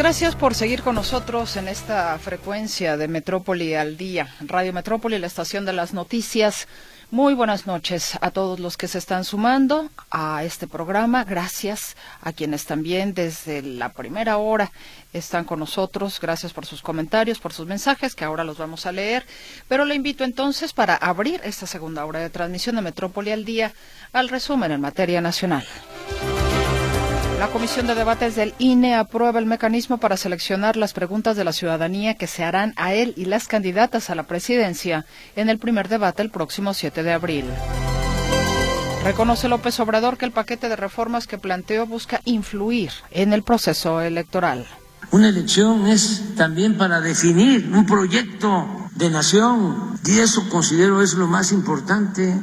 Gracias 0.00 0.34
por 0.34 0.54
seguir 0.54 0.82
con 0.82 0.94
nosotros 0.94 1.58
en 1.58 1.68
esta 1.68 2.18
frecuencia 2.18 2.96
de 2.96 3.06
Metrópoli 3.06 3.74
al 3.74 3.98
día. 3.98 4.34
Radio 4.40 4.72
Metrópoli, 4.72 5.18
la 5.18 5.26
estación 5.26 5.66
de 5.66 5.74
las 5.74 5.92
noticias. 5.92 6.68
Muy 7.10 7.34
buenas 7.34 7.66
noches 7.66 8.16
a 8.22 8.30
todos 8.30 8.60
los 8.60 8.78
que 8.78 8.88
se 8.88 8.96
están 8.96 9.24
sumando 9.24 9.90
a 10.10 10.42
este 10.42 10.66
programa. 10.66 11.24
Gracias 11.24 11.98
a 12.22 12.32
quienes 12.32 12.64
también 12.64 13.12
desde 13.12 13.60
la 13.60 13.92
primera 13.92 14.38
hora 14.38 14.72
están 15.12 15.44
con 15.44 15.58
nosotros. 15.58 16.18
Gracias 16.18 16.54
por 16.54 16.64
sus 16.64 16.80
comentarios, 16.80 17.38
por 17.38 17.52
sus 17.52 17.66
mensajes, 17.66 18.14
que 18.14 18.24
ahora 18.24 18.42
los 18.42 18.56
vamos 18.56 18.86
a 18.86 18.92
leer. 18.92 19.26
Pero 19.68 19.84
le 19.84 19.96
invito 19.96 20.24
entonces 20.24 20.72
para 20.72 20.96
abrir 20.96 21.42
esta 21.44 21.66
segunda 21.66 22.06
hora 22.06 22.20
de 22.20 22.30
transmisión 22.30 22.76
de 22.76 22.82
Metrópoli 22.82 23.32
al 23.32 23.44
día 23.44 23.74
al 24.14 24.30
resumen 24.30 24.72
en 24.72 24.80
materia 24.80 25.20
nacional. 25.20 25.66
La 27.40 27.48
Comisión 27.48 27.86
de 27.86 27.94
Debates 27.94 28.36
del 28.36 28.52
INE 28.58 28.94
aprueba 28.94 29.38
el 29.38 29.46
mecanismo 29.46 29.96
para 29.96 30.18
seleccionar 30.18 30.76
las 30.76 30.92
preguntas 30.92 31.38
de 31.38 31.44
la 31.44 31.54
ciudadanía 31.54 32.12
que 32.12 32.26
se 32.26 32.44
harán 32.44 32.74
a 32.76 32.92
él 32.92 33.14
y 33.16 33.24
las 33.24 33.48
candidatas 33.48 34.10
a 34.10 34.14
la 34.14 34.24
presidencia 34.24 35.06
en 35.36 35.48
el 35.48 35.58
primer 35.58 35.88
debate 35.88 36.20
el 36.20 36.28
próximo 36.28 36.74
7 36.74 37.02
de 37.02 37.12
abril. 37.14 37.46
Reconoce 39.04 39.48
López 39.48 39.80
Obrador 39.80 40.18
que 40.18 40.26
el 40.26 40.32
paquete 40.32 40.68
de 40.68 40.76
reformas 40.76 41.26
que 41.26 41.38
planteó 41.38 41.86
busca 41.86 42.20
influir 42.26 42.90
en 43.10 43.32
el 43.32 43.42
proceso 43.42 44.02
electoral. 44.02 44.66
Una 45.10 45.30
elección 45.30 45.86
es 45.86 46.34
también 46.36 46.76
para 46.76 47.00
definir 47.00 47.70
un 47.72 47.86
proyecto 47.86 48.66
de 48.96 49.08
nación 49.08 49.98
y 50.04 50.18
eso 50.18 50.46
considero 50.50 51.00
es 51.00 51.14
lo 51.14 51.26
más 51.26 51.52
importante. 51.52 52.38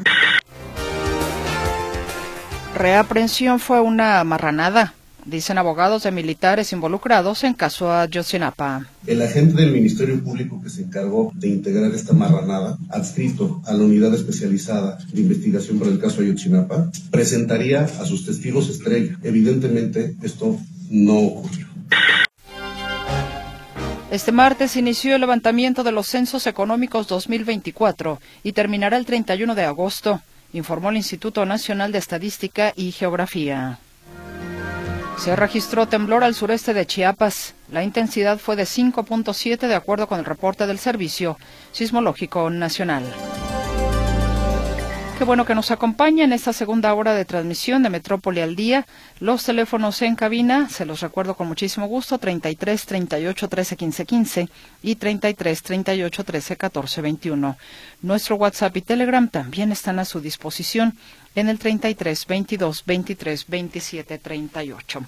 Reaprensión 2.77 3.59
fue 3.59 3.81
una 3.81 4.23
marranada, 4.23 4.93
dicen 5.25 5.57
abogados 5.57 6.03
de 6.03 6.11
militares 6.11 6.71
involucrados 6.73 7.43
en 7.43 7.55
caso 7.55 7.91
Ayotzinapa. 7.91 8.85
El 9.07 9.23
agente 9.23 9.59
del 9.59 9.71
Ministerio 9.71 10.23
Público 10.23 10.61
que 10.61 10.69
se 10.69 10.83
encargó 10.83 11.31
de 11.33 11.47
integrar 11.47 11.91
esta 11.95 12.13
marranada, 12.13 12.77
adscrito 12.91 13.63
a 13.65 13.73
la 13.73 13.83
unidad 13.83 14.13
especializada 14.13 14.99
de 15.11 15.21
investigación 15.21 15.79
para 15.79 15.89
el 15.89 15.99
caso 15.99 16.21
Ayotzinapa, 16.21 16.91
presentaría 17.09 17.81
a 17.81 18.05
sus 18.05 18.27
testigos 18.27 18.69
estrella. 18.69 19.17
Evidentemente, 19.23 20.15
esto 20.21 20.55
no 20.91 21.17
ocurrió. 21.17 21.65
Este 24.11 24.31
martes 24.31 24.75
inició 24.75 25.15
el 25.15 25.21
levantamiento 25.21 25.83
de 25.83 25.93
los 25.93 26.05
censos 26.05 26.45
económicos 26.45 27.07
2024 27.07 28.21
y 28.43 28.51
terminará 28.51 28.97
el 28.97 29.07
31 29.07 29.55
de 29.55 29.63
agosto 29.63 30.21
informó 30.53 30.89
el 30.89 30.97
Instituto 30.97 31.45
Nacional 31.45 31.91
de 31.91 31.99
Estadística 31.99 32.73
y 32.75 32.91
Geografía. 32.91 33.79
Se 35.17 35.35
registró 35.35 35.87
temblor 35.87 36.23
al 36.23 36.35
sureste 36.35 36.73
de 36.73 36.85
Chiapas. 36.85 37.55
La 37.71 37.83
intensidad 37.83 38.37
fue 38.37 38.55
de 38.55 38.63
5.7 38.63 39.67
de 39.67 39.75
acuerdo 39.75 40.07
con 40.07 40.19
el 40.19 40.25
reporte 40.25 40.67
del 40.67 40.77
Servicio 40.77 41.37
Sismológico 41.71 42.49
Nacional. 42.49 43.03
Qué 45.17 45.23
bueno 45.23 45.45
que 45.45 45.55
nos 45.55 45.71
acompaña 45.71 46.25
en 46.25 46.31
esta 46.31 46.53
segunda 46.53 46.93
hora 46.93 47.15
de 47.15 47.25
transmisión 47.25 47.81
de 47.81 47.89
Metrópoli 47.89 48.39
al 48.39 48.55
Día. 48.55 48.85
Los 49.19 49.45
teléfonos 49.45 49.99
en 50.03 50.15
cabina, 50.15 50.69
se 50.69 50.85
los 50.85 51.01
recuerdo 51.01 51.33
con 51.33 51.47
muchísimo 51.47 51.87
gusto, 51.87 52.19
33 52.19 52.85
38 52.85 53.47
13 53.49 53.75
15 53.77 54.05
15 54.05 54.49
y 54.83 54.95
33 54.95 55.63
38 55.63 56.23
13 56.23 56.55
14 56.55 57.01
21. 57.01 57.57
Nuestro 58.03 58.35
WhatsApp 58.35 58.77
y 58.77 58.81
Telegram 58.83 59.27
también 59.27 59.71
están 59.71 59.97
a 59.97 60.05
su 60.05 60.19
disposición 60.19 60.95
en 61.33 61.49
el 61.49 61.57
33 61.57 62.27
22 62.27 62.83
23 62.85 63.47
27 63.47 64.17
38. 64.19 64.99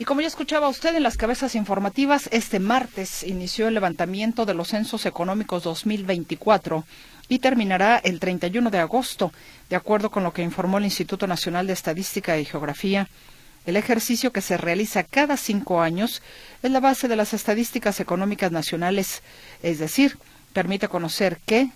Y 0.00 0.04
como 0.04 0.20
ya 0.20 0.28
escuchaba 0.28 0.68
usted 0.68 0.94
en 0.94 1.02
las 1.02 1.16
cabezas 1.16 1.56
informativas, 1.56 2.28
este 2.30 2.60
martes 2.60 3.24
inició 3.24 3.66
el 3.66 3.74
levantamiento 3.74 4.46
de 4.46 4.54
los 4.54 4.68
censos 4.68 5.06
económicos 5.06 5.64
2024 5.64 6.84
y 7.28 7.40
terminará 7.40 7.96
el 7.96 8.20
31 8.20 8.70
de 8.70 8.78
agosto, 8.78 9.32
de 9.68 9.74
acuerdo 9.74 10.10
con 10.10 10.22
lo 10.22 10.32
que 10.32 10.42
informó 10.42 10.78
el 10.78 10.84
Instituto 10.84 11.26
Nacional 11.26 11.66
de 11.66 11.72
Estadística 11.72 12.38
y 12.38 12.44
Geografía. 12.44 13.08
El 13.66 13.76
ejercicio 13.76 14.30
que 14.30 14.40
se 14.40 14.56
realiza 14.56 15.02
cada 15.02 15.36
cinco 15.36 15.82
años 15.82 16.22
es 16.62 16.70
la 16.70 16.78
base 16.78 17.08
de 17.08 17.16
las 17.16 17.34
estadísticas 17.34 17.98
económicas 17.98 18.52
nacionales, 18.52 19.22
es 19.64 19.80
decir, 19.80 20.16
permite 20.52 20.86
conocer 20.86 21.40
qué, 21.44 21.70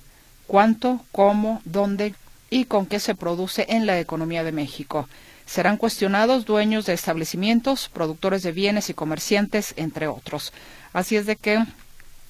cuánto, 0.47 1.04
cómo, 1.10 1.60
dónde 1.65 2.15
y 2.50 2.66
con 2.66 2.87
qué 2.87 3.00
se 3.00 3.16
produce 3.16 3.66
en 3.69 3.84
la 3.84 3.99
economía 3.99 4.44
de 4.44 4.53
México. 4.53 5.09
Serán 5.47 5.76
cuestionados 5.76 6.44
dueños 6.44 6.86
de 6.86 6.94
establecimientos, 6.94 7.88
productores 7.88 8.42
de 8.42 8.53
bienes 8.53 8.91
y 8.91 8.94
comerciantes, 8.94 9.75
entre 9.76 10.06
otros. 10.06 10.53
Así 10.92 11.16
es 11.16 11.26
de 11.26 11.36
que 11.36 11.64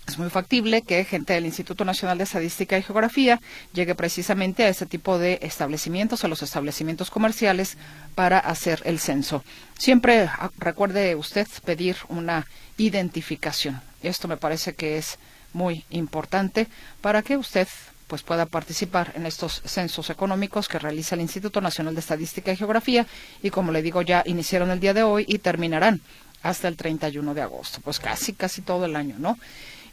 es 0.07 0.19
muy 0.19 0.31
factible 0.31 0.83
que 0.83 1.05
gente 1.05 1.33
del 1.33 1.47
Instituto 1.47 1.85
Nacional 1.85 2.19
de 2.19 2.25
Estadística 2.25 2.77
y 2.77 2.83
Geografía 2.83 3.41
llegue 3.73 3.95
precisamente 3.95 4.65
a 4.65 4.69
ese 4.69 4.85
tipo 4.85 5.19
de 5.19 5.39
establecimientos, 5.43 6.25
a 6.25 6.29
los 6.29 6.43
establecimientos 6.43 7.11
comerciales, 7.11 7.79
para 8.15 8.39
hacer 8.39 8.83
el 8.85 8.99
censo. 8.99 9.45
Siempre 9.79 10.29
ah, 10.29 10.51
recuerde 10.59 11.15
usted 11.15 11.47
pedir 11.65 11.97
una 12.09 12.47
identificación. 12.79 13.81
Esto 14.03 14.27
me 14.27 14.37
parece 14.37 14.75
que 14.75 14.99
es 14.99 15.19
muy 15.53 15.85
importante 15.91 16.67
para 17.01 17.23
que 17.23 17.37
usted 17.37 17.69
pues 18.13 18.23
pueda 18.23 18.45
participar 18.45 19.15
en 19.15 19.25
estos 19.25 19.63
censos 19.65 20.11
económicos 20.11 20.69
que 20.69 20.79
realiza 20.79 21.15
el 21.15 21.23
Instituto 21.23 21.63
Nacional 21.63 21.95
de 21.95 22.01
Estadística 22.01 22.53
y 22.53 22.57
Geografía 22.59 23.07
y 23.43 23.49
como 23.49 23.73
le 23.73 23.81
digo 23.81 24.03
ya 24.03 24.23
iniciaron 24.27 24.71
el 24.71 24.81
día 24.81 24.93
de 24.93 25.03
hoy 25.03 25.25
y 25.27 25.39
terminarán 25.39 26.03
hasta 26.43 26.69
el 26.69 26.77
31 26.77 27.33
de 27.33 27.41
agosto, 27.41 27.81
pues 27.83 28.01
casi 28.01 28.35
casi 28.35 28.61
todo 28.61 28.85
el 28.85 28.97
año, 28.97 29.15
¿no? 29.19 29.39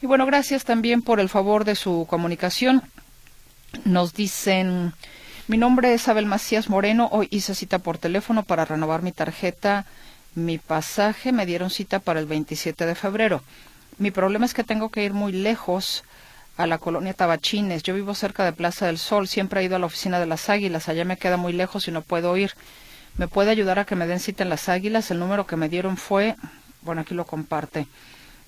Y 0.01 0.05
bueno, 0.05 0.25
gracias 0.25 0.65
también 0.65 1.01
por 1.01 1.21
el 1.21 1.29
favor 1.29 1.63
de 1.63 1.75
su 1.75 2.07
comunicación. 2.09 2.83
Nos 3.85 4.13
dicen, 4.13 4.91
mi 5.47 5.57
nombre 5.57 5.93
es 5.93 6.09
Abel 6.09 6.25
Macías 6.25 6.69
Moreno, 6.69 7.07
hoy 7.13 7.29
hice 7.31 7.55
cita 7.55 7.79
por 7.79 7.99
teléfono 7.99 8.43
para 8.43 8.65
renovar 8.65 9.01
mi 9.01 9.13
tarjeta, 9.13 9.85
mi 10.35 10.57
pasaje, 10.57 11.31
me 11.31 11.45
dieron 11.45 11.69
cita 11.69 11.99
para 11.99 12.19
el 12.19 12.25
27 12.25 12.85
de 12.85 12.95
febrero. 12.95 13.43
Mi 13.97 14.11
problema 14.11 14.45
es 14.45 14.53
que 14.53 14.65
tengo 14.65 14.89
que 14.89 15.05
ir 15.05 15.13
muy 15.13 15.31
lejos 15.31 16.03
a 16.59 16.67
la 16.67 16.77
colonia 16.77 17.13
Tabachines. 17.13 17.83
Yo 17.83 17.95
vivo 17.95 18.13
cerca 18.13 18.43
de 18.43 18.51
Plaza 18.51 18.87
del 18.87 18.97
Sol, 18.97 19.29
siempre 19.29 19.61
he 19.61 19.63
ido 19.63 19.77
a 19.77 19.79
la 19.79 19.85
oficina 19.85 20.19
de 20.19 20.25
las 20.25 20.49
Águilas, 20.49 20.89
allá 20.89 21.05
me 21.05 21.17
queda 21.17 21.37
muy 21.37 21.53
lejos 21.53 21.87
y 21.87 21.91
no 21.91 22.01
puedo 22.01 22.35
ir. 22.35 22.51
¿Me 23.17 23.29
puede 23.29 23.49
ayudar 23.49 23.79
a 23.79 23.85
que 23.85 23.95
me 23.95 24.05
den 24.05 24.19
cita 24.19 24.43
en 24.43 24.49
las 24.49 24.67
Águilas? 24.67 25.09
El 25.09 25.19
número 25.19 25.47
que 25.47 25.55
me 25.55 25.69
dieron 25.69 25.95
fue, 25.95 26.35
bueno, 26.81 27.01
aquí 27.01 27.15
lo 27.15 27.25
comparte, 27.25 27.87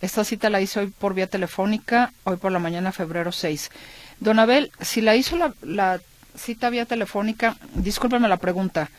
esta 0.02 0.26
cita 0.26 0.50
la 0.50 0.60
hice 0.60 0.82
hoy 0.82 0.88
por 0.88 1.14
vía 1.14 1.28
telefónica, 1.28 2.12
hoy 2.26 2.36
por 2.36 2.52
la 2.52 2.60
mañana, 2.60 2.92
febrero 2.92 3.32
6. 3.32 3.72
Don 4.20 4.40
Abel, 4.40 4.74
si 4.82 5.00
la 5.00 5.16
hizo 5.16 5.38
la, 5.62 6.02
cita 6.36 6.70
vía 6.70 6.86
telefónica, 6.86 7.56
discúlpeme 7.76 8.28
la 8.28 8.38
pregunta, 8.38 8.90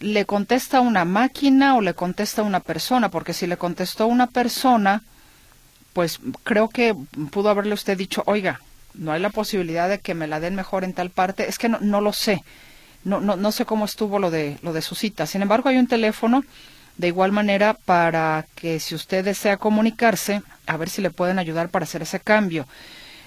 ¿le 0.00 0.24
contesta 0.24 0.80
una 0.80 1.04
máquina 1.04 1.76
o 1.76 1.80
le 1.80 1.94
contesta 1.94 2.42
una 2.42 2.58
persona? 2.58 3.08
Porque 3.08 3.34
si 3.34 3.46
le 3.46 3.56
contestó 3.56 4.08
una 4.08 4.26
persona, 4.26 5.02
pues 5.92 6.20
creo 6.44 6.68
que 6.68 6.94
pudo 7.30 7.50
haberle 7.50 7.74
usted 7.74 7.96
dicho, 7.96 8.22
oiga, 8.26 8.60
no 8.94 9.12
hay 9.12 9.20
la 9.20 9.30
posibilidad 9.30 9.88
de 9.88 9.98
que 9.98 10.14
me 10.14 10.26
la 10.26 10.40
den 10.40 10.54
mejor 10.54 10.84
en 10.84 10.92
tal 10.92 11.10
parte. 11.10 11.48
Es 11.48 11.58
que 11.58 11.68
no, 11.68 11.78
no 11.80 12.00
lo 12.00 12.12
sé. 12.12 12.42
No, 13.04 13.20
no, 13.20 13.36
no 13.36 13.52
sé 13.52 13.64
cómo 13.64 13.84
estuvo 13.84 14.18
lo 14.18 14.30
de, 14.30 14.58
lo 14.62 14.72
de 14.72 14.82
su 14.82 14.94
cita. 14.94 15.26
Sin 15.26 15.42
embargo, 15.42 15.68
hay 15.68 15.76
un 15.76 15.88
teléfono 15.88 16.44
de 16.96 17.08
igual 17.08 17.32
manera, 17.32 17.74
para 17.74 18.46
que 18.54 18.78
si 18.78 18.94
usted 18.94 19.24
desea 19.24 19.56
comunicarse, 19.56 20.42
a 20.66 20.76
ver 20.76 20.88
si 20.88 21.02
le 21.02 21.10
pueden 21.10 21.38
ayudar 21.38 21.70
para 21.70 21.84
hacer 21.84 22.02
ese 22.02 22.20
cambio. 22.20 22.66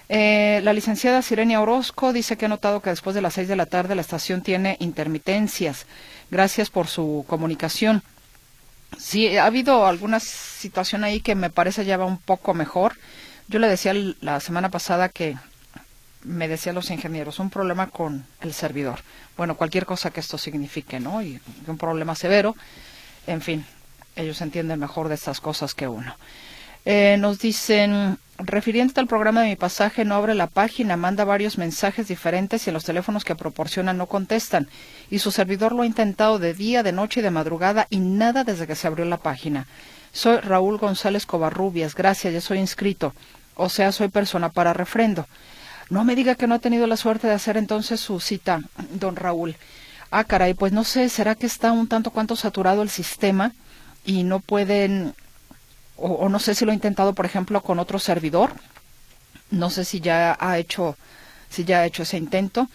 Eh, 0.07 0.61
la 0.63 0.73
licenciada 0.73 1.23
Sirenia 1.23 1.61
Orozco 1.61 2.13
dice 2.13 2.37
que 2.37 2.45
ha 2.45 2.49
notado 2.49 2.81
que 2.81 2.91
después 2.91 3.15
de 3.15 3.23
las 3.23 3.33
seis 3.33 3.47
de 3.47 3.55
la 3.55 3.65
tarde 3.65 3.95
la 3.95 4.01
estación 4.01 4.41
tiene 4.41 4.77
intermitencias. 4.79 5.87
Gracias 6.29 6.69
por 6.69 6.87
su 6.87 7.25
comunicación. 7.27 8.03
Sí, 8.97 9.37
ha 9.37 9.45
habido 9.45 9.85
alguna 9.85 10.19
situación 10.19 11.03
ahí 11.03 11.19
que 11.19 11.35
me 11.35 11.49
parece 11.49 11.85
ya 11.85 11.97
va 11.97 12.05
un 12.05 12.17
poco 12.17 12.53
mejor. 12.53 12.95
Yo 13.47 13.59
le 13.59 13.67
decía 13.67 13.93
la 14.21 14.39
semana 14.39 14.69
pasada 14.69 15.09
que 15.09 15.37
me 16.23 16.47
decían 16.47 16.75
los 16.75 16.89
ingenieros, 16.89 17.39
un 17.39 17.49
problema 17.49 17.87
con 17.87 18.25
el 18.41 18.53
servidor. 18.53 18.99
Bueno, 19.37 19.55
cualquier 19.55 19.85
cosa 19.85 20.09
que 20.09 20.19
esto 20.19 20.37
signifique, 20.37 20.99
¿no? 20.99 21.21
Y 21.21 21.39
un 21.67 21.77
problema 21.77 22.15
severo 22.15 22.55
en 23.27 23.41
fin, 23.41 23.65
ellos 24.15 24.41
entienden 24.41 24.79
mejor 24.79 25.09
de 25.09 25.15
estas 25.15 25.41
cosas 25.41 25.73
que 25.73 25.87
uno. 25.87 26.15
Eh, 26.85 27.17
nos 27.19 27.39
dicen, 27.39 28.19
refiriéndote 28.37 28.99
al 28.99 29.07
programa 29.07 29.41
de 29.41 29.49
mi 29.49 29.55
pasaje, 29.55 30.05
no 30.05 30.15
abre 30.15 30.35
la 30.35 30.47
página, 30.47 30.97
manda 30.97 31.23
varios 31.23 31.57
mensajes 31.57 32.07
diferentes 32.07 32.65
y 32.65 32.69
en 32.69 32.73
los 32.73 32.83
teléfonos 32.83 33.23
que 33.23 33.35
proporcionan 33.35 33.97
no 33.97 34.07
contestan. 34.07 34.67
Y 35.09 35.19
su 35.19 35.31
servidor 35.31 35.71
lo 35.71 35.83
ha 35.83 35.85
intentado 35.85 36.39
de 36.39 36.53
día, 36.53 36.83
de 36.83 36.91
noche 36.91 37.21
y 37.21 37.23
de 37.23 37.31
madrugada 37.31 37.87
y 37.89 37.99
nada 37.99 38.43
desde 38.43 38.67
que 38.67 38.75
se 38.75 38.87
abrió 38.87 39.05
la 39.05 39.17
página. 39.17 39.67
Soy 40.11 40.37
Raúl 40.37 40.77
González 40.77 41.25
Covarrubias, 41.25 41.95
gracias, 41.95 42.33
ya 42.33 42.41
soy 42.41 42.59
inscrito. 42.59 43.13
O 43.55 43.69
sea, 43.69 43.91
soy 43.91 44.09
persona 44.09 44.49
para 44.49 44.73
refrendo. 44.73 45.27
No 45.89 46.03
me 46.03 46.15
diga 46.15 46.35
que 46.35 46.47
no 46.47 46.55
ha 46.55 46.59
tenido 46.59 46.87
la 46.87 46.97
suerte 46.97 47.27
de 47.27 47.33
hacer 47.33 47.57
entonces 47.57 47.99
su 47.99 48.19
cita, 48.19 48.61
don 48.91 49.15
Raúl. 49.15 49.55
Ah, 50.11 50.23
caray, 50.23 50.53
pues 50.53 50.71
no 50.73 50.83
sé, 50.83 51.09
¿será 51.09 51.35
que 51.35 51.45
está 51.45 51.71
un 51.71 51.87
tanto 51.87 52.11
cuanto 52.11 52.35
saturado 52.35 52.81
el 52.81 52.89
sistema 52.89 53.53
y 54.05 54.23
no 54.23 54.39
pueden 54.39 55.13
o, 55.97 56.29
no 56.29 56.39
sé 56.39 56.55
si 56.55 56.65
lo 56.65 56.71
ha 56.71 56.75
intentado, 56.75 57.13
por 57.13 57.25
ejemplo, 57.25 57.61
con 57.61 57.79
otro 57.79 57.99
servidor. 57.99 58.53
No 59.51 59.69
sé 59.69 59.85
si 59.85 59.99
ya 59.99 60.35
ha 60.39 60.57
hecho, 60.57 60.97
si 61.49 61.63
ya 61.63 61.79
ha 61.79 61.85
hecho 61.85 62.03
ese 62.03 62.17
intento. 62.17 62.67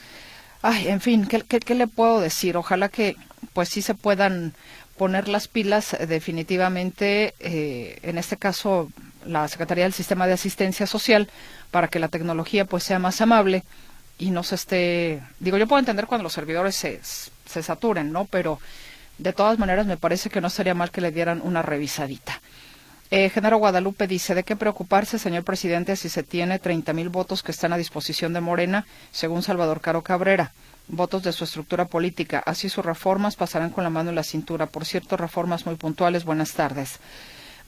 Ay, 0.63 0.89
en 0.89 1.01
fin, 1.01 1.27
¿qué, 1.27 1.43
qué, 1.43 1.75
le 1.75 1.87
puedo 1.87 2.21
decir? 2.21 2.57
Ojalá 2.57 2.89
que, 2.89 3.17
pues 3.53 3.69
sí 3.69 3.83
se 3.83 3.95
puedan 3.95 4.55
poner 4.97 5.29
las 5.29 5.49
pilas 5.49 5.95
eh, 5.95 6.07
definitivamente, 6.07 7.35
eh, 7.41 7.99
en 8.03 8.19
este 8.19 8.37
caso, 8.37 8.91
la 9.25 9.49
Secretaría 9.49 9.85
del 9.85 9.93
Sistema 9.93 10.27
de 10.27 10.35
Asistencia 10.35 10.87
Social, 10.87 11.29
para 11.71 11.89
que 11.89 11.99
la 11.99 12.09
tecnología 12.09 12.65
pues 12.65 12.85
sea 12.85 12.99
más 12.99 13.21
amable 13.21 13.65
y 14.19 14.31
no 14.31 14.43
se 14.43 14.55
esté, 14.55 15.23
digo, 15.39 15.57
yo 15.57 15.67
puedo 15.67 15.79
entender 15.79 16.07
cuando 16.07 16.25
los 16.25 16.35
servidores 16.35 16.77
se, 16.77 17.01
se 17.03 17.63
saturen, 17.63 18.13
¿no? 18.13 18.27
Pero 18.27 18.61
de 19.17 19.33
todas 19.33 19.59
maneras 19.59 19.87
me 19.87 19.97
parece 19.97 20.31
que 20.31 20.41
no 20.41 20.51
sería 20.51 20.75
mal 20.75 20.91
que 20.91 21.01
le 21.01 21.13
dieran 21.13 21.41
una 21.43 21.63
revisadita. 21.63 22.41
Eh, 23.13 23.29
Genaro 23.29 23.59
Guadalupe 23.59 24.07
dice, 24.07 24.37
¿de 24.37 24.45
qué 24.45 24.55
preocuparse, 24.55 25.19
señor 25.19 25.43
presidente, 25.43 25.97
si 25.97 26.09
se 26.09 26.23
tiene 26.23 26.61
30 26.61 26.93
mil 26.93 27.09
votos 27.09 27.43
que 27.43 27.51
están 27.51 27.73
a 27.73 27.77
disposición 27.77 28.33
de 28.33 28.41
Morena, 28.41 28.87
según 29.11 29.43
Salvador 29.43 29.81
Caro 29.81 30.03
Cabrera? 30.03 30.53
Votos 30.87 31.25
de 31.25 31.33
su 31.33 31.43
estructura 31.43 31.87
política. 31.87 32.41
Así 32.47 32.69
sus 32.69 32.85
reformas 32.85 33.35
pasarán 33.35 33.71
con 33.71 33.83
la 33.83 33.91
mano 33.91 34.11
en 34.11 34.17
la 34.17 34.23
cintura. 34.23 34.67
Por 34.67 34.85
cierto, 34.85 35.17
reformas 35.17 35.67
muy 35.67 35.75
puntuales. 35.75 36.25
Buenas 36.25 36.53
tardes. 36.53 37.01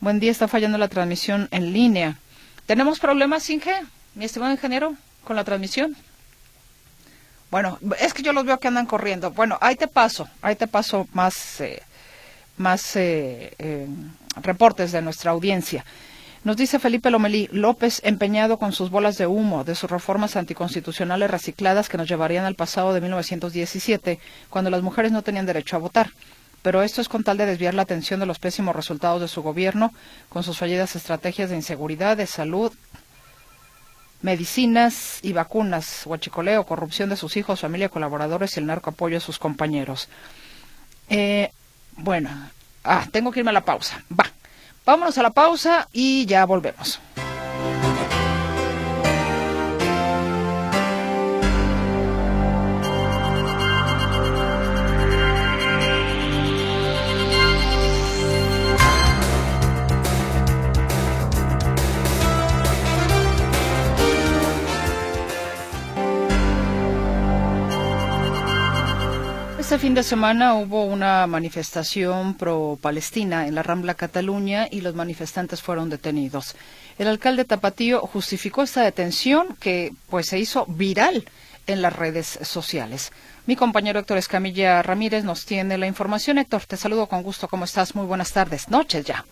Buen 0.00 0.20
día, 0.20 0.30
está 0.30 0.46
fallando 0.46 0.78
la 0.78 0.88
transmisión 0.88 1.48
en 1.50 1.72
línea. 1.72 2.18
¿Tenemos 2.66 3.00
problemas, 3.00 3.48
Inge, 3.50 3.74
mi 4.14 4.24
estimado 4.24 4.52
ingeniero, 4.52 4.94
con 5.24 5.34
la 5.34 5.44
transmisión? 5.44 5.96
Bueno, 7.50 7.78
es 8.00 8.14
que 8.14 8.22
yo 8.22 8.32
los 8.32 8.44
veo 8.44 8.58
que 8.58 8.68
andan 8.68 8.86
corriendo. 8.86 9.32
Bueno, 9.32 9.58
ahí 9.60 9.74
te 9.74 9.88
paso, 9.88 10.28
ahí 10.40 10.54
te 10.54 10.68
paso 10.68 11.08
más, 11.12 11.60
eh, 11.60 11.82
más 12.56 12.96
eh, 12.96 13.54
eh, 13.58 13.88
reportes 14.36 14.92
de 14.92 15.02
nuestra 15.02 15.32
audiencia. 15.32 15.84
Nos 16.44 16.56
dice 16.56 16.80
Felipe 16.80 17.10
Lomelí, 17.10 17.48
López 17.52 18.00
empeñado 18.04 18.58
con 18.58 18.72
sus 18.72 18.90
bolas 18.90 19.16
de 19.16 19.28
humo 19.28 19.62
de 19.62 19.76
sus 19.76 19.88
reformas 19.88 20.34
anticonstitucionales 20.34 21.30
recicladas 21.30 21.88
que 21.88 21.98
nos 21.98 22.08
llevarían 22.08 22.44
al 22.44 22.56
pasado 22.56 22.92
de 22.92 23.00
1917, 23.00 24.18
cuando 24.50 24.68
las 24.68 24.82
mujeres 24.82 25.12
no 25.12 25.22
tenían 25.22 25.46
derecho 25.46 25.76
a 25.76 25.78
votar. 25.80 26.10
Pero 26.62 26.82
esto 26.82 27.00
es 27.00 27.08
con 27.08 27.22
tal 27.22 27.36
de 27.36 27.46
desviar 27.46 27.74
la 27.74 27.82
atención 27.82 28.18
de 28.18 28.26
los 28.26 28.40
pésimos 28.40 28.74
resultados 28.74 29.20
de 29.20 29.28
su 29.28 29.42
gobierno, 29.42 29.92
con 30.28 30.42
sus 30.42 30.58
fallidas 30.58 30.96
estrategias 30.96 31.50
de 31.50 31.56
inseguridad, 31.56 32.16
de 32.16 32.26
salud, 32.26 32.72
medicinas 34.20 35.18
y 35.22 35.32
vacunas, 35.32 36.06
huachicoleo, 36.06 36.64
corrupción 36.64 37.08
de 37.08 37.16
sus 37.16 37.36
hijos, 37.36 37.60
familia, 37.60 37.88
colaboradores 37.88 38.56
y 38.56 38.60
el 38.60 38.66
narco 38.66 38.90
apoyo 38.90 39.16
a 39.16 39.20
sus 39.20 39.38
compañeros. 39.38 40.08
Eh, 41.08 41.50
bueno, 41.96 42.30
ah, 42.84 43.06
tengo 43.10 43.30
que 43.30 43.40
irme 43.40 43.50
a 43.50 43.54
la 43.54 43.64
pausa. 43.64 44.02
Va, 44.10 44.30
vámonos 44.84 45.16
a 45.18 45.22
la 45.22 45.30
pausa 45.30 45.88
y 45.92 46.26
ya 46.26 46.44
volvemos. 46.46 47.00
Este 69.72 69.86
fin 69.86 69.94
de 69.94 70.02
semana 70.02 70.54
hubo 70.56 70.84
una 70.84 71.26
manifestación 71.26 72.36
pro-Palestina 72.36 73.46
en 73.46 73.54
la 73.54 73.62
Rambla 73.62 73.94
Cataluña 73.94 74.66
y 74.70 74.82
los 74.82 74.94
manifestantes 74.94 75.62
fueron 75.62 75.88
detenidos. 75.88 76.56
El 76.98 77.08
alcalde 77.08 77.46
Tapatío 77.46 78.00
justificó 78.00 78.62
esta 78.62 78.82
detención 78.82 79.56
que 79.56 79.92
pues 80.10 80.26
se 80.26 80.38
hizo 80.38 80.66
viral 80.68 81.24
en 81.66 81.80
las 81.80 81.96
redes 81.96 82.38
sociales. 82.42 83.12
Mi 83.46 83.56
compañero 83.56 84.00
Héctor 84.00 84.18
Escamilla 84.18 84.82
Ramírez 84.82 85.24
nos 85.24 85.46
tiene 85.46 85.78
la 85.78 85.86
información. 85.86 86.36
Héctor, 86.36 86.66
te 86.66 86.76
saludo 86.76 87.06
con 87.06 87.22
gusto. 87.22 87.48
¿Cómo 87.48 87.64
estás? 87.64 87.94
Muy 87.94 88.04
buenas 88.04 88.30
tardes. 88.30 88.68
Noches 88.68 89.06
ya. 89.06 89.24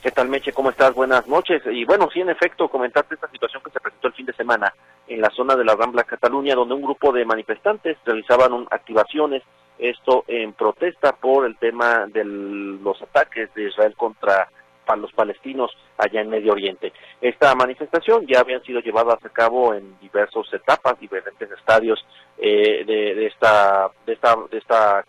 ¿Qué 0.00 0.12
tal, 0.12 0.28
Meche? 0.28 0.52
¿Cómo 0.52 0.70
estás? 0.70 0.94
Buenas 0.94 1.26
noches. 1.26 1.60
Y 1.72 1.84
bueno, 1.84 2.08
sí, 2.12 2.20
en 2.20 2.30
efecto, 2.30 2.68
comentarte 2.68 3.16
esta 3.16 3.28
situación 3.28 3.64
que 3.64 3.72
se 3.72 3.80
presentó 3.80 4.06
el 4.06 4.14
fin 4.14 4.26
de 4.26 4.32
semana 4.32 4.72
en 5.10 5.20
la 5.20 5.30
zona 5.30 5.56
de 5.56 5.64
la 5.64 5.74
Rambla 5.74 6.04
Cataluña, 6.04 6.54
donde 6.54 6.74
un 6.74 6.82
grupo 6.82 7.12
de 7.12 7.24
manifestantes 7.24 7.98
realizaban 8.04 8.66
activaciones, 8.70 9.42
esto 9.76 10.24
en 10.28 10.52
protesta 10.52 11.12
por 11.16 11.46
el 11.46 11.56
tema 11.56 12.06
de 12.06 12.24
los 12.24 13.02
ataques 13.02 13.52
de 13.54 13.68
Israel 13.68 13.94
contra 13.96 14.48
los 14.96 15.12
palestinos 15.12 15.70
allá 15.98 16.20
en 16.20 16.30
Medio 16.30 16.52
Oriente. 16.52 16.92
Esta 17.20 17.54
manifestación 17.54 18.26
ya 18.26 18.40
habían 18.40 18.62
sido 18.62 18.80
llevadas 18.80 19.24
a 19.24 19.28
cabo 19.28 19.74
en 19.74 19.98
diversas 20.00 20.52
etapas, 20.52 20.98
diferentes 20.98 21.50
estadios 21.50 22.04
eh, 22.38 22.84
de, 22.84 23.26
esta 23.26 23.88
de 24.06 24.12
esta 24.14 24.36
de 24.50 24.58
esta 24.58 25.04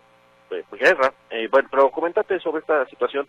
eh, 0.51 0.63
guerra. 0.73 1.13
Eh, 1.29 1.47
bueno, 1.49 1.67
pero 1.71 1.89
coméntate 1.89 2.39
sobre 2.39 2.59
esta 2.59 2.85
situación, 2.87 3.27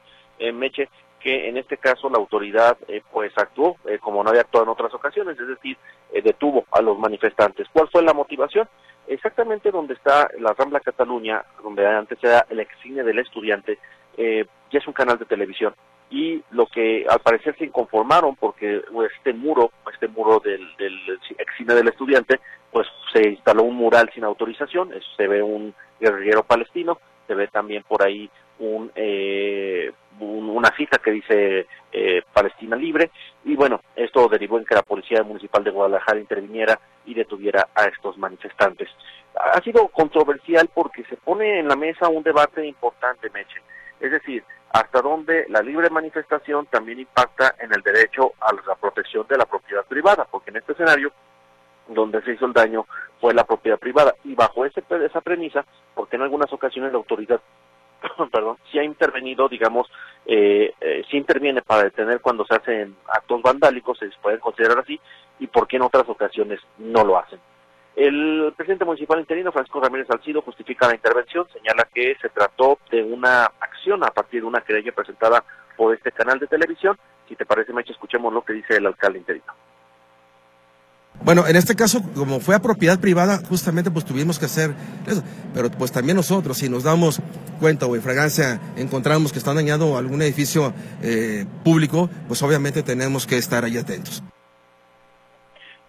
Meche, 0.53 0.89
que 1.23 1.49
en 1.49 1.57
este 1.57 1.77
caso 1.77 2.11
la 2.11 2.19
autoridad 2.19 2.77
eh, 2.89 3.03
pues 3.11 3.33
actuó 3.37 3.77
eh, 3.87 3.99
como 3.99 4.23
no 4.23 4.31
había 4.31 4.43
actuado 4.43 4.65
en 4.65 4.71
otras 4.71 4.93
ocasiones, 4.93 5.39
es 5.39 5.47
decir, 5.47 5.77
eh, 6.13 6.21
detuvo 6.21 6.65
a 6.73 6.83
los 6.83 6.99
manifestantes. 6.99 7.69
¿Cuál 7.73 7.89
fue 7.89 8.03
la 8.03 8.13
motivación? 8.13 8.69
Exactamente 9.07 9.71
donde 9.71 9.95
está 9.95 10.29
la 10.39 10.53
Rambla 10.53 10.81
Cataluña, 10.81 11.45
donde 11.63 11.87
antes 11.87 12.19
era 12.23 12.47
el 12.51 12.61
excine 12.61 13.03
del 13.03 13.19
estudiante, 13.19 13.79
ya 14.17 14.79
es 14.79 14.87
un 14.87 14.93
canal 14.93 15.19
de 15.19 15.25
televisión 15.25 15.75
y 16.11 16.43
lo 16.51 16.67
que 16.67 17.07
al 17.09 17.21
parecer 17.21 17.57
se 17.57 17.65
inconformaron 17.65 18.37
porque 18.37 18.83
este 19.17 19.33
muro, 19.33 19.71
este 19.91 20.07
muro 20.09 20.39
del, 20.41 20.61
del 20.77 20.95
excine 21.39 21.75
del 21.75 21.89
estudiante, 21.89 22.39
pues 22.71 22.87
se 23.13 23.31
instaló 23.31 23.63
un 23.63 23.77
mural 23.77 24.11
sin 24.15 24.25
autorización, 24.25 24.91
se 25.17 25.27
ve 25.27 25.43
un 25.43 25.75
guerrillero 25.99 26.43
palestino, 26.43 26.99
se 27.27 27.35
ve 27.35 27.49
también 27.49 27.83
por 27.85 28.03
ahí 28.03 28.31
un, 28.63 28.93
eh, 28.95 29.93
una 30.21 30.75
cita 30.77 30.99
que 30.99 31.11
dice 31.11 31.67
eh, 31.91 32.23
Palestina 32.33 32.77
libre 32.77 33.11
y 33.45 33.57
bueno, 33.57 33.81
esto 33.97 34.29
derivó 34.29 34.59
en 34.59 34.65
que 34.65 34.75
la 34.75 34.83
Policía 34.83 35.23
Municipal 35.23 35.65
de 35.65 35.71
Guadalajara 35.71 36.21
interviniera 36.21 36.79
y 37.05 37.15
detuviera 37.15 37.69
a 37.75 37.85
estos 37.85 38.17
manifestantes. 38.19 38.89
Ha 39.35 39.61
sido 39.63 39.89
controversial 39.89 40.71
porque 40.73 41.05
se 41.05 41.17
pone 41.17 41.59
en 41.59 41.69
la 41.69 41.77
mesa 41.77 42.09
un 42.09 42.23
debate 42.23 42.65
importante, 42.65 43.31
Meche. 43.31 43.61
Es 44.01 44.13
decir, 44.13 44.45
hasta 44.71 45.03
dónde 45.03 45.47
la 45.49 45.61
libre 45.61 45.91
manifestación 45.91 46.67
también 46.67 47.01
impacta 47.01 47.57
en 47.59 47.75
el 47.75 47.83
derecho 47.83 48.33
a 48.41 48.53
la 48.53 48.75
protección 48.77 49.27
de 49.29 49.39
la 49.39 49.47
propiedad 49.47 49.85
privada, 49.87 50.27
porque 50.31 50.51
en 50.51 50.59
este 50.59 50.73
escenario 50.73 51.13
donde 51.89 52.23
se 52.23 52.33
hizo 52.33 52.47
el 52.47 52.53
daño 52.53 52.87
fue 53.21 53.35
la 53.35 53.45
propiedad 53.45 53.79
privada 53.79 54.15
y 54.25 54.35
bajo 54.35 54.65
ese, 54.65 54.83
esa 55.05 55.21
premisa, 55.21 55.65
porque 55.95 56.17
en 56.17 56.23
algunas 56.23 56.53
ocasiones 56.53 56.93
la 56.93 56.99
autoridad 56.99 57.41
perdón, 58.33 58.57
si 58.71 58.79
ha 58.79 58.85
intervenido, 58.85 59.49
digamos, 59.49 59.91
eh, 60.27 60.75
eh, 60.81 61.05
si 61.11 61.17
interviene 61.17 61.63
para 61.63 61.85
detener 61.85 62.21
cuando 62.21 62.45
se 62.45 62.55
hacen 62.55 62.97
actos 63.09 63.43
vandálicos, 63.43 63.99
se 63.99 64.11
puede 64.21 64.39
considerar 64.39 64.79
así, 64.79 65.01
y 65.39 65.47
por 65.47 65.67
qué 65.67 65.77
en 65.77 65.83
otras 65.83 66.09
ocasiones 66.09 66.61
no 66.79 67.05
lo 67.05 67.19
hacen. 67.19 67.41
El 67.95 68.55
presidente 68.57 68.87
municipal 68.87 69.21
interino, 69.21 69.53
Francisco 69.53 69.81
Ramírez 69.81 70.07
Salcido, 70.07 70.41
justifica 70.41 70.89
la 70.89 70.95
intervención, 70.95 71.47
señala 71.53 71.87
que 71.93 72.17
se 72.23 72.31
trató 72.31 72.79
de 72.91 73.03
una 73.03 73.45
acción 73.45 74.03
a 74.03 74.11
partir 74.11 74.41
de 74.41 74.47
una 74.47 74.63
querella 74.63 74.93
presentada 74.93 75.45
por 75.77 75.95
este 75.95 76.11
canal 76.11 76.39
de 76.39 76.47
televisión. 76.47 76.97
Si 77.29 77.37
te 77.37 77.45
parece, 77.45 77.73
Meche, 77.73 77.93
escuchemos 77.93 78.33
lo 78.33 78.43
que 78.43 78.55
dice 78.55 78.77
el 78.77 78.87
alcalde 78.87 79.19
interino. 79.19 79.53
Bueno, 81.25 81.47
en 81.47 81.55
este 81.55 81.77
caso, 81.77 82.01
como 82.15 82.41
fue 82.41 82.55
a 82.55 82.59
propiedad 82.59 82.99
privada, 82.99 83.39
justamente 83.49 83.91
pues 83.91 84.05
tuvimos 84.05 84.39
que 84.39 84.47
hacer 84.47 84.75
eso. 85.07 85.23
Pero 85.55 85.71
pues 85.71 85.93
también 85.93 86.17
nosotros, 86.17 86.59
si 86.59 86.69
nos 86.69 86.83
damos 86.83 87.21
cuenta 87.61 87.87
o 87.87 87.95
en 87.95 88.03
fragancia 88.03 88.61
encontramos 88.77 89.33
que 89.33 89.39
está 89.39 89.55
dañado 89.55 89.97
algún 89.97 90.21
edificio 90.23 90.73
eh, 91.01 91.47
público, 91.63 92.11
pues 92.27 92.43
obviamente 92.43 92.83
tenemos 92.83 93.27
que 93.27 93.37
estar 93.39 93.65
ahí 93.65 93.79
atentos. 93.79 94.23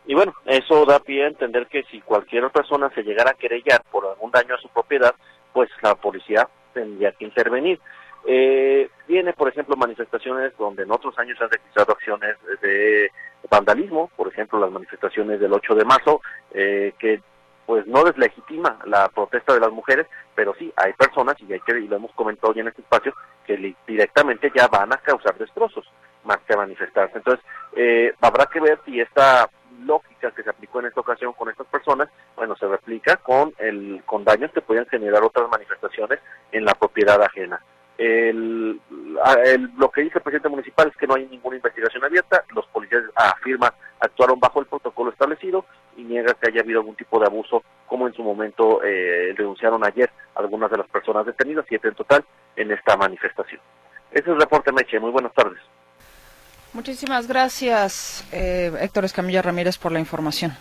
Y 0.05 0.13
bueno, 0.13 0.33
eso 0.45 0.85
da 0.85 0.99
pie 0.99 1.23
a 1.23 1.29
entender 1.29 1.67
que 1.67 1.83
si 1.89 2.01
cualquier 2.01 2.49
persona 2.51 2.91
se 2.93 3.03
llegara 3.03 3.31
a 3.31 3.35
querellar 3.35 3.83
por 3.89 4.05
algún 4.05 4.31
daño 4.31 4.53
a 4.53 4.61
su 4.61 4.67
propiedad, 4.69 5.15
pues 5.53 5.69
la 5.81 5.95
policía 5.95 6.47
tendría 6.73 7.11
que 7.13 7.25
intervenir. 7.25 7.79
Eh, 8.25 8.89
viene, 9.07 9.33
por 9.33 9.49
ejemplo, 9.49 9.75
manifestaciones 9.75 10.55
donde 10.57 10.83
en 10.83 10.91
otros 10.91 11.17
años 11.19 11.37
se 11.37 11.43
han 11.43 11.49
registrado 11.49 11.93
acciones 11.93 12.37
de 12.61 13.11
vandalismo, 13.49 14.09
por 14.15 14.27
ejemplo, 14.27 14.59
las 14.59 14.71
manifestaciones 14.71 15.39
del 15.39 15.53
8 15.53 15.75
de 15.75 15.85
marzo, 15.85 16.21
eh, 16.53 16.93
que 16.97 17.21
pues 17.65 17.87
no 17.87 18.03
deslegitima 18.03 18.77
la 18.85 19.07
protesta 19.09 19.53
de 19.53 19.61
las 19.61 19.71
mujeres, 19.71 20.07
pero 20.35 20.53
sí 20.59 20.73
hay 20.75 20.93
personas, 20.93 21.35
y, 21.39 21.51
hay 21.53 21.61
que, 21.61 21.79
y 21.79 21.87
lo 21.87 21.95
hemos 21.95 22.11
comentado 22.11 22.53
ya 22.53 22.61
en 22.61 22.67
este 22.67 22.81
espacio, 22.81 23.13
que 23.45 23.75
directamente 23.87 24.51
ya 24.53 24.67
van 24.67 24.91
a 24.91 24.97
causar 24.97 25.37
destrozos 25.37 25.89
más 26.25 26.39
que 26.47 26.57
manifestarse. 26.57 27.17
Entonces, 27.17 27.45
eh, 27.75 28.13
habrá 28.21 28.47
que 28.47 28.59
ver 28.59 28.79
si 28.85 28.99
esta 28.99 29.49
lógica 29.85 30.31
que 30.31 30.43
se 30.43 30.49
aplicó 30.49 30.79
en 30.79 30.87
esta 30.87 31.01
ocasión 31.01 31.33
con 31.33 31.49
estas 31.49 31.67
personas, 31.67 32.09
bueno, 32.35 32.55
se 32.55 32.67
replica 32.67 33.17
con, 33.17 33.53
el, 33.59 34.03
con 34.05 34.23
daños 34.23 34.51
que 34.51 34.61
pueden 34.61 34.85
generar 34.87 35.23
otras 35.23 35.49
manifestaciones 35.49 36.19
en 36.51 36.65
la 36.65 36.73
propiedad 36.73 37.21
ajena. 37.21 37.61
El, 38.03 38.81
lo 39.77 39.91
que 39.91 40.01
dice 40.01 40.17
el 40.17 40.23
presidente 40.23 40.49
municipal 40.49 40.89
es 40.89 40.97
que 40.97 41.07
no 41.07 41.15
hay 41.15 41.25
ninguna 41.27 41.55
investigación 41.55 42.03
abierta, 42.03 42.43
los 42.53 42.65
policías 42.67 43.03
afirman 43.15 43.71
actuaron 43.99 44.39
bajo 44.39 44.59
el 44.59 44.65
protocolo 44.65 45.11
establecido 45.11 45.65
y 45.95 46.03
niega 46.03 46.33
que 46.33 46.49
haya 46.49 46.61
habido 46.61 46.81
algún 46.81 46.95
tipo 46.95 47.19
de 47.19 47.27
abuso, 47.27 47.63
como 47.87 48.07
en 48.07 48.13
su 48.13 48.21
momento 48.21 48.83
eh, 48.83 49.33
denunciaron 49.37 49.85
ayer 49.85 50.09
algunas 50.35 50.69
de 50.69 50.77
las 50.77 50.87
personas 50.89 51.25
detenidas, 51.25 51.65
siete 51.69 51.87
en 51.87 51.95
total, 51.95 52.25
en 52.57 52.71
esta 52.71 52.97
manifestación. 52.97 53.61
Ese 54.11 54.23
es 54.23 54.27
el 54.27 54.39
reporte, 54.39 54.71
Meche. 54.73 54.99
Muy 54.99 55.11
buenas 55.11 55.33
tardes. 55.33 55.59
Muchísimas 56.73 57.27
gracias, 57.27 58.27
eh, 58.33 58.71
Héctor 58.81 59.05
Escamilla 59.05 59.41
Ramírez, 59.41 59.77
por 59.77 59.91
la 59.91 59.99
información. 59.99 60.57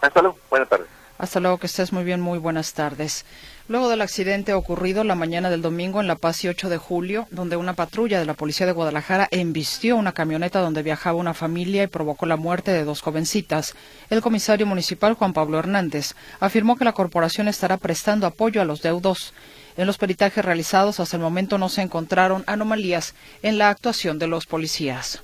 Hasta 0.00 0.22
luego. 0.22 0.38
Buenas 0.48 0.68
tardes. 0.68 0.88
Hasta 1.18 1.38
luego, 1.38 1.58
que 1.58 1.66
estés 1.66 1.92
muy 1.92 2.02
bien. 2.02 2.20
Muy 2.20 2.38
buenas 2.38 2.72
tardes. 2.72 3.26
Luego 3.70 3.88
del 3.88 4.02
accidente 4.02 4.52
ocurrido 4.52 5.04
la 5.04 5.14
mañana 5.14 5.48
del 5.48 5.62
domingo 5.62 6.00
en 6.00 6.08
La 6.08 6.16
Paz 6.16 6.42
y 6.42 6.48
8 6.48 6.68
de 6.68 6.76
julio, 6.76 7.28
donde 7.30 7.54
una 7.54 7.74
patrulla 7.74 8.18
de 8.18 8.24
la 8.26 8.34
Policía 8.34 8.66
de 8.66 8.72
Guadalajara 8.72 9.28
embistió 9.30 9.94
una 9.94 10.10
camioneta 10.10 10.60
donde 10.60 10.82
viajaba 10.82 11.20
una 11.20 11.34
familia 11.34 11.84
y 11.84 11.86
provocó 11.86 12.26
la 12.26 12.36
muerte 12.36 12.72
de 12.72 12.82
dos 12.82 13.00
jovencitas, 13.00 13.76
el 14.10 14.22
comisario 14.22 14.66
municipal 14.66 15.14
Juan 15.14 15.32
Pablo 15.32 15.60
Hernández 15.60 16.14
afirmó 16.40 16.74
que 16.74 16.84
la 16.84 16.94
corporación 16.94 17.46
estará 17.46 17.76
prestando 17.76 18.26
apoyo 18.26 18.60
a 18.60 18.64
los 18.64 18.82
deudos. 18.82 19.34
En 19.76 19.86
los 19.86 19.98
peritajes 19.98 20.44
realizados 20.44 20.98
hasta 20.98 21.16
el 21.16 21.22
momento 21.22 21.56
no 21.56 21.68
se 21.68 21.82
encontraron 21.82 22.42
anomalías 22.48 23.14
en 23.40 23.56
la 23.56 23.68
actuación 23.68 24.18
de 24.18 24.26
los 24.26 24.46
policías. 24.46 25.22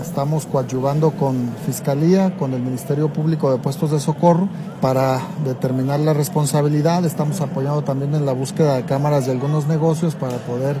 Estamos 0.00 0.46
coadyuvando 0.46 1.12
con 1.12 1.54
Fiscalía, 1.66 2.36
con 2.36 2.52
el 2.54 2.60
Ministerio 2.60 3.12
Público 3.12 3.50
de 3.50 3.58
Puestos 3.58 3.90
de 3.90 4.00
Socorro 4.00 4.48
para 4.80 5.20
determinar 5.44 6.00
la 6.00 6.12
responsabilidad. 6.12 7.04
Estamos 7.04 7.40
apoyando 7.40 7.82
también 7.82 8.14
en 8.14 8.26
la 8.26 8.32
búsqueda 8.32 8.76
de 8.76 8.84
cámaras 8.84 9.26
de 9.26 9.32
algunos 9.32 9.66
negocios 9.66 10.14
para 10.14 10.36
poder 10.38 10.76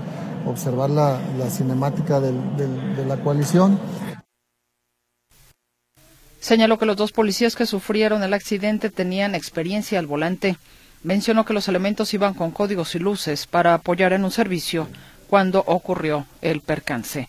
observar 0.46 0.90
la, 0.90 1.18
cinemática 1.50 2.20
de 2.20 3.04
la 3.06 3.16
coalición. 3.22 3.78
Señaló 6.40 6.78
que 6.78 6.86
los 6.86 6.96
dos 6.96 7.12
policías 7.12 7.54
que 7.54 7.66
sufrieron 7.66 8.22
el 8.22 8.32
accidente 8.32 8.90
tenían 8.90 9.34
experiencia 9.34 9.98
al 9.98 10.06
volante. 10.06 10.56
Mencionó 11.02 11.44
que 11.44 11.52
los 11.52 11.68
elementos 11.68 12.12
iban 12.14 12.34
con 12.34 12.50
códigos 12.50 12.94
y 12.94 12.98
luces 12.98 13.46
para 13.46 13.74
apoyar 13.74 14.12
en 14.12 14.24
un 14.24 14.30
servicio 14.30 14.88
cuando 15.28 15.62
ocurrió 15.66 16.26
el 16.42 16.60
percance. 16.60 17.28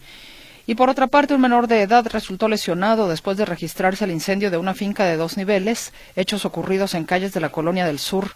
Y 0.72 0.76
por 0.76 0.90
otra 0.90 1.08
parte, 1.08 1.34
un 1.34 1.42
menor 1.42 1.68
de 1.68 1.82
edad 1.82 2.08
resultó 2.08 2.48
lesionado 2.48 3.10
después 3.10 3.36
de 3.36 3.44
registrarse 3.44 4.06
el 4.06 4.12
incendio 4.12 4.50
de 4.50 4.56
una 4.56 4.74
finca 4.74 5.04
de 5.04 5.18
dos 5.18 5.36
niveles, 5.36 5.92
hechos 6.16 6.46
ocurridos 6.46 6.94
en 6.94 7.04
calles 7.04 7.34
de 7.34 7.42
la 7.42 7.50
Colonia 7.50 7.86
del 7.86 8.00
Sur. 8.00 8.36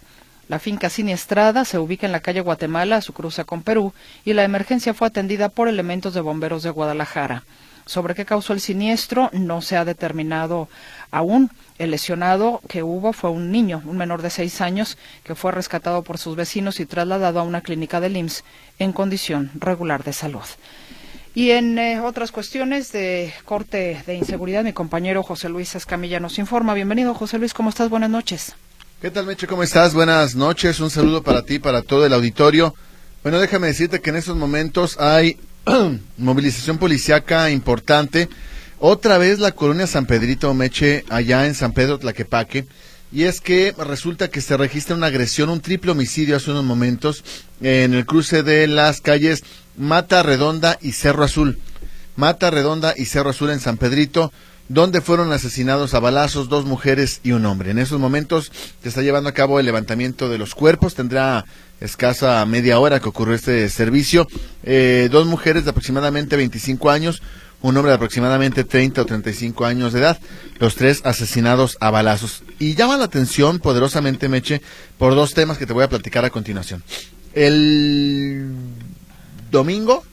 La 0.50 0.60
finca 0.60 0.90
siniestrada 0.90 1.64
se 1.64 1.80
ubica 1.80 2.06
en 2.06 2.12
la 2.12 2.20
calle 2.20 2.42
Guatemala, 2.42 2.98
a 2.98 3.02
su 3.02 3.14
cruce 3.14 3.46
con 3.46 3.64
Perú, 3.64 3.94
y 4.26 4.34
la 4.34 4.44
emergencia 4.44 4.94
fue 4.94 5.08
atendida 5.08 5.48
por 5.48 5.70
elementos 5.70 6.14
de 6.14 6.20
bomberos 6.20 6.62
de 6.62 6.72
Guadalajara. 6.72 7.46
Sobre 7.86 8.16
qué 8.16 8.26
causó 8.26 8.52
el 8.52 8.60
siniestro 8.60 9.30
no 9.32 9.62
se 9.62 9.78
ha 9.78 9.86
determinado 9.86 10.68
aún. 11.12 11.52
El 11.78 11.92
lesionado 11.92 12.60
que 12.68 12.84
hubo 12.84 13.14
fue 13.14 13.30
un 13.30 13.50
niño, 13.50 13.82
un 13.86 13.96
menor 13.96 14.22
de 14.22 14.30
seis 14.30 14.60
años, 14.60 14.98
que 15.24 15.36
fue 15.36 15.54
rescatado 15.54 16.02
por 16.02 16.18
sus 16.18 16.36
vecinos 16.36 16.82
y 16.82 16.86
trasladado 16.86 17.40
a 17.40 17.44
una 17.44 17.62
clínica 17.62 18.02
del 18.02 18.18
IMSS 18.18 18.44
en 18.80 18.92
condición 18.92 19.52
regular 19.56 20.04
de 20.04 20.12
salud. 20.12 20.44
Y 21.36 21.52
en 21.52 21.78
eh, 21.78 22.00
otras 22.00 22.32
cuestiones 22.32 22.94
de 22.94 23.34
corte 23.44 24.02
de 24.08 24.16
inseguridad, 24.16 24.64
mi 24.64 24.72
compañero 24.72 25.22
José 25.22 25.50
Luis 25.50 25.76
Escamilla 25.76 26.22
nos 26.22 26.40
informa. 26.40 26.74
Bienvenido, 26.74 27.14
José 27.14 27.38
Luis, 27.38 27.54
¿cómo 27.54 27.72
estás? 27.72 27.90
Buenas 27.90 28.10
noches. 28.10 28.54
¿Qué 29.02 29.12
tal, 29.12 29.26
Meche? 29.26 29.46
¿Cómo 29.46 29.62
estás? 29.62 29.94
Buenas 29.94 30.36
noches. 30.36 30.80
Un 30.80 30.90
saludo 30.90 31.24
para 31.24 31.42
ti, 31.42 31.60
para 31.60 31.82
todo 31.82 32.06
el 32.06 32.14
auditorio. 32.14 32.74
Bueno, 33.22 33.38
déjame 33.38 33.68
decirte 33.68 34.00
que 34.00 34.12
en 34.12 34.16
estos 34.16 34.38
momentos 34.38 34.98
hay 34.98 35.38
movilización 36.18 36.78
policiaca 36.78 37.52
importante. 37.52 38.30
Otra 38.80 39.18
vez 39.18 39.40
la 39.40 39.52
colonia 39.52 39.88
San 39.88 40.06
Pedrito 40.06 40.54
Meche, 40.54 41.04
allá 41.10 41.48
en 41.48 41.54
San 41.54 41.74
Pedro 41.74 42.00
Tlaquepaque. 42.00 42.66
Y 43.12 43.24
es 43.24 43.42
que 43.42 43.74
resulta 43.78 44.30
que 44.30 44.40
se 44.40 44.56
registra 44.56 44.96
una 44.96 45.08
agresión, 45.08 45.50
un 45.50 45.60
triple 45.60 45.92
homicidio 45.92 46.38
hace 46.38 46.52
unos 46.52 46.64
momentos 46.64 47.26
en 47.60 47.94
el 47.94 48.06
cruce 48.06 48.42
de 48.42 48.68
las 48.68 49.02
calles 49.02 49.44
Mata 49.78 50.24
Redonda 50.24 50.78
y 50.82 50.94
Cerro 50.94 51.24
Azul. 51.24 51.60
Mata 52.16 52.50
Redonda 52.50 52.94
y 52.96 53.06
Cerro 53.06 53.32
Azul 53.32 53.50
en 53.50 53.60
San 53.60 53.78
Pedrito, 53.78 54.32
donde 54.70 55.02
fueron 55.02 55.32
asesinados 55.32 55.94
a 55.94 56.00
balazos 56.00 56.50
dos 56.50 56.66
mujeres 56.66 57.20
y 57.24 57.34
un 57.34 57.46
hombre. 57.46 57.72
En 57.72 57.80
esos 57.80 58.00
momentos 58.00 58.52
se 58.82 58.90
está 58.90 59.02
llevando 59.02 59.30
a 59.30 59.34
cabo 59.34 59.60
el 59.60 59.66
levantamiento 59.66 60.30
de 60.30 60.38
los 60.38 60.56
cuerpos. 60.56 60.96
Tendrá 60.96 61.46
escasa 61.82 62.46
media 62.46 62.80
hora 62.80 63.00
que 63.00 63.10
ocurrió 63.10 63.36
este 63.36 63.70
servicio. 63.70 64.28
Eh, 64.64 65.10
dos 65.12 65.28
mujeres 65.28 65.66
de 65.66 65.72
aproximadamente 65.72 66.36
25 66.36 66.90
años, 66.90 67.22
un 67.62 67.76
hombre 67.78 67.92
de 67.92 67.96
aproximadamente 67.96 68.64
30 68.64 69.02
o 69.02 69.06
35 69.06 69.66
años 69.66 69.94
de 69.94 70.00
edad, 70.00 70.20
los 70.60 70.76
tres 70.76 71.02
asesinados 71.04 71.78
a 71.80 71.92
balazos. 71.92 72.44
Y 72.60 72.76
llama 72.76 72.98
la 72.98 73.06
atención 73.06 73.60
poderosamente, 73.60 74.30
Meche, 74.30 74.62
por 74.98 75.16
dos 75.16 75.34
temas 75.34 75.58
que 75.58 75.66
te 75.66 75.74
voy 75.74 75.84
a 75.84 75.90
platicar 75.90 76.26
a 76.26 76.30
continuación. 76.30 76.84
El 77.34 78.55
domingo, 79.56 80.04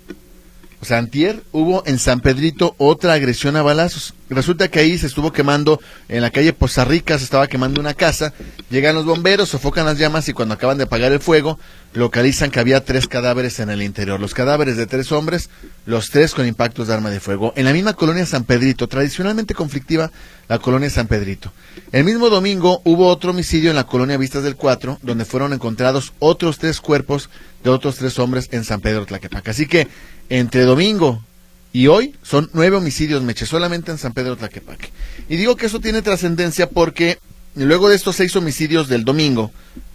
o 0.81 0.85
sea, 0.85 0.99
antier, 0.99 1.45
hubo 1.53 1.85
en 1.87 1.99
San 1.99 2.21
Pedrito 2.21 2.75
otra 2.77 3.13
agresión 3.13 3.57
a 3.57 3.63
balazos. 3.63 4.15
Resulta 4.29 4.69
que 4.69 4.81
ahí 4.81 4.99
se 4.99 5.07
estuvo 5.07 5.33
quemando, 5.33 5.81
en 6.09 6.23
la 6.23 6.31
calle 6.31 6.53
Poza 6.53 6.85
Rica 6.85 7.19
se 7.19 7.25
estaba 7.25 7.47
quemando 7.47 7.81
una 7.81 7.95
casa, 7.95 8.33
llegan 8.69 8.97
los 8.97 9.05
bomberos, 9.05 9.49
sofocan 9.49 9.87
las 9.87 9.99
llamas 9.99 10.29
y 10.29 10.33
cuando 10.33 10.55
acaban 10.55 10.79
de 10.79 10.85
apagar 10.85 11.13
el 11.13 11.21
fuego, 11.21 11.59
localizan 11.95 12.51
que 12.51 12.61
había 12.61 12.85
tres 12.85 13.07
cadáveres 13.07 13.61
en 13.61 13.71
el 13.71 13.83
interior. 13.83 14.21
Los 14.21 14.35
cadáveres 14.35 14.77
de 14.77 14.87
tres 14.87 15.13
hombres, 15.13 15.51
los 15.85 16.11
tres 16.11 16.33
con 16.35 16.47
impactos 16.47 16.89
de 16.89 16.95
arma 16.95 17.11
de 17.11 17.21
fuego. 17.21 17.53
En 17.57 17.65
la 17.65 17.73
misma 17.73 17.93
colonia 17.93 18.25
San 18.25 18.45
Pedrito, 18.45 18.89
tradicionalmente 18.89 19.55
conflictiva, 19.55 20.11
la 20.49 20.59
colonia 20.59 20.91
San 20.91 21.07
Pedrito. 21.07 21.53
El 21.93 22.05
mismo 22.05 22.31
domingo 22.31 22.81
hubo 22.85 23.09
otro 23.09 23.31
homicidio 23.31 23.71
en 23.71 23.77
la 23.77 23.87
colonia 23.87 24.17
Vistas 24.17 24.43
del 24.43 24.57
Cuatro, 24.57 24.99
donde 25.03 25.25
fueron 25.25 25.53
encontrados 25.53 26.13
otros 26.19 26.59
tres 26.59 26.81
cuerpos 26.81 27.29
de 27.63 27.71
otros 27.71 27.97
tres 27.97 28.19
hombres 28.19 28.49
en 28.53 28.65
San 28.65 28.81
Pedro 28.81 29.07
Tlaquepaque. 29.07 29.51
Así 29.51 29.67
que 29.67 29.89
entre 30.29 30.63
domingo 30.63 31.23
y 31.73 31.87
hoy 31.87 32.15
son 32.23 32.51
nueve 32.53 32.77
homicidios, 32.77 33.23
Meche, 33.23 33.47
solamente 33.47 33.91
en 33.91 33.99
San 33.99 34.13
Pedro 34.13 34.37
Tlaquepaque. 34.37 34.91
Y 35.29 35.37
digo 35.37 35.57
que 35.57 35.67
eso 35.67 35.81
tiene 35.81 36.03
trascendencia 36.03 36.69
porque 36.69 37.19
luego 37.55 37.89
de 37.89 37.97
estos 37.97 38.17
seis 38.17 38.35
homicidios 38.37 38.89
del 38.89 39.05
domingo, 39.05 39.53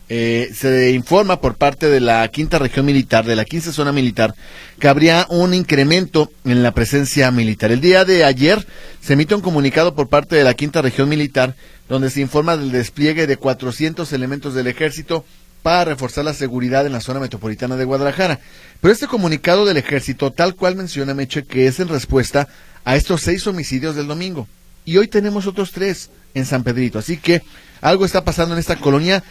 eh, 0.09 0.51
se 0.55 0.91
informa 0.91 1.41
por 1.41 1.55
parte 1.55 1.89
de 1.89 1.99
la 1.99 2.27
quinta 2.29 2.59
región 2.59 2.85
militar, 2.85 3.25
de 3.25 3.35
la 3.35 3.45
quinta 3.45 3.71
zona 3.71 3.91
militar, 3.91 4.33
que 4.79 4.87
habría 4.87 5.25
un 5.29 5.53
incremento 5.53 6.31
en 6.45 6.63
la 6.63 6.71
presencia 6.71 7.29
militar. 7.31 7.71
El 7.71 7.81
día 7.81 8.05
de 8.05 8.23
ayer 8.23 8.65
se 9.01 9.13
emite 9.13 9.35
un 9.35 9.41
comunicado 9.41 9.95
por 9.95 10.07
parte 10.07 10.35
de 10.35 10.43
la 10.43 10.53
quinta 10.53 10.81
región 10.81 11.09
militar 11.09 11.55
donde 11.89 12.09
se 12.09 12.21
informa 12.21 12.57
del 12.57 12.71
despliegue 12.71 13.27
de 13.27 13.37
400 13.37 14.11
elementos 14.13 14.53
del 14.53 14.67
ejército 14.67 15.25
para 15.61 15.85
reforzar 15.85 16.23
la 16.23 16.33
seguridad 16.33 16.85
en 16.85 16.93
la 16.93 17.01
zona 17.01 17.19
metropolitana 17.19 17.75
de 17.75 17.85
Guadalajara. 17.85 18.39
Pero 18.79 18.93
este 18.93 19.07
comunicado 19.07 19.65
del 19.65 19.77
ejército, 19.77 20.31
tal 20.31 20.55
cual 20.55 20.75
menciona 20.75 21.13
Meche, 21.13 21.43
que 21.43 21.67
es 21.67 21.79
en 21.79 21.87
respuesta 21.87 22.47
a 22.85 22.95
estos 22.95 23.21
seis 23.21 23.45
homicidios 23.47 23.95
del 23.95 24.07
domingo. 24.07 24.47
Y 24.85 24.97
hoy 24.97 25.07
tenemos 25.07 25.47
otros 25.47 25.71
tres 25.71 26.09
en 26.33 26.45
San 26.45 26.63
Pedrito. 26.63 26.99
Así 26.99 27.17
que 27.17 27.41
algo 27.81 28.05
está 28.05 28.23
pasando 28.23 28.53
en 28.53 28.59
esta 28.59 28.77
colonia 28.77 29.23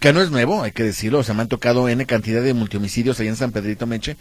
que 0.00 0.12
no 0.12 0.20
es 0.20 0.30
nuevo, 0.30 0.62
hay 0.62 0.72
que 0.72 0.82
decirlo. 0.82 1.20
O 1.20 1.22
sea, 1.22 1.34
me 1.34 1.42
han 1.42 1.48
tocado 1.48 1.88
N 1.88 2.04
cantidad 2.06 2.42
de 2.42 2.54
multihomicidios 2.54 3.18
ahí 3.20 3.28
en 3.28 3.36
San 3.36 3.52
Pedrito 3.52 3.86
Meche. 3.86 4.16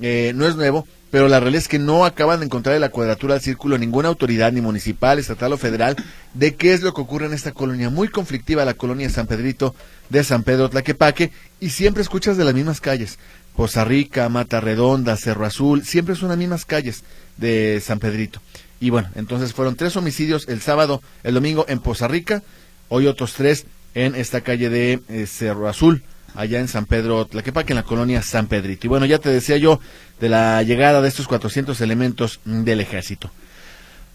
Eh, 0.00 0.32
no 0.34 0.46
es 0.46 0.56
nuevo, 0.56 0.86
pero 1.10 1.28
la 1.28 1.38
realidad 1.38 1.62
es 1.62 1.68
que 1.68 1.78
no 1.78 2.04
acaban 2.04 2.40
de 2.40 2.46
encontrar 2.46 2.74
en 2.74 2.80
la 2.80 2.88
cuadratura 2.88 3.34
del 3.34 3.42
círculo 3.42 3.78
ninguna 3.78 4.08
autoridad, 4.08 4.50
ni 4.50 4.60
municipal, 4.60 5.18
estatal 5.18 5.52
o 5.52 5.56
federal, 5.56 5.94
de 6.34 6.56
qué 6.56 6.72
es 6.72 6.82
lo 6.82 6.92
que 6.92 7.00
ocurre 7.00 7.26
en 7.26 7.32
esta 7.32 7.52
colonia 7.52 7.90
muy 7.90 8.08
conflictiva, 8.08 8.64
la 8.64 8.74
colonia 8.74 9.08
San 9.08 9.28
Pedrito 9.28 9.74
de 10.08 10.24
San 10.24 10.42
Pedro 10.42 10.68
Tlaquepaque, 10.68 11.30
y 11.60 11.70
siempre 11.70 12.02
escuchas 12.02 12.36
de 12.36 12.44
las 12.44 12.54
mismas 12.54 12.80
calles. 12.80 13.18
Poza 13.54 13.84
Rica, 13.84 14.28
Mata 14.28 14.60
Redonda, 14.60 15.16
Cerro 15.16 15.46
Azul, 15.46 15.84
siempre 15.84 16.16
son 16.16 16.30
las 16.30 16.38
mismas 16.38 16.64
calles 16.64 17.04
de 17.36 17.80
San 17.80 18.00
Pedrito. 18.00 18.40
Y 18.80 18.90
bueno, 18.90 19.08
entonces 19.14 19.52
fueron 19.52 19.76
tres 19.76 19.96
homicidios 19.96 20.48
el 20.48 20.60
sábado, 20.60 21.00
el 21.22 21.34
domingo 21.34 21.64
en 21.68 21.78
Poza 21.78 22.08
Rica, 22.08 22.42
hoy 22.88 23.06
otros 23.06 23.34
tres 23.34 23.66
en 23.94 24.14
esta 24.14 24.40
calle 24.40 24.68
de 24.70 25.00
eh, 25.08 25.26
Cerro 25.26 25.68
Azul 25.68 26.02
allá 26.34 26.58
en 26.58 26.68
San 26.68 26.86
Pedro 26.86 27.26
Tlaquepaque, 27.26 27.72
en 27.72 27.76
la 27.76 27.82
colonia 27.84 28.22
San 28.22 28.48
Pedrito. 28.48 28.86
Y 28.86 28.88
bueno, 28.88 29.06
ya 29.06 29.18
te 29.18 29.28
decía 29.28 29.56
yo 29.56 29.80
de 30.20 30.28
la 30.28 30.62
llegada 30.62 31.00
de 31.00 31.08
estos 31.08 31.28
400 31.28 31.80
elementos 31.80 32.40
del 32.44 32.80
ejército. 32.80 33.30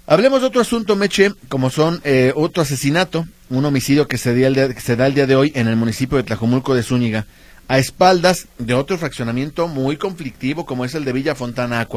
Hablemos 0.05 0.41
de 0.41 0.48
otro 0.48 0.62
asunto, 0.62 0.95
Meche, 0.95 1.33
como 1.50 1.69
son 1.69 2.01
eh, 2.03 2.33
otro 2.36 2.63
asesinato, 2.63 3.27
un 3.50 3.63
homicidio 3.65 4.07
que 4.07 4.17
se, 4.17 4.33
que 4.33 4.81
se 4.81 4.95
da 4.95 5.07
el 5.07 5.13
día 5.13 5.27
de 5.27 5.36
hoy 5.36 5.51
en 5.55 5.67
el 5.67 5.75
municipio 5.75 6.17
de 6.17 6.24
Tlajumulco 6.24 6.74
de 6.75 6.83
Zúñiga, 6.83 7.25
a 7.67 7.77
espaldas 7.77 8.48
de 8.57 8.74
otro 8.74 8.98
fraccionamiento 8.98 9.67
muy 9.67 9.98
conflictivo 9.98 10.65
como 10.65 10.83
es 10.83 10.95
el 10.95 11.05
de 11.05 11.13
Villa 11.13 11.36
Fontana. 11.36 11.88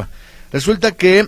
Resulta 0.52 0.92
que 0.92 1.26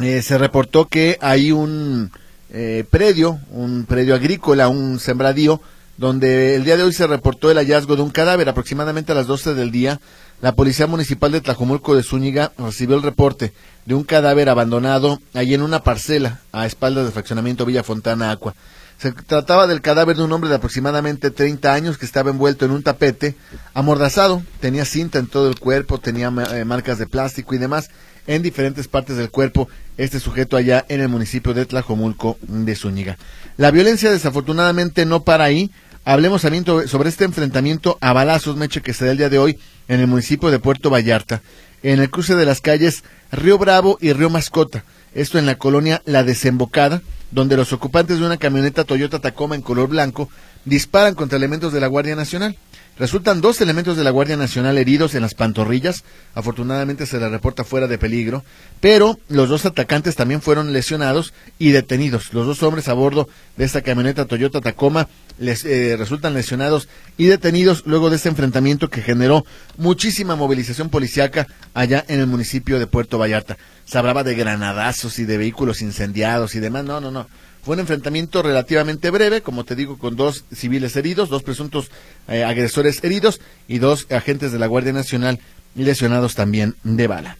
eh, 0.00 0.22
se 0.22 0.38
reportó 0.38 0.86
que 0.86 1.18
hay 1.20 1.50
un 1.50 2.12
eh, 2.50 2.84
predio, 2.88 3.38
un 3.50 3.84
predio 3.84 4.14
agrícola, 4.14 4.68
un 4.68 4.98
sembradío, 4.98 5.60
donde 5.98 6.54
el 6.54 6.64
día 6.64 6.76
de 6.76 6.84
hoy 6.84 6.92
se 6.92 7.06
reportó 7.06 7.50
el 7.50 7.58
hallazgo 7.58 7.96
de 7.96 8.02
un 8.02 8.10
cadáver 8.10 8.48
aproximadamente 8.48 9.12
a 9.12 9.14
las 9.14 9.26
12 9.26 9.54
del 9.54 9.70
día. 9.70 10.00
La 10.40 10.54
Policía 10.54 10.86
Municipal 10.86 11.32
de 11.32 11.40
Tlajomulco 11.40 11.96
de 11.96 12.04
Zúñiga 12.04 12.52
recibió 12.56 12.96
el 12.96 13.02
reporte 13.02 13.52
de 13.84 13.94
un 13.94 14.04
cadáver 14.04 14.48
abandonado 14.48 15.20
ahí 15.34 15.54
en 15.54 15.62
una 15.62 15.82
parcela 15.82 16.40
a 16.52 16.66
espaldas 16.66 17.04
del 17.04 17.12
fraccionamiento 17.12 17.66
Villa 17.66 17.82
Fontana 17.82 18.30
Aqua. 18.30 18.54
Se 18.98 19.12
trataba 19.12 19.66
del 19.66 19.80
cadáver 19.80 20.16
de 20.16 20.24
un 20.24 20.32
hombre 20.32 20.50
de 20.50 20.56
aproximadamente 20.56 21.30
30 21.30 21.72
años 21.72 21.98
que 21.98 22.06
estaba 22.06 22.30
envuelto 22.30 22.64
en 22.64 22.72
un 22.72 22.82
tapete, 22.82 23.36
amordazado, 23.74 24.42
tenía 24.60 24.84
cinta 24.84 25.18
en 25.18 25.26
todo 25.26 25.48
el 25.48 25.58
cuerpo, 25.58 25.98
tenía 25.98 26.32
eh, 26.52 26.64
marcas 26.64 26.98
de 26.98 27.06
plástico 27.06 27.54
y 27.54 27.58
demás 27.58 27.90
en 28.28 28.42
diferentes 28.42 28.86
partes 28.86 29.16
del 29.16 29.30
cuerpo 29.30 29.68
este 29.96 30.20
sujeto 30.20 30.56
allá 30.56 30.84
en 30.88 31.00
el 31.00 31.08
municipio 31.08 31.52
de 31.54 31.66
Tlajomulco 31.66 32.38
de 32.42 32.76
Zúñiga. 32.76 33.18
La 33.56 33.72
violencia 33.72 34.12
desafortunadamente 34.12 35.04
no 35.04 35.24
para 35.24 35.44
ahí, 35.44 35.72
Hablemos 36.08 36.40
también 36.40 36.64
sobre 36.64 37.10
este 37.10 37.24
enfrentamiento 37.24 37.98
a 38.00 38.14
balazos, 38.14 38.56
Meche, 38.56 38.80
que 38.80 38.94
se 38.94 39.04
da 39.04 39.10
el 39.10 39.18
día 39.18 39.28
de 39.28 39.38
hoy 39.38 39.58
en 39.88 40.00
el 40.00 40.06
municipio 40.06 40.50
de 40.50 40.58
Puerto 40.58 40.88
Vallarta, 40.88 41.42
en 41.82 42.00
el 42.00 42.08
cruce 42.08 42.34
de 42.34 42.46
las 42.46 42.62
calles 42.62 43.04
Río 43.30 43.58
Bravo 43.58 43.98
y 44.00 44.14
Río 44.14 44.30
Mascota. 44.30 44.84
Esto 45.14 45.38
en 45.38 45.44
la 45.44 45.56
colonia 45.58 46.00
La 46.06 46.24
Desembocada, 46.24 47.02
donde 47.30 47.58
los 47.58 47.74
ocupantes 47.74 48.18
de 48.20 48.24
una 48.24 48.38
camioneta 48.38 48.84
Toyota 48.84 49.18
Tacoma 49.18 49.54
en 49.54 49.60
color 49.60 49.90
blanco 49.90 50.30
disparan 50.64 51.14
contra 51.14 51.36
elementos 51.36 51.74
de 51.74 51.80
la 51.80 51.88
Guardia 51.88 52.16
Nacional. 52.16 52.56
Resultan 52.98 53.40
dos 53.40 53.60
elementos 53.60 53.96
de 53.96 54.02
la 54.02 54.10
Guardia 54.10 54.36
Nacional 54.36 54.76
heridos 54.76 55.14
en 55.14 55.22
las 55.22 55.34
pantorrillas. 55.34 56.02
Afortunadamente 56.34 57.06
se 57.06 57.20
les 57.20 57.30
reporta 57.30 57.62
fuera 57.62 57.86
de 57.86 57.96
peligro. 57.96 58.44
Pero 58.80 59.20
los 59.28 59.48
dos 59.48 59.66
atacantes 59.66 60.16
también 60.16 60.42
fueron 60.42 60.72
lesionados 60.72 61.32
y 61.60 61.70
detenidos. 61.70 62.34
Los 62.34 62.46
dos 62.46 62.62
hombres 62.64 62.88
a 62.88 62.94
bordo 62.94 63.28
de 63.56 63.64
esta 63.64 63.82
camioneta 63.82 64.24
Toyota 64.24 64.60
Tacoma 64.60 65.08
les, 65.38 65.64
eh, 65.64 65.96
resultan 65.96 66.34
lesionados 66.34 66.88
y 67.16 67.26
detenidos 67.26 67.84
luego 67.86 68.10
de 68.10 68.16
este 68.16 68.30
enfrentamiento 68.30 68.90
que 68.90 69.02
generó 69.02 69.46
muchísima 69.76 70.34
movilización 70.34 70.88
policiaca 70.88 71.46
allá 71.74 72.04
en 72.08 72.18
el 72.18 72.26
municipio 72.26 72.80
de 72.80 72.88
Puerto 72.88 73.16
Vallarta. 73.16 73.58
Se 73.84 73.96
hablaba 73.96 74.24
de 74.24 74.34
granadazos 74.34 75.20
y 75.20 75.24
de 75.24 75.38
vehículos 75.38 75.82
incendiados 75.82 76.56
y 76.56 76.60
demás. 76.60 76.84
No, 76.84 77.00
no, 77.00 77.12
no. 77.12 77.28
Fue 77.68 77.74
un 77.74 77.80
enfrentamiento 77.80 78.42
relativamente 78.42 79.10
breve, 79.10 79.42
como 79.42 79.62
te 79.62 79.74
digo, 79.74 79.98
con 79.98 80.16
dos 80.16 80.46
civiles 80.50 80.96
heridos, 80.96 81.28
dos 81.28 81.42
presuntos 81.42 81.90
eh, 82.26 82.42
agresores 82.42 83.04
heridos 83.04 83.42
y 83.68 83.76
dos 83.76 84.06
agentes 84.08 84.52
de 84.52 84.58
la 84.58 84.66
Guardia 84.66 84.94
Nacional 84.94 85.38
lesionados 85.74 86.34
también 86.34 86.76
de 86.82 87.06
bala. 87.06 87.36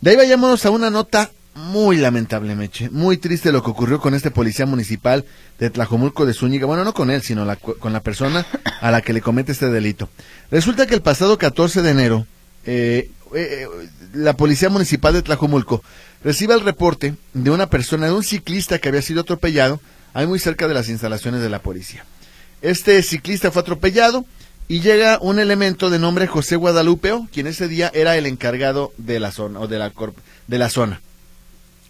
De 0.00 0.10
ahí 0.10 0.16
vayámonos 0.16 0.66
a 0.66 0.70
una 0.70 0.90
nota 0.90 1.30
muy 1.54 1.98
lamentable, 1.98 2.56
Meche. 2.56 2.90
Muy 2.90 3.16
triste 3.16 3.52
lo 3.52 3.62
que 3.62 3.70
ocurrió 3.70 4.00
con 4.00 4.14
este 4.14 4.32
policía 4.32 4.66
municipal 4.66 5.24
de 5.60 5.70
Tlajomulco 5.70 6.26
de 6.26 6.34
Zúñiga. 6.34 6.66
Bueno, 6.66 6.82
no 6.82 6.92
con 6.92 7.08
él, 7.12 7.22
sino 7.22 7.46
con 7.78 7.92
la 7.92 8.00
persona 8.00 8.44
a 8.80 8.90
la 8.90 9.02
que 9.02 9.12
le 9.12 9.20
comete 9.20 9.52
este 9.52 9.70
delito. 9.70 10.08
Resulta 10.50 10.88
que 10.88 10.96
el 10.96 11.02
pasado 11.02 11.38
14 11.38 11.82
de 11.82 11.90
enero, 11.90 12.26
eh, 12.66 13.08
eh, 13.36 13.68
la 14.14 14.36
policía 14.36 14.68
municipal 14.68 15.12
de 15.14 15.22
Tlajomulco 15.22 15.84
recibe 16.22 16.54
el 16.54 16.60
reporte 16.60 17.14
de 17.32 17.50
una 17.50 17.68
persona, 17.68 18.06
de 18.06 18.12
un 18.12 18.22
ciclista 18.22 18.78
que 18.78 18.88
había 18.88 19.02
sido 19.02 19.22
atropellado, 19.22 19.80
ahí 20.12 20.26
muy 20.26 20.38
cerca 20.38 20.68
de 20.68 20.74
las 20.74 20.88
instalaciones 20.88 21.40
de 21.40 21.50
la 21.50 21.60
policía. 21.62 22.04
Este 22.62 23.02
ciclista 23.02 23.50
fue 23.50 23.62
atropellado 23.62 24.24
y 24.68 24.80
llega 24.80 25.18
un 25.20 25.38
elemento 25.38 25.90
de 25.90 25.98
nombre 25.98 26.26
José 26.26 26.56
Guadalupeo, 26.56 27.28
quien 27.32 27.46
ese 27.46 27.68
día 27.68 27.90
era 27.94 28.16
el 28.16 28.26
encargado 28.26 28.92
de 28.98 29.18
la 29.18 29.32
zona 29.32 29.60
o 29.60 29.66
de 29.66 29.78
la, 29.78 29.92
de 30.46 30.58
la 30.58 30.70
zona. 30.70 31.00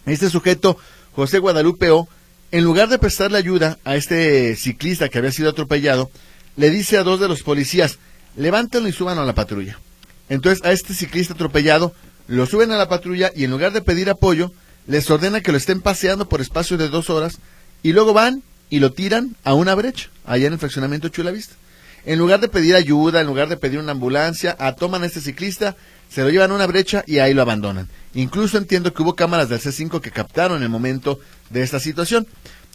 Este 0.05 0.29
sujeto, 0.29 0.77
José 1.13 1.39
Guadalupeo, 1.39 2.07
en 2.51 2.63
lugar 2.63 2.89
de 2.89 2.99
prestarle 2.99 3.37
ayuda 3.37 3.77
a 3.83 3.95
este 3.95 4.55
ciclista 4.55 5.09
que 5.09 5.19
había 5.19 5.31
sido 5.31 5.49
atropellado, 5.49 6.09
le 6.57 6.69
dice 6.69 6.97
a 6.97 7.03
dos 7.03 7.19
de 7.19 7.27
los 7.27 7.43
policías, 7.43 7.99
levántenlo 8.35 8.89
y 8.89 8.93
suban 8.93 9.19
a 9.19 9.25
la 9.25 9.35
patrulla. 9.35 9.77
Entonces 10.29 10.63
a 10.65 10.71
este 10.71 10.93
ciclista 10.93 11.33
atropellado 11.33 11.93
lo 12.35 12.45
suben 12.45 12.71
a 12.71 12.77
la 12.77 12.87
patrulla 12.87 13.31
y 13.35 13.43
en 13.43 13.51
lugar 13.51 13.73
de 13.73 13.81
pedir 13.81 14.09
apoyo, 14.09 14.51
les 14.87 15.09
ordena 15.09 15.41
que 15.41 15.51
lo 15.51 15.57
estén 15.57 15.81
paseando 15.81 16.29
por 16.29 16.41
espacio 16.41 16.77
de 16.77 16.89
dos 16.89 17.09
horas 17.09 17.39
y 17.83 17.91
luego 17.93 18.13
van 18.13 18.41
y 18.69 18.79
lo 18.79 18.93
tiran 18.93 19.35
a 19.43 19.53
una 19.53 19.75
brecha, 19.75 20.09
allá 20.25 20.47
en 20.47 20.53
el 20.53 20.59
fraccionamiento 20.59 21.09
Chulavista. 21.09 21.55
En 22.05 22.17
lugar 22.17 22.39
de 22.39 22.47
pedir 22.47 22.75
ayuda, 22.75 23.19
en 23.19 23.27
lugar 23.27 23.49
de 23.49 23.57
pedir 23.57 23.79
una 23.79 23.91
ambulancia, 23.91 24.55
a 24.59 24.73
toman 24.73 25.03
a 25.03 25.07
este 25.07 25.21
ciclista, 25.21 25.75
se 26.09 26.21
lo 26.21 26.29
llevan 26.29 26.51
a 26.51 26.55
una 26.55 26.67
brecha 26.67 27.03
y 27.05 27.19
ahí 27.19 27.33
lo 27.33 27.41
abandonan. 27.41 27.89
Incluso 28.13 28.57
entiendo 28.57 28.93
que 28.93 29.03
hubo 29.03 29.15
cámaras 29.15 29.49
del 29.49 29.59
C5 29.59 29.99
que 29.99 30.11
captaron 30.11 30.63
el 30.63 30.69
momento 30.69 31.19
de 31.49 31.61
esta 31.61 31.79
situación. 31.79 32.25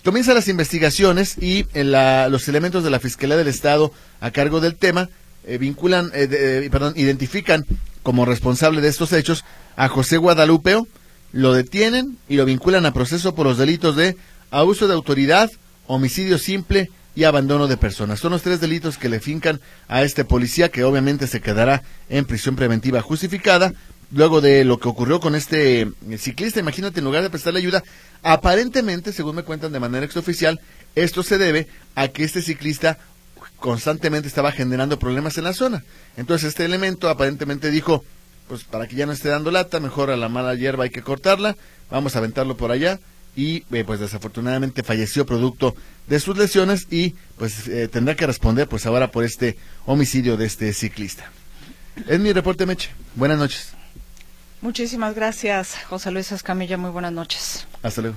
Comienzan 0.05 0.37
las 0.37 0.49
investigaciones 0.49 1.37
y 1.39 1.67
los 1.75 2.49
elementos 2.49 2.85
de 2.85 2.91
la 2.91 3.01
Fiscalía 3.01 3.37
del 3.37 3.49
Estado 3.49 3.91
a 4.21 4.31
cargo 4.31 4.61
del 4.61 4.77
tema 4.77 5.09
eh, 5.47 5.59
vinculan, 5.59 6.11
eh, 6.13 6.29
eh, 6.31 6.69
perdón, 6.71 6.95
identifican 6.97 7.65
como 8.07 8.25
responsable 8.25 8.81
de 8.81 8.87
estos 8.87 9.13
hechos 9.13 9.45
a 9.75 9.89
José 9.89 10.17
Guadalupeo, 10.17 10.87
lo 11.33 11.53
detienen 11.53 12.17
y 12.29 12.37
lo 12.37 12.45
vinculan 12.45 12.87
a 12.87 12.93
proceso 12.93 13.35
por 13.35 13.47
los 13.47 13.59
delitos 13.59 13.97
de 13.97 14.17
abuso 14.53 14.87
de 14.87 14.95
autoridad, 14.95 15.51
homicidio 15.89 16.39
simple 16.39 16.89
y 17.17 17.25
abandono 17.25 17.67
de 17.67 17.77
personas. 17.77 18.21
Son 18.21 18.31
los 18.31 18.43
tres 18.43 18.61
delitos 18.61 18.97
que 18.97 19.09
le 19.09 19.19
fincan 19.19 19.61
a 19.89 20.05
este 20.05 20.25
policía 20.25 20.69
que 20.69 20.85
obviamente 20.85 21.27
se 21.27 21.41
quedará 21.41 21.83
en 22.09 22.27
prisión 22.27 22.55
preventiva 22.55 23.03
justificada. 23.03 23.73
Luego 24.13 24.41
de 24.41 24.65
lo 24.65 24.79
que 24.79 24.87
ocurrió 24.89 25.19
con 25.19 25.35
este 25.35 25.81
eh, 25.81 25.91
ciclista, 26.17 26.61
imagínate, 26.61 27.01
en 27.01 27.07
lugar 27.07 27.25
de 27.25 27.31
prestarle 27.31 27.59
ayuda, 27.59 27.83
aparentemente, 28.23 29.13
según 29.13 29.35
me 29.35 29.43
cuentan 29.43 29.73
de 29.73 29.81
manera 29.81 30.05
extraoficial, 30.05 30.61
esto 30.95 31.25
se 31.25 31.39
debe 31.39 31.67
a 31.97 32.07
que 32.07 32.23
este 32.23 32.41
ciclista 32.41 32.99
constantemente 33.59 34.29
estaba 34.29 34.53
generando 34.53 34.99
problemas 34.99 35.39
en 35.39 35.45
la 35.45 35.53
zona. 35.53 35.85
Entonces 36.17 36.49
este 36.49 36.65
elemento 36.65 37.09
aparentemente 37.09 37.71
dijo, 37.71 38.05
pues 38.49 38.65
para 38.65 38.87
que 38.87 38.97
ya 38.97 39.07
no 39.07 39.13
esté 39.13 39.29
dando 39.29 39.51
lata, 39.51 39.81
mejor 39.81 40.11
a 40.11 40.17
la 40.17 40.29
mala 40.29 40.55
hierba 40.55 40.85
hay 40.85 40.91
que 40.91 41.03
cortarla, 41.03 41.57
vamos 41.91 42.15
a 42.15 42.19
aventarlo 42.19 42.57
por 42.57 42.71
allá 42.71 43.01
y 43.35 43.65
eh, 43.73 43.85
pues 43.85 44.01
desafortunadamente 44.01 44.83
falleció 44.83 45.27
producto 45.27 45.75
de 46.07 46.21
sus 46.21 46.37
lesiones 46.37 46.87
y 46.91 47.15
pues 47.37 47.69
eh, 47.69 47.89
tendrá 47.89 48.15
que 48.15 48.27
responder 48.27 48.69
pues 48.69 48.87
ahora 48.87 49.11
por 49.11 49.25
este 49.25 49.59
homicidio 49.85 50.37
de 50.37 50.47
este 50.47 50.73
ciclista. 50.73 51.31
Es 52.09 52.21
mi 52.21 52.33
reporte, 52.33 52.67
Meche. 52.67 52.91
Buenas 53.15 53.39
noches. 53.39 53.73
Muchísimas 54.61 55.15
gracias, 55.15 55.77
José 55.89 56.11
Luis 56.11 56.33
Escamilla. 56.33 56.77
Muy 56.77 56.91
buenas 56.91 57.13
noches. 57.13 57.67
Hasta 57.83 58.03
luego. 58.03 58.17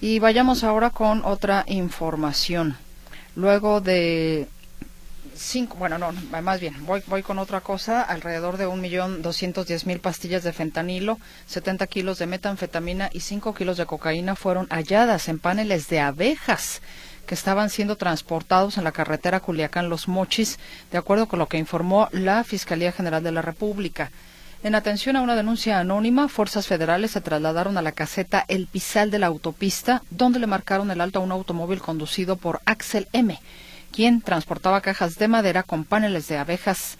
Y 0.00 0.18
vayamos 0.18 0.62
ahora 0.62 0.90
con 0.90 1.24
otra 1.24 1.64
información 1.66 2.76
luego 3.36 3.80
de 3.80 4.48
cinco, 5.36 5.76
bueno, 5.76 5.98
no, 5.98 6.12
más 6.42 6.60
bien, 6.60 6.86
voy, 6.86 7.02
voy 7.06 7.22
con 7.22 7.38
otra 7.38 7.60
cosa, 7.60 8.02
alrededor 8.02 8.56
de 8.56 8.66
un 8.66 8.80
millón 8.80 9.22
doscientos 9.22 9.66
diez 9.66 9.86
mil 9.86 10.00
pastillas 10.00 10.42
de 10.42 10.52
fentanilo, 10.52 11.18
70 11.46 11.86
kilos 11.86 12.18
de 12.18 12.26
metanfetamina 12.26 13.10
y 13.12 13.20
5 13.20 13.54
kilos 13.54 13.76
de 13.76 13.86
cocaína 13.86 14.34
fueron 14.34 14.66
halladas 14.68 15.28
en 15.28 15.38
paneles 15.38 15.88
de 15.88 16.00
abejas 16.00 16.80
que 17.26 17.34
estaban 17.34 17.70
siendo 17.70 17.96
transportados 17.96 18.78
en 18.78 18.84
la 18.84 18.92
carretera 18.92 19.40
Culiacán-Los 19.40 20.08
Mochis, 20.08 20.58
de 20.90 20.98
acuerdo 20.98 21.26
con 21.26 21.38
lo 21.38 21.48
que 21.48 21.58
informó 21.58 22.08
la 22.12 22.44
Fiscalía 22.44 22.92
General 22.92 23.22
de 23.22 23.32
la 23.32 23.42
República. 23.42 24.10
En 24.62 24.74
atención 24.74 25.16
a 25.16 25.20
una 25.20 25.36
denuncia 25.36 25.78
anónima, 25.78 26.28
fuerzas 26.28 26.66
federales 26.66 27.12
se 27.12 27.20
trasladaron 27.20 27.76
a 27.76 27.82
la 27.82 27.92
caseta 27.92 28.44
El 28.48 28.66
Pizal 28.66 29.10
de 29.10 29.18
la 29.18 29.26
autopista, 29.26 30.02
donde 30.10 30.38
le 30.38 30.46
marcaron 30.46 30.90
el 30.90 31.00
alto 31.00 31.18
a 31.18 31.22
un 31.22 31.30
automóvil 31.30 31.80
conducido 31.80 32.36
por 32.36 32.60
Axel 32.64 33.06
M., 33.12 33.38
quien 33.92 34.22
transportaba 34.22 34.80
cajas 34.80 35.16
de 35.16 35.28
madera 35.28 35.62
con 35.62 35.84
paneles 35.84 36.26
de 36.28 36.38
abejas. 36.38 36.96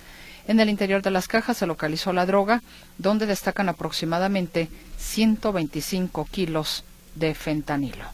En 0.46 0.60
el 0.60 0.68
interior 0.68 1.02
de 1.02 1.10
las 1.10 1.28
cajas 1.28 1.56
se 1.56 1.66
localizó 1.66 2.12
la 2.12 2.26
droga, 2.26 2.62
donde 2.98 3.26
destacan 3.26 3.68
aproximadamente 3.68 4.68
125 4.98 6.28
kilos 6.30 6.84
de 7.14 7.34
fentanilo. 7.34 8.04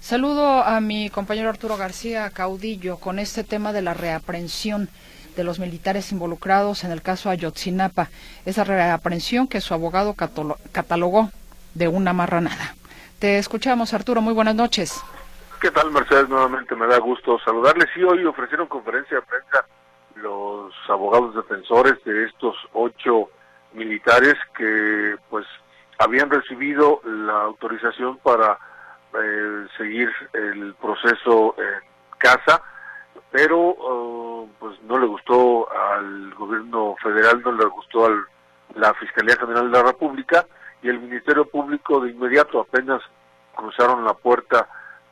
Saludo 0.00 0.62
a 0.62 0.80
mi 0.80 1.10
compañero 1.10 1.48
Arturo 1.48 1.76
García 1.76 2.30
Caudillo 2.30 2.98
con 2.98 3.18
este 3.18 3.42
tema 3.42 3.72
de 3.72 3.82
la 3.82 3.94
reaprensión 3.94 4.88
de 5.36 5.44
los 5.44 5.58
militares 5.58 6.10
involucrados 6.12 6.82
en 6.84 6.90
el 6.90 7.02
caso 7.02 7.30
Ayotzinapa, 7.30 8.08
esa 8.44 8.64
reaprensión 8.64 9.46
que 9.46 9.60
su 9.60 9.74
abogado 9.74 10.14
catalogó 10.72 11.30
de 11.74 11.88
una 11.88 12.12
marranada. 12.12 12.74
Te 13.18 13.38
escuchamos, 13.38 13.94
Arturo. 13.94 14.20
Muy 14.20 14.32
buenas 14.34 14.54
noches. 14.54 15.02
¿Qué 15.60 15.70
tal, 15.70 15.90
Mercedes? 15.90 16.28
Nuevamente 16.28 16.74
me 16.74 16.86
da 16.86 16.98
gusto 16.98 17.38
saludarles. 17.44 17.88
Sí, 17.94 18.02
hoy 18.02 18.24
ofrecieron 18.24 18.66
conferencia 18.66 19.16
de 19.16 19.22
prensa 19.22 19.66
los 20.16 20.72
abogados 20.88 21.34
defensores 21.34 22.02
de 22.04 22.24
estos 22.24 22.54
ocho 22.72 23.30
militares 23.74 24.34
que, 24.56 25.16
pues, 25.28 25.46
habían 25.98 26.30
recibido 26.30 27.00
la 27.04 27.42
autorización 27.42 28.18
para 28.18 28.58
eh, 29.14 29.66
seguir 29.76 30.10
el 30.32 30.74
proceso 30.74 31.54
en 31.58 31.88
casa 32.18 32.62
pero 33.36 33.58
uh, 33.58 34.48
pues 34.58 34.80
no 34.84 34.98
le 34.98 35.06
gustó 35.06 35.70
al 35.70 36.32
gobierno 36.36 36.96
federal, 37.02 37.42
no 37.44 37.52
le 37.52 37.66
gustó 37.66 38.06
a 38.06 38.10
la 38.74 38.94
Fiscalía 38.94 39.36
General 39.36 39.70
de 39.70 39.76
la 39.76 39.84
República 39.84 40.46
y 40.82 40.88
el 40.88 41.00
Ministerio 41.00 41.44
Público 41.44 42.00
de 42.00 42.12
inmediato 42.12 42.60
apenas 42.60 43.02
cruzaron 43.54 44.06
la 44.06 44.14
puerta 44.14 44.66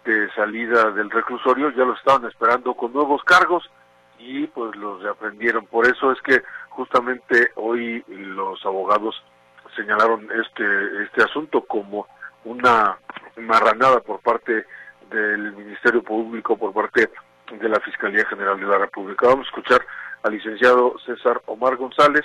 de 0.06 0.30
salida 0.32 0.90
del 0.92 1.10
reclusorio, 1.10 1.68
ya 1.72 1.84
los 1.84 1.98
estaban 1.98 2.24
esperando 2.24 2.72
con 2.72 2.94
nuevos 2.94 3.22
cargos 3.24 3.70
y 4.18 4.46
pues 4.46 4.74
los 4.76 5.02
reaprendieron. 5.02 5.66
Por 5.66 5.86
eso 5.86 6.10
es 6.10 6.20
que 6.22 6.42
justamente 6.70 7.50
hoy 7.56 8.02
los 8.08 8.64
abogados 8.64 9.22
señalaron 9.76 10.30
este 10.32 11.02
este 11.02 11.24
asunto 11.24 11.60
como 11.66 12.06
una 12.46 12.96
marranada 13.36 14.00
por 14.00 14.20
parte 14.20 14.64
del 15.10 15.52
Ministerio 15.52 16.02
Público, 16.02 16.56
por 16.56 16.72
parte 16.72 17.10
de 17.52 17.68
la 17.68 17.80
Fiscalía 17.80 18.24
General 18.26 18.58
de 18.58 18.66
la 18.66 18.78
República. 18.78 19.26
Vamos 19.26 19.46
a 19.46 19.50
escuchar 19.50 19.86
al 20.22 20.32
licenciado 20.32 20.94
César 21.04 21.40
Omar 21.46 21.76
González, 21.76 22.24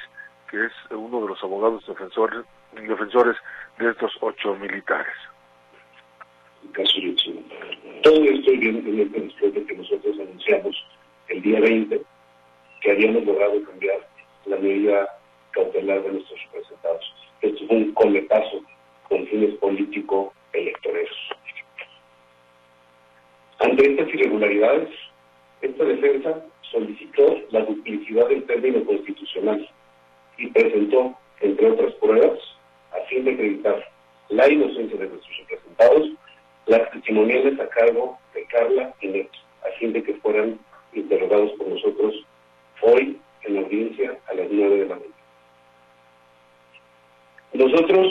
que 0.49 0.65
es 0.65 0.71
uno 0.91 1.21
de 1.21 1.27
los 1.27 1.43
abogados 1.43 1.85
defensores, 1.85 2.45
defensores 2.73 3.35
de 3.77 3.89
estos 3.91 4.11
ocho 4.21 4.55
militares. 4.55 5.15
Todo 8.03 8.23
esto 8.23 8.51
evidentemente 8.51 9.19
después 9.21 9.53
de 9.53 9.65
que 9.65 9.75
nosotros 9.75 10.19
anunciamos 10.19 10.75
el 11.27 11.41
día 11.41 11.59
20 11.59 12.01
que 12.81 12.91
habíamos 12.91 13.25
logrado 13.25 13.61
cambiar 13.63 14.07
la 14.45 14.57
medida 14.57 15.07
cautelar 15.51 16.01
de 16.03 16.13
nuestros 16.13 16.39
representados. 16.45 17.13
Esto 17.41 17.67
fue 17.67 17.75
un 17.77 17.93
coletazo 17.93 18.61
con 19.07 19.25
fines 19.27 19.55
político-electoreros. 19.55 21.17
Ante 23.59 23.91
estas 23.91 24.07
irregularidades, 24.13 24.89
esta 25.61 25.83
defensa 25.83 26.45
solicitó 26.71 27.37
la 27.51 27.61
duplicidad 27.61 28.27
del 28.29 28.43
término 28.45 28.83
constitucional 28.85 29.67
y 30.37 30.47
presentó, 30.47 31.15
entre 31.41 31.71
otras 31.71 31.93
pruebas, 31.95 32.39
a 32.91 33.05
fin 33.07 33.25
de 33.25 33.33
acreditar 33.33 33.85
la 34.29 34.49
inocencia 34.49 34.97
de 34.97 35.07
nuestros 35.07 35.37
representados, 35.39 36.09
las 36.67 36.89
testimoniales 36.91 37.59
a 37.59 37.67
cargo 37.69 38.17
de 38.33 38.45
Carla 38.45 38.93
y 39.01 39.07
Neto, 39.07 39.39
a 39.67 39.77
fin 39.79 39.91
de 39.93 40.03
que 40.03 40.13
fueran 40.15 40.59
interrogados 40.93 41.51
por 41.53 41.67
nosotros 41.67 42.25
hoy 42.81 43.19
en 43.43 43.57
audiencia 43.57 44.17
a 44.29 44.33
las 44.35 44.47
nueve 44.49 44.77
de 44.77 44.85
la 44.85 44.95
mañana. 44.95 45.13
Nosotros 47.53 48.07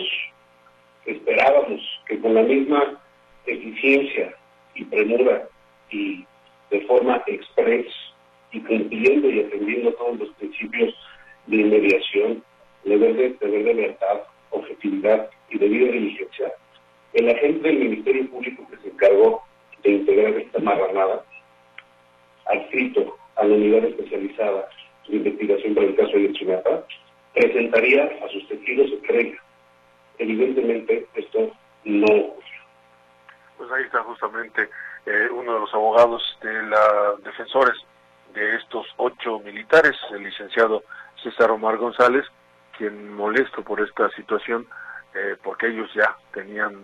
esperábamos 1.06 1.80
que 2.06 2.20
con 2.20 2.34
la 2.34 2.42
misma 2.42 3.00
eficiencia 3.46 4.34
y 4.74 4.84
premura 4.84 5.48
y 5.90 6.26
de 6.70 6.81
forma 6.83 7.22
express 7.26 7.87
y 8.52 8.61
cumpliendo 8.61 9.31
y 9.31 9.40
atendiendo 9.40 9.92
todos 9.94 10.18
los 10.18 10.31
principios 10.35 10.94
de 11.46 11.57
inmediación, 11.57 12.42
deber 12.85 13.14
de, 13.14 13.31
deber 13.40 13.64
de 13.64 13.74
libertad, 13.74 14.22
objetividad 14.50 15.31
y 15.50 15.59
debida 15.59 15.92
diligencia, 15.92 16.52
el 17.14 17.28
agente 17.31 17.68
del 17.68 17.78
Ministerio 17.78 18.31
Público 18.31 18.66
que 18.70 18.76
se 18.78 18.88
encargó 18.88 19.42
de 19.83 19.90
integrar 19.90 20.35
esta 20.35 20.59
marranada, 20.61 21.24
adscrito 22.46 23.16
a 23.37 23.44
la 23.44 23.54
unidad 23.54 23.85
especializada 23.85 24.68
de 25.09 25.16
investigación 25.16 25.74
para 25.74 25.87
el 25.87 25.96
caso 25.96 26.12
de 26.12 26.33
Chinapa, 26.33 26.85
presentaría 27.35 28.04
a 28.04 28.28
sus 28.28 28.46
testigos 28.48 28.90
estrella. 28.92 29.38
Evidentemente, 30.18 31.07
esto 31.14 31.50
no 31.85 32.07
ocurrió. 32.07 32.59
Pues 33.57 33.70
ahí 33.72 33.85
está 33.85 34.02
justamente 34.02 34.68
eh, 35.07 35.28
uno 35.33 35.54
de 35.54 35.61
los 35.61 35.74
abogados 35.74 36.22
de 36.42 36.62
la 36.64 37.14
defensores 37.24 37.76
de 38.35 38.57
estos 38.57 38.87
ocho 38.96 39.40
militares, 39.40 39.96
el 40.11 40.24
licenciado 40.24 40.83
César 41.22 41.50
Omar 41.50 41.76
Quien 42.76 43.12
molesto 43.12 43.62
por 43.62 43.80
esta 43.80 44.08
situación, 44.11 44.66
eh, 45.14 45.37
porque 45.42 45.66
ellos 45.66 45.90
ya 45.94 46.16
tenían 46.32 46.76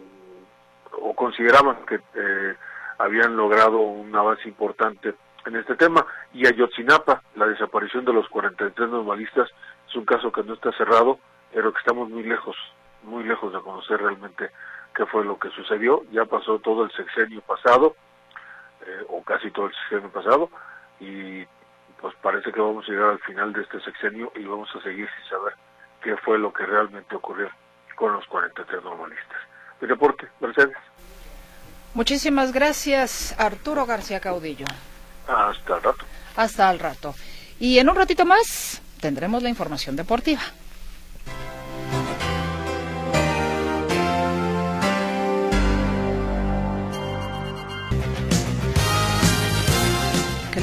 o 1.01 1.15
consideraban 1.15 1.87
que 1.87 2.01
eh, 2.15 2.55
habían 2.99 3.37
logrado 3.37 3.79
un 3.79 4.15
avance 4.15 4.49
importante 4.49 5.15
en 5.47 5.57
este 5.57 5.77
tema. 5.77 6.05
Y 6.33 6.47
Ayotzinapa, 6.47 7.23
la 7.37 7.47
desaparición 7.47 8.05
de 8.05 8.13
los 8.13 8.29
43 8.29 8.89
normalistas, 8.89 9.49
es 9.89 9.95
un 9.95 10.05
caso 10.05 10.33
que 10.33 10.43
no 10.43 10.55
está 10.55 10.73
cerrado, 10.73 11.19
pero 11.53 11.73
que 11.73 11.79
estamos 11.79 12.09
muy 12.11 12.25
lejos, 12.25 12.57
muy 13.05 13.23
lejos 13.23 13.53
de 13.53 13.61
conocer 13.61 14.01
realmente 14.01 14.51
qué 14.95 15.07
fue 15.07 15.25
lo 15.25 15.39
que 15.39 15.51
sucedió. 15.51 16.03
Ya 16.11 16.25
pasó 16.25 16.59
todo 16.59 16.85
el 16.85 16.91
sexenio 16.93 17.41
pasado, 17.43 17.95
eh, 18.85 19.05
o 19.09 19.23
casi 19.23 19.51
todo 19.53 19.67
el 19.67 19.75
sexenio 19.75 20.11
pasado, 20.11 20.51
y 20.99 21.45
pues 22.05 22.15
parece 22.21 22.53
que 22.53 22.61
vamos 22.61 22.85
a 22.87 22.93
llegar 22.93 23.13
al 23.13 23.19
final 23.21 23.51
de 23.55 23.63
este 23.63 23.81
sexenio 23.81 24.31
y 24.37 24.45
vamos 24.45 24.69
a 24.75 24.83
seguir 24.83 25.09
sin 25.09 25.31
saber 25.31 25.55
qué 26.03 26.15
fue 26.19 26.39
lo 26.39 26.53
que 26.53 26.67
realmente 26.67 27.17
ocurrió 27.17 27.49
con 27.97 28.13
los 28.13 28.27
43 28.27 28.85
normalistas. 28.85 29.39
El 29.81 29.89
reporte, 29.89 30.29
Mercedes. 30.39 30.77
Muchísimas 31.95 32.53
gracias, 32.53 33.35
Arturo 33.41 33.87
García 33.87 34.21
Caudillo. 34.21 34.67
Hasta 35.27 35.77
el 35.77 35.83
rato. 35.83 36.05
Hasta 36.37 36.71
el 36.71 36.79
rato. 36.79 37.15
Y 37.59 37.79
en 37.79 37.89
un 37.89 37.97
ratito 37.97 38.27
más 38.27 38.83
tendremos 39.01 39.43
la 39.43 39.49
información 39.49 39.97
deportiva. 39.97 40.43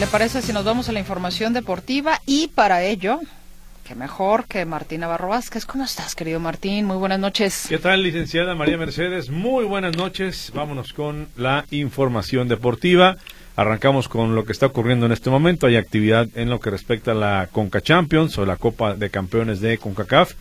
Le 0.02 0.08
parece 0.08 0.42
si 0.42 0.52
nos 0.52 0.66
vamos 0.66 0.90
a 0.90 0.94
la 0.94 1.00
información 1.00 1.54
deportiva? 1.54 2.20
Y 2.26 2.48
para 2.48 2.82
ello, 2.82 3.20
qué 3.88 3.94
mejor 3.94 4.46
que 4.46 4.66
Martín 4.66 5.02
Navarro 5.02 5.28
Vázquez. 5.28 5.68
¿Cómo 5.68 5.84
estás, 5.84 6.16
querido 6.16 6.40
Martín? 6.40 6.86
Muy 6.86 6.98
buenas 6.98 7.20
noches. 7.20 7.68
¿Qué 7.70 7.78
tal, 7.78 8.02
licenciada 8.02 8.56
María 8.56 8.80
Mercedes? 8.80 9.30
Muy 9.30 9.64
buenas 9.64 9.96
noches. 9.96 10.52
Vámonos 10.56 10.94
con 10.94 11.28
la 11.38 11.66
información 11.70 12.48
deportiva. 12.48 13.18
Arrancamos 13.56 14.08
con 14.08 14.34
lo 14.34 14.44
que 14.44 14.54
está 14.54 14.66
ocurriendo 14.66 15.06
en 15.06 15.12
este 15.12 15.30
momento. 15.30 15.68
Hay 15.68 15.76
actividad 15.76 16.28
en 16.34 16.50
lo 16.50 16.60
que 16.60 16.72
respecta 16.72 17.12
a 17.12 17.14
la 17.14 17.50
Conca 17.52 17.80
Champions 17.80 18.36
o 18.40 18.46
la 18.48 18.56
Copa 18.56 18.96
de 18.96 19.12
Campeones 19.12 19.62
de 19.62 19.78
CONCACAF. 19.78 20.34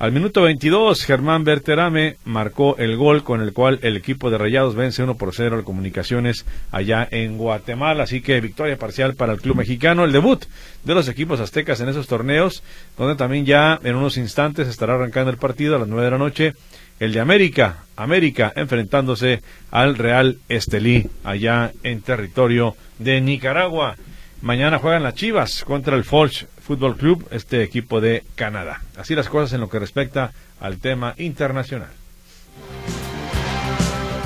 Al 0.00 0.12
minuto 0.12 0.40
22, 0.40 1.04
Germán 1.04 1.44
Berterame 1.44 2.16
marcó 2.24 2.74
el 2.78 2.96
gol 2.96 3.22
con 3.22 3.42
el 3.42 3.52
cual 3.52 3.80
el 3.82 3.98
equipo 3.98 4.30
de 4.30 4.38
Rayados 4.38 4.74
vence 4.74 5.02
1 5.02 5.18
por 5.18 5.34
0 5.34 5.56
al 5.58 5.64
Comunicaciones 5.64 6.46
allá 6.70 7.06
en 7.10 7.36
Guatemala. 7.36 8.04
Así 8.04 8.22
que 8.22 8.40
victoria 8.40 8.78
parcial 8.78 9.14
para 9.14 9.34
el 9.34 9.42
club 9.42 9.56
mexicano. 9.56 10.02
El 10.02 10.12
debut 10.12 10.42
de 10.84 10.94
los 10.94 11.06
equipos 11.06 11.38
aztecas 11.38 11.82
en 11.82 11.90
esos 11.90 12.06
torneos, 12.06 12.62
donde 12.96 13.14
también 13.14 13.44
ya 13.44 13.78
en 13.84 13.94
unos 13.94 14.16
instantes 14.16 14.68
estará 14.68 14.94
arrancando 14.94 15.30
el 15.30 15.36
partido 15.36 15.76
a 15.76 15.80
las 15.80 15.88
9 15.88 16.02
de 16.02 16.10
la 16.10 16.16
noche. 16.16 16.54
El 16.98 17.12
de 17.12 17.20
América, 17.20 17.84
América 17.94 18.54
enfrentándose 18.56 19.42
al 19.70 19.98
Real 19.98 20.38
Estelí 20.48 21.08
allá 21.24 21.72
en 21.82 22.00
territorio 22.00 22.74
de 22.98 23.20
Nicaragua. 23.20 23.96
Mañana 24.40 24.78
juegan 24.78 25.02
las 25.02 25.14
Chivas 25.14 25.62
contra 25.62 25.94
el 25.94 26.04
Forge 26.04 26.46
Fútbol 26.70 26.96
Club, 26.96 27.26
este 27.32 27.64
equipo 27.64 28.00
de 28.00 28.22
Canadá. 28.36 28.80
Así 28.96 29.16
las 29.16 29.28
cosas 29.28 29.52
en 29.54 29.60
lo 29.60 29.68
que 29.68 29.80
respecta 29.80 30.30
al 30.60 30.78
tema 30.78 31.14
internacional. 31.18 31.88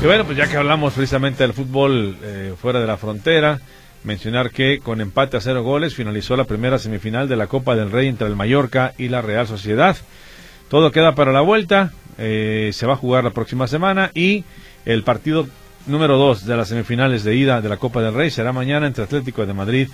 Y 0.02 0.04
bueno, 0.04 0.26
pues 0.26 0.36
ya 0.36 0.46
que 0.46 0.58
hablamos 0.58 0.92
precisamente 0.92 1.42
del 1.42 1.54
fútbol 1.54 2.18
eh, 2.22 2.52
fuera 2.60 2.80
de 2.80 2.86
la 2.86 2.98
frontera, 2.98 3.60
mencionar 4.02 4.50
que 4.50 4.80
con 4.80 5.00
empate 5.00 5.38
a 5.38 5.40
cero 5.40 5.62
goles 5.62 5.94
finalizó 5.94 6.36
la 6.36 6.44
primera 6.44 6.78
semifinal 6.78 7.30
de 7.30 7.36
la 7.36 7.46
Copa 7.46 7.76
del 7.76 7.90
Rey 7.90 8.08
entre 8.08 8.26
el 8.26 8.36
Mallorca 8.36 8.92
y 8.98 9.08
la 9.08 9.22
Real 9.22 9.46
Sociedad. 9.46 9.96
Todo 10.68 10.92
queda 10.92 11.14
para 11.14 11.32
la 11.32 11.40
vuelta, 11.40 11.92
eh, 12.18 12.72
se 12.74 12.84
va 12.84 12.92
a 12.92 12.96
jugar 12.96 13.24
la 13.24 13.30
próxima 13.30 13.68
semana 13.68 14.10
y 14.12 14.44
el 14.84 15.02
partido 15.02 15.48
número 15.86 16.18
2 16.18 16.44
de 16.44 16.56
las 16.58 16.68
semifinales 16.68 17.24
de 17.24 17.36
ida 17.36 17.62
de 17.62 17.70
la 17.70 17.78
Copa 17.78 18.02
del 18.02 18.12
Rey 18.12 18.30
será 18.30 18.52
mañana 18.52 18.86
entre 18.86 19.04
Atlético 19.04 19.46
de 19.46 19.54
Madrid 19.54 19.88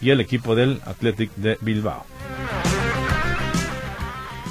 y 0.00 0.10
el 0.10 0.20
equipo 0.20 0.54
del 0.54 0.80
Athletic 0.84 1.34
de 1.36 1.58
Bilbao. 1.60 2.04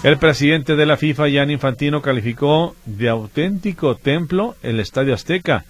El 0.03 0.17
presidente 0.17 0.75
de 0.75 0.85
la 0.85 0.97
FIFA, 0.97 1.29
Gianni 1.29 1.53
Infantino, 1.53 2.01
calificó 2.01 2.75
de 2.85 3.07
auténtico 3.07 3.95
templo 3.95 4.55
el 4.61 4.81
Estadio 4.81 5.13
Azteca, 5.13 5.63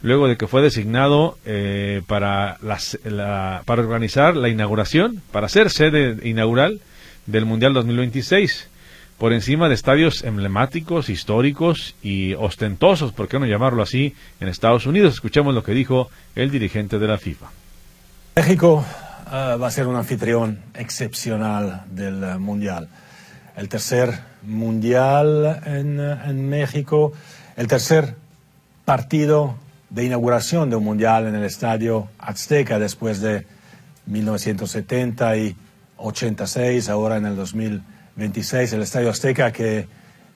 luego 0.00 0.26
de 0.26 0.36
que 0.36 0.46
fue 0.46 0.62
designado 0.62 1.36
eh, 1.44 2.00
para, 2.06 2.56
para 3.66 3.82
organizar 3.82 4.36
la 4.36 4.48
inauguración, 4.48 5.20
para 5.32 5.50
ser 5.50 5.68
sede 5.68 6.16
inaugural 6.26 6.80
del 7.26 7.44
Mundial 7.44 7.74
2026 7.74 8.70
por 9.18 9.32
encima 9.32 9.68
de 9.68 9.74
estadios 9.74 10.24
emblemáticos, 10.24 11.08
históricos 11.08 11.94
y 12.02 12.34
ostentosos, 12.34 13.12
por 13.12 13.28
qué 13.28 13.38
no 13.38 13.46
llamarlo 13.46 13.82
así, 13.82 14.14
en 14.40 14.48
Estados 14.48 14.86
Unidos. 14.86 15.14
Escuchemos 15.14 15.54
lo 15.54 15.62
que 15.62 15.72
dijo 15.72 16.10
el 16.34 16.50
dirigente 16.50 16.98
de 16.98 17.06
la 17.06 17.18
FIFA. 17.18 17.46
México 18.36 18.84
uh, 19.26 19.58
va 19.60 19.66
a 19.66 19.70
ser 19.70 19.86
un 19.86 19.96
anfitrión 19.96 20.60
excepcional 20.74 21.84
del 21.90 22.22
uh, 22.22 22.38
Mundial. 22.38 22.88
El 23.56 23.68
tercer 23.68 24.18
Mundial 24.42 25.62
en, 25.64 26.00
uh, 26.00 26.28
en, 26.28 26.48
México, 26.48 27.12
el 27.56 27.66
tercer 27.66 28.16
partido 28.84 29.56
de 29.90 30.04
inauguración 30.04 30.70
de 30.70 30.76
un 30.76 30.84
Mundial 30.84 31.26
en 31.26 31.34
el 31.34 31.44
Estadio 31.44 32.08
Azteca 32.18 32.78
después 32.78 33.20
de 33.20 33.46
1970 34.06 35.36
y 35.36 35.56
86, 35.96 36.88
ahora 36.88 37.16
en 37.16 37.26
el 37.26 37.36
2000. 37.36 37.82
26, 38.16 38.72
el 38.74 38.82
Estadio 38.82 39.10
Azteca, 39.10 39.50
que 39.50 39.88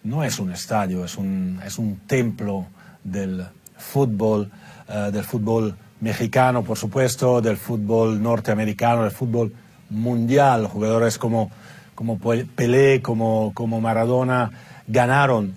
no 0.03 0.25
es 0.25 0.39
un 0.39 0.51
estadio, 0.51 1.05
es 1.05 1.17
un, 1.17 1.61
es 1.65 1.79
un 1.79 1.97
templo 2.07 2.67
del 3.05 3.47
fútbol, 3.77 4.51
eh, 4.89 5.11
del 5.13 5.25
fútbol 5.25 5.77
mexicano, 6.01 6.63
por 6.63 6.79
supuesto, 6.79 7.41
del 7.41 7.57
fútbol 7.57 8.23
norteamericano, 8.23 9.03
del 9.03 9.11
fútbol 9.11 9.53
mundial. 9.91 10.67
Jugadores 10.67 11.19
como, 11.19 11.51
como 11.95 12.19
Pelé, 12.19 13.03
como, 13.03 13.53
como 13.55 13.81
Maradona, 13.81 14.51
ganaron 14.87 15.55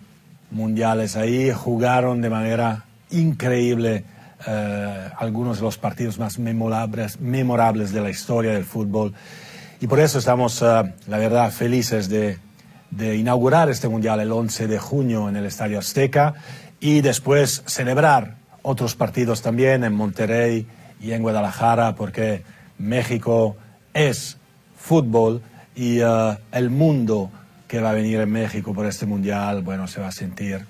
mundiales 0.51 1.15
ahí, 1.15 1.51
jugaron 1.51 2.21
de 2.21 2.29
manera 2.29 2.85
increíble 3.11 4.03
eh, 4.47 5.09
algunos 5.17 5.57
de 5.57 5.63
los 5.63 5.77
partidos 5.77 6.17
más 6.19 6.39
memorables, 6.39 7.19
memorables 7.19 7.91
de 7.91 8.01
la 8.01 8.09
historia 8.09 8.53
del 8.53 8.65
fútbol. 8.65 9.13
Y 9.79 9.87
por 9.87 9.99
eso 9.99 10.19
estamos, 10.19 10.61
eh, 10.61 10.93
la 11.07 11.17
verdad, 11.17 11.51
felices 11.51 12.09
de, 12.09 12.37
de 12.89 13.15
inaugurar 13.15 13.69
este 13.69 13.87
mundial 13.87 14.19
el 14.19 14.31
11 14.31 14.67
de 14.67 14.79
junio 14.79 15.29
en 15.29 15.35
el 15.35 15.45
Estadio 15.45 15.79
Azteca 15.79 16.33
y 16.79 17.01
después 17.01 17.63
celebrar 17.65 18.40
otros 18.61 18.95
partidos 18.95 19.41
también 19.41 19.83
en 19.83 19.93
Monterrey 19.93 20.65
y 20.99 21.11
en 21.11 21.21
Guadalajara, 21.21 21.95
porque 21.95 22.43
México 22.77 23.57
es 23.93 24.37
fútbol 24.77 25.41
y 25.75 25.99
eh, 25.99 26.37
el 26.51 26.69
mundo 26.69 27.31
que 27.67 27.79
va 27.79 27.91
a 27.91 27.93
venir 27.93 28.19
en 28.19 28.31
México 28.31 28.73
por 28.73 28.85
este 28.85 29.05
mundial, 29.05 29.61
bueno, 29.61 29.87
se 29.87 30.01
va 30.01 30.07
a 30.07 30.11
sentir 30.11 30.65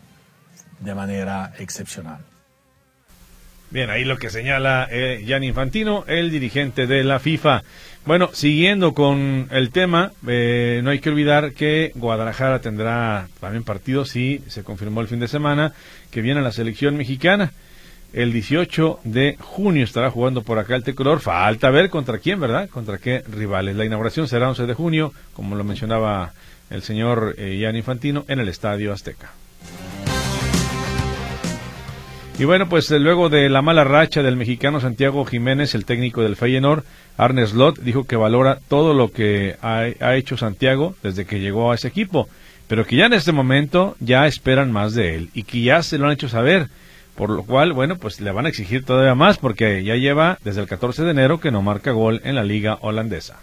de 0.80 0.96
manera 0.96 1.54
excepcional. 1.58 2.20
Bien, 3.72 3.90
ahí 3.90 4.04
lo 4.04 4.18
que 4.18 4.30
señala 4.30 4.88
eh, 4.92 5.24
Infantino, 5.42 6.04
el 6.08 6.30
dirigente 6.30 6.88
de 6.88 7.06
la 7.06 7.20
FIFA. 7.20 7.64
Bueno, 8.06 8.30
siguiendo 8.34 8.94
con 8.94 9.48
el 9.50 9.72
tema, 9.72 10.12
eh, 10.28 10.82
no 10.84 10.90
hay 10.90 11.00
que 11.00 11.10
olvidar 11.10 11.54
que 11.54 11.94
Guadalajara 11.96 12.60
tendrá 12.60 13.30
también 13.40 13.64
partidos, 13.64 14.16
y 14.18 14.44
se 14.48 14.64
confirmó 14.64 15.00
el 15.00 15.08
fin 15.08 15.22
de 15.22 15.30
semana, 15.30 15.74
que 16.12 16.22
viene 16.22 16.42
la 16.42 16.52
selección 16.52 16.98
mexicana. 16.98 17.54
El 18.14 18.34
18 18.34 19.00
de 19.06 19.38
junio 19.40 19.86
estará 19.86 20.12
jugando 20.12 20.42
por 20.42 20.60
acá 20.60 20.76
el 20.76 20.84
tricolor. 20.84 21.22
Falta 21.22 21.70
ver 21.70 21.90
contra 21.90 22.20
quién, 22.20 22.40
¿verdad? 22.40 22.70
Contra 22.70 22.98
qué 22.98 23.24
rivales. 23.32 23.76
La 23.76 23.86
inauguración 23.86 24.28
será 24.28 24.50
11 24.50 24.66
de 24.66 24.74
junio, 24.74 25.14
como 25.34 25.56
lo 25.56 25.64
mencionaba 25.64 26.34
el 26.70 26.82
señor 26.82 27.36
eh, 27.38 27.58
Gianni 27.58 27.80
Infantino, 27.80 28.26
en 28.28 28.40
el 28.40 28.50
Estadio 28.50 28.92
Azteca. 28.92 29.32
Y 32.42 32.46
bueno, 32.46 32.68
pues 32.68 32.90
eh, 32.90 33.00
luego 33.00 33.30
de 33.30 33.50
la 33.50 33.62
mala 33.62 33.84
racha 33.84 34.24
del 34.24 34.36
mexicano 34.36 34.80
Santiago 34.80 35.24
Jiménez, 35.26 35.76
el 35.76 35.86
técnico 35.86 36.22
del 36.22 36.36
Feyenoord, 36.36 36.84
Arne 37.16 37.46
Slot 37.46 37.80
dijo 37.80 38.06
que 38.06 38.16
valora 38.16 38.60
todo 38.68 38.94
lo 38.94 39.12
que 39.12 39.58
ha, 39.62 40.16
hecho 40.16 40.38
Santiago 40.38 40.96
desde 41.04 41.26
que 41.26 41.40
llegó 41.40 41.72
a 41.72 41.76
ese 41.76 41.90
equipo, 41.90 42.28
pero 42.68 42.86
que 42.86 42.96
ya 42.96 43.06
en 43.06 43.14
este 43.14 43.32
momento 43.32 43.96
ya 44.00 44.26
esperan 44.26 44.72
más 44.72 44.96
de 44.96 45.16
él 45.16 45.30
y 45.34 45.44
que 45.44 45.62
ya 45.62 45.84
se 45.84 45.98
lo 45.98 46.08
han 46.08 46.14
hecho 46.14 46.30
saber, 46.30 46.70
por 47.16 47.30
lo 47.30 47.44
cual, 47.44 47.74
bueno, 47.74 47.98
pues 47.98 48.22
le 48.22 48.32
van 48.32 48.46
a 48.46 48.50
exigir 48.50 48.86
todavía 48.86 49.16
más 49.16 49.38
porque 49.38 49.84
ya 49.84 49.96
lleva 49.96 50.38
desde 50.44 50.62
el 50.62 50.68
14 50.68 51.04
de 51.04 51.12
enero 51.12 51.40
que 51.40 51.52
no 51.52 51.62
marca 51.62 51.92
gol 51.92 52.22
en 52.24 52.36
la 52.36 52.44
liga 52.44 52.78
holandesa. 52.82 53.40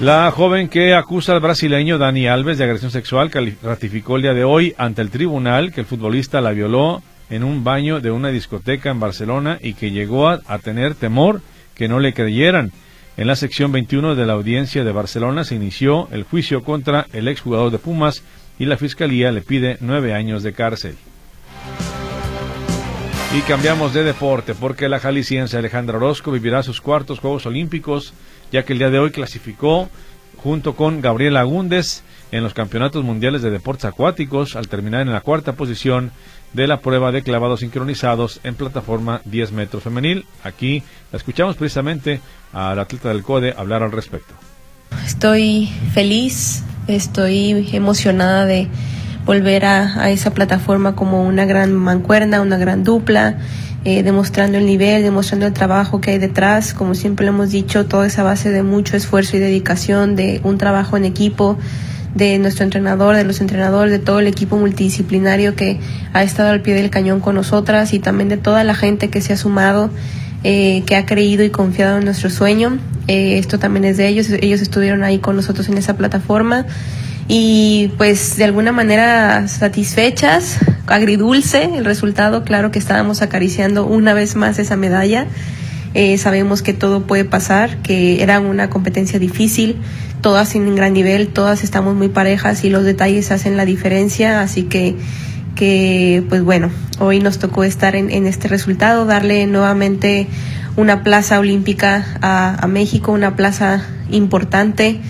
La 0.00 0.32
joven 0.32 0.68
que 0.68 0.94
acusa 0.94 1.32
al 1.32 1.40
brasileño 1.40 1.96
Dani 1.96 2.26
Alves 2.26 2.58
de 2.58 2.64
agresión 2.64 2.90
sexual 2.90 3.30
ratificó 3.62 4.16
el 4.16 4.22
día 4.22 4.34
de 4.34 4.42
hoy 4.42 4.74
ante 4.76 5.00
el 5.00 5.10
tribunal 5.10 5.72
que 5.72 5.82
el 5.82 5.86
futbolista 5.86 6.40
la 6.40 6.50
violó 6.50 7.02
en 7.30 7.44
un 7.44 7.62
baño 7.62 8.00
de 8.00 8.10
una 8.10 8.30
discoteca 8.30 8.90
en 8.90 8.98
Barcelona 8.98 9.58
y 9.62 9.74
que 9.74 9.92
llegó 9.92 10.28
a, 10.28 10.40
tener 10.58 10.96
temor 10.96 11.40
que 11.76 11.86
no 11.86 12.00
le 12.00 12.14
creyeran. 12.14 12.72
En 13.16 13.28
la 13.28 13.36
sección 13.36 13.70
21 13.70 14.16
de 14.16 14.26
la 14.26 14.32
audiencia 14.32 14.82
de 14.82 14.90
Barcelona 14.90 15.44
se 15.44 15.54
inició 15.54 16.08
el 16.10 16.24
juicio 16.24 16.64
contra 16.64 17.06
el 17.12 17.28
exjugador 17.28 17.70
de 17.70 17.78
Pumas 17.78 18.24
y 18.58 18.64
la 18.64 18.76
fiscalía 18.76 19.30
le 19.30 19.40
pide 19.40 19.76
nueve 19.80 20.14
años 20.14 20.42
de 20.42 20.52
cárcel. 20.52 20.96
Y 23.34 23.40
cambiamos 23.40 23.94
de 23.94 24.04
deporte 24.04 24.54
porque 24.54 24.90
la 24.90 24.98
jalisciense 24.98 25.56
Alejandra 25.56 25.96
Orozco 25.96 26.30
vivirá 26.30 26.62
sus 26.62 26.82
cuartos 26.82 27.18
Juegos 27.18 27.46
Olímpicos 27.46 28.12
ya 28.52 28.62
que 28.64 28.74
el 28.74 28.78
día 28.78 28.90
de 28.90 28.98
hoy 28.98 29.10
clasificó 29.10 29.88
junto 30.36 30.76
con 30.76 31.00
Gabriela 31.00 31.40
Agúndez 31.40 32.02
en 32.30 32.42
los 32.42 32.52
campeonatos 32.52 33.02
mundiales 33.04 33.40
de 33.40 33.50
deportes 33.50 33.86
acuáticos 33.86 34.54
al 34.54 34.68
terminar 34.68 35.00
en 35.00 35.12
la 35.12 35.22
cuarta 35.22 35.54
posición 35.54 36.12
de 36.52 36.66
la 36.66 36.80
prueba 36.80 37.10
de 37.10 37.22
clavados 37.22 37.60
sincronizados 37.60 38.38
en 38.44 38.54
plataforma 38.54 39.22
10 39.24 39.52
metros 39.52 39.82
femenil. 39.82 40.26
Aquí 40.44 40.82
la 41.10 41.16
escuchamos 41.16 41.56
precisamente 41.56 42.20
al 42.52 42.78
atleta 42.78 43.08
del 43.08 43.22
CODE 43.22 43.54
hablar 43.56 43.82
al 43.82 43.92
respecto. 43.92 44.34
Estoy 45.06 45.70
feliz, 45.94 46.64
estoy 46.86 47.70
emocionada 47.72 48.44
de 48.44 48.68
volver 49.24 49.64
a, 49.64 50.02
a 50.02 50.10
esa 50.10 50.32
plataforma 50.32 50.94
como 50.94 51.22
una 51.24 51.44
gran 51.44 51.72
mancuerna, 51.72 52.40
una 52.40 52.58
gran 52.58 52.84
dupla 52.84 53.36
eh, 53.84 54.04
demostrando 54.04 54.58
el 54.58 54.66
nivel, 54.66 55.02
demostrando 55.02 55.44
el 55.44 55.52
trabajo 55.52 56.00
que 56.00 56.12
hay 56.12 56.18
detrás. 56.18 56.72
Como 56.72 56.94
siempre 56.94 57.26
lo 57.26 57.32
hemos 57.32 57.50
dicho, 57.50 57.86
toda 57.86 58.06
esa 58.06 58.22
base 58.22 58.50
de 58.50 58.62
mucho 58.62 58.96
esfuerzo 58.96 59.36
y 59.36 59.40
dedicación, 59.40 60.14
de 60.14 60.40
un 60.44 60.56
trabajo 60.56 60.96
en 60.96 61.04
equipo, 61.04 61.58
de 62.14 62.38
nuestro 62.38 62.62
entrenador, 62.62 63.16
de 63.16 63.24
los 63.24 63.40
entrenadores, 63.40 63.90
de 63.90 63.98
todo 63.98 64.20
el 64.20 64.28
equipo 64.28 64.56
multidisciplinario 64.56 65.56
que 65.56 65.80
ha 66.12 66.22
estado 66.22 66.50
al 66.50 66.60
pie 66.60 66.74
del 66.74 66.90
cañón 66.90 67.18
con 67.18 67.34
nosotras 67.34 67.92
y 67.92 67.98
también 67.98 68.28
de 68.28 68.36
toda 68.36 68.62
la 68.62 68.76
gente 68.76 69.10
que 69.10 69.20
se 69.20 69.32
ha 69.32 69.36
sumado, 69.36 69.90
eh, 70.44 70.84
que 70.86 70.94
ha 70.94 71.04
creído 71.04 71.42
y 71.42 71.50
confiado 71.50 71.98
en 71.98 72.04
nuestro 72.04 72.30
sueño. 72.30 72.78
Eh, 73.08 73.38
esto 73.38 73.58
también 73.58 73.84
es 73.84 73.96
de 73.96 74.06
ellos, 74.06 74.30
ellos 74.30 74.60
estuvieron 74.60 75.02
ahí 75.02 75.18
con 75.18 75.34
nosotros 75.34 75.68
en 75.68 75.76
esa 75.76 75.96
plataforma 75.96 76.66
y 77.28 77.90
pues 77.98 78.36
de 78.36 78.44
alguna 78.44 78.72
manera 78.72 79.46
satisfechas, 79.48 80.58
agridulce 80.86 81.64
el 81.64 81.84
resultado, 81.84 82.44
claro 82.44 82.70
que 82.70 82.78
estábamos 82.78 83.22
acariciando 83.22 83.86
una 83.86 84.12
vez 84.14 84.36
más 84.36 84.58
esa 84.58 84.76
medalla. 84.76 85.26
Eh, 85.94 86.16
sabemos 86.18 86.62
que 86.62 86.72
todo 86.72 87.02
puede 87.02 87.24
pasar, 87.24 87.76
que 87.82 88.22
era 88.22 88.40
una 88.40 88.70
competencia 88.70 89.18
difícil, 89.18 89.76
todas 90.22 90.54
en 90.54 90.74
gran 90.74 90.94
nivel, 90.94 91.28
todas 91.28 91.64
estamos 91.64 91.94
muy 91.94 92.08
parejas 92.08 92.64
y 92.64 92.70
los 92.70 92.84
detalles 92.84 93.30
hacen 93.30 93.56
la 93.56 93.66
diferencia, 93.66 94.40
así 94.40 94.64
que, 94.64 94.96
que 95.54 96.24
pues 96.28 96.42
bueno, 96.42 96.70
hoy 96.98 97.20
nos 97.20 97.38
tocó 97.38 97.62
estar 97.62 97.94
en, 97.94 98.26
este 98.26 98.48
resultado, 98.48 99.04
darle 99.04 99.46
nuevamente 99.46 100.28
una 100.76 101.02
plaza 101.02 101.38
olímpica 101.38 102.06
a 102.22 102.66
México, 102.68 103.12
una 103.12 103.36
plaza 103.36 103.84
importante 104.10 105.00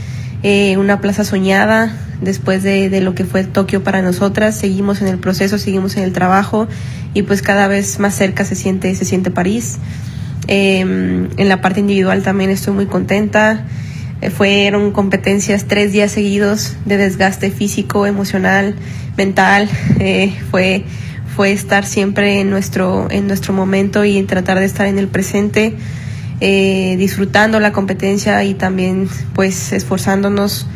eh, 0.43 0.77
una 0.77 1.01
plaza 1.01 1.25
soñada 1.25 1.97
después 2.21 2.63
de, 2.63 2.89
de, 2.89 3.01
lo 3.01 3.15
que 3.15 3.25
fue 3.25 3.45
Tokio 3.45 3.83
para 3.83 4.03
nosotras. 4.03 4.57
Seguimos 4.57 5.03
en 5.03 5.09
el 5.09 5.19
proceso, 5.19 5.59
seguimos 5.59 5.97
en 5.97 6.05
el 6.05 6.13
trabajo 6.13 6.69
y 7.15 7.23
pues 7.23 7.43
cada 7.43 7.69
vez 7.69 7.99
más 7.99 8.15
cerca 8.15 8.45
se 8.45 8.55
siente, 8.55 8.95
se 8.95 9.05
siente 9.05 9.31
París. 9.31 9.79
Eh, 10.49 10.81
en 10.81 11.49
la 11.49 11.61
parte 11.61 11.81
individual 11.81 12.23
también 12.23 12.51
estoy 12.51 12.75
muy 12.75 12.87
contenta. 12.87 13.65
Eh, 14.21 14.31
fueron 14.31 14.93
competencias 14.93 15.67
tres 15.67 15.93
días 15.93 16.13
seguidos 16.13 16.77
de 16.85 16.97
desgaste 16.97 17.51
físico, 17.51 18.07
emocional, 18.07 18.75
mental. 19.17 19.69
Eh, 19.99 20.35
fue, 20.51 20.85
fue 21.35 21.53
estar 21.53 21.85
siempre 21.85 22.41
en 22.41 22.51
nuestro, 22.51 23.09
en 23.11 23.27
nuestro 23.27 23.53
momento 23.53 24.05
y 24.05 24.23
tratar 24.23 24.59
de 24.59 24.65
estar 24.65 24.87
en 24.87 24.99
el 24.99 25.09
presente 25.09 25.75
eh, 26.45 26.97
disfrutando 26.99 27.61
la 27.61 27.71
competencia 27.71 28.43
y 28.43 28.55
también 28.55 29.09
pues 29.33 29.73
esforzándonos. 29.73 30.67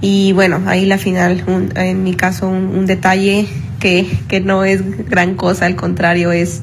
Y 0.00 0.32
bueno, 0.32 0.60
ahí 0.66 0.84
la 0.84 0.98
final, 0.98 1.44
en 1.76 2.02
mi 2.02 2.14
caso 2.14 2.48
un, 2.48 2.86
detalle 2.86 3.46
que, 3.78 4.18
que, 4.26 4.40
no 4.40 4.64
es 4.64 5.06
gran 5.08 5.36
cosa, 5.36 5.66
al 5.66 5.76
contrario, 5.76 6.32
es, 6.32 6.62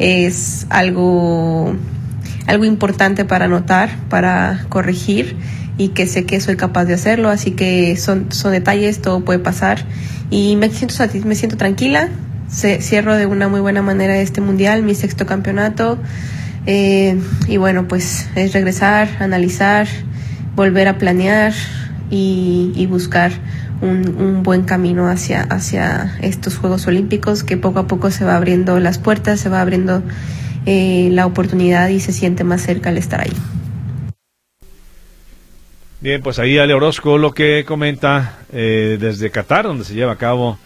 es 0.00 0.66
algo, 0.70 1.76
algo 2.48 2.64
importante 2.64 3.24
para 3.24 3.46
notar, 3.46 3.90
para 4.08 4.66
corregir 4.68 5.36
y 5.78 5.90
que 5.90 6.08
sé 6.08 6.26
que 6.26 6.40
soy 6.40 6.56
capaz 6.56 6.86
de 6.86 6.94
hacerlo, 6.94 7.28
así 7.28 7.52
que 7.52 7.96
son, 7.96 8.32
son 8.32 8.50
detalles, 8.50 9.00
todo 9.00 9.24
puede 9.24 9.38
pasar. 9.38 9.84
Y 10.30 10.56
me 10.56 10.68
siento, 10.70 10.96
me 11.24 11.36
siento 11.36 11.56
tranquila, 11.56 12.08
cierro 12.50 13.14
de 13.14 13.26
una 13.26 13.46
muy 13.46 13.60
buena 13.60 13.82
manera 13.82 14.18
este 14.18 14.40
mundial, 14.40 14.82
mi 14.82 14.96
sexto 14.96 15.26
campeonato. 15.26 15.96
Eh, 16.66 17.18
y 17.48 17.56
bueno, 17.56 17.88
pues 17.88 18.28
es 18.34 18.52
regresar, 18.52 19.08
analizar, 19.20 19.88
volver 20.54 20.88
a 20.88 20.98
planear 20.98 21.54
y, 22.10 22.86
buscar 22.86 23.32
un, 23.80 24.42
buen 24.42 24.62
camino 24.62 25.08
hacia, 25.08 25.42
hacia 25.42 26.18
estos 26.22 26.56
Juegos 26.56 26.86
Olímpicos 26.86 27.44
que 27.44 27.56
poco 27.56 27.78
a 27.78 27.86
poco 27.86 28.10
se 28.10 28.24
va 28.24 28.36
abriendo 28.36 28.78
las 28.80 28.98
puertas, 28.98 29.40
se 29.40 29.48
va 29.48 29.60
abriendo 29.60 30.02
eh, 30.66 31.08
la 31.12 31.26
oportunidad 31.26 31.88
y 31.88 32.00
se 32.00 32.12
siente 32.12 32.44
más 32.44 32.62
cerca 32.62 32.90
al 32.90 32.98
estar 32.98 33.20
ahí. 33.20 33.32
Bien, 36.00 36.22
pues 36.22 36.38
ahí 36.38 36.58
Ale 36.58 36.74
Orozco 36.74 37.18
lo 37.18 37.32
que 37.32 37.64
comenta 37.66 38.38
eh, 38.52 38.96
desde 38.98 39.30
Qatar, 39.30 39.66
donde 39.66 39.84
se 39.84 39.94
lleva 39.94 40.12
a 40.12 40.16
cabo 40.16 40.58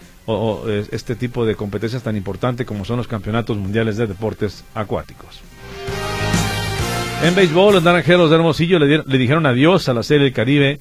este 0.90 1.16
tipo 1.16 1.44
de 1.44 1.54
competencias 1.54 2.02
tan 2.02 2.16
importantes 2.16 2.66
como 2.66 2.86
son 2.86 2.96
los 2.96 3.06
campeonatos 3.06 3.58
mundiales 3.58 3.98
de 3.98 4.06
deportes 4.06 4.64
acuáticos. 4.74 5.42
En 7.22 7.34
béisbol, 7.34 7.74
los 7.74 7.82
naranjeros 7.82 8.28
de 8.28 8.36
Hermosillo 8.36 8.78
le, 8.78 9.18
dijeron 9.18 9.46
adiós 9.46 9.88
a 9.88 9.94
la 9.94 10.02
Serie 10.02 10.24
del 10.24 10.32
Caribe 10.32 10.78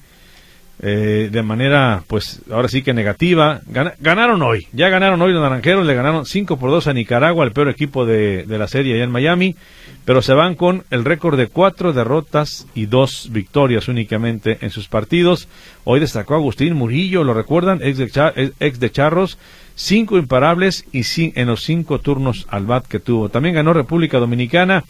eh, 0.82 1.28
de 1.32 1.42
manera, 1.42 2.02
pues 2.06 2.42
ahora 2.50 2.68
sí 2.68 2.82
que 2.82 2.92
negativa. 2.92 3.60
ganaron 4.00 4.42
hoy, 4.42 4.66
ya 4.72 4.88
ganaron 4.88 5.22
hoy 5.22 5.32
los 5.32 5.40
naranjeros, 5.40 5.86
le 5.86 5.94
ganaron 5.94 6.26
5 6.26 6.58
por 6.58 6.70
2 6.70 6.88
a 6.88 6.92
Nicaragua, 6.92 7.44
el 7.44 7.52
peor 7.52 7.68
equipo 7.68 8.04
de, 8.04 8.44
la 8.46 8.68
serie 8.68 8.94
allá 8.94 9.04
en 9.04 9.10
Miami, 9.10 9.56
pero 10.04 10.20
se 10.20 10.34
van 10.34 10.54
con 10.54 10.84
el 10.90 11.04
récord 11.04 11.38
de 11.38 11.46
4 11.46 11.92
derrotas 11.92 12.66
y 12.74 12.86
2 12.86 13.30
victorias 13.32 13.88
únicamente 13.88 14.58
en 14.60 14.70
sus 14.70 14.88
partidos. 14.88 15.48
Hoy 15.84 16.00
destacó 16.00 16.34
Agustín 16.34 16.74
Murillo, 16.74 17.24
lo 17.24 17.32
recuerdan, 17.32 17.80
ex 17.82 17.96
de, 17.96 18.52
ex 18.60 18.80
de 18.80 18.90
Charros, 18.90 19.38
5 19.76 20.18
imparables 20.18 20.84
y 20.92 21.04
en 21.40 21.46
los 21.46 21.62
5 21.62 22.00
turnos 22.00 22.46
al 22.50 22.66
bat 22.66 22.86
que 22.86 23.00
tuvo. 23.00 23.28
También 23.28 23.54
ganó 23.54 23.72
República 23.72 24.18
Dominicana. 24.18 24.84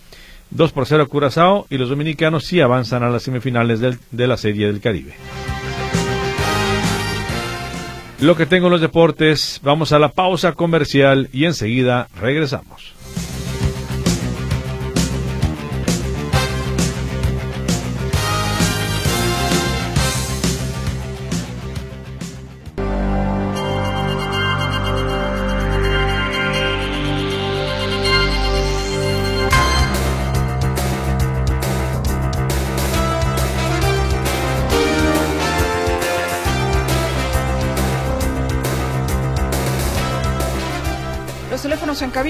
2 0.50 0.72
por 0.72 0.86
0 0.86 1.08
Curazao 1.08 1.66
y 1.70 1.78
los 1.78 1.88
dominicanos 1.88 2.44
sí 2.44 2.60
avanzan 2.60 3.02
a 3.02 3.10
las 3.10 3.22
semifinales 3.22 3.80
de 3.80 4.26
la 4.26 4.36
Serie 4.36 4.66
del 4.66 4.80
Caribe. 4.80 5.14
Lo 8.20 8.36
que 8.36 8.46
tengo 8.46 8.68
en 8.68 8.72
los 8.72 8.80
deportes, 8.80 9.60
vamos 9.62 9.92
a 9.92 9.98
la 9.98 10.08
pausa 10.08 10.52
comercial 10.52 11.28
y 11.32 11.44
enseguida 11.44 12.08
regresamos. 12.18 12.94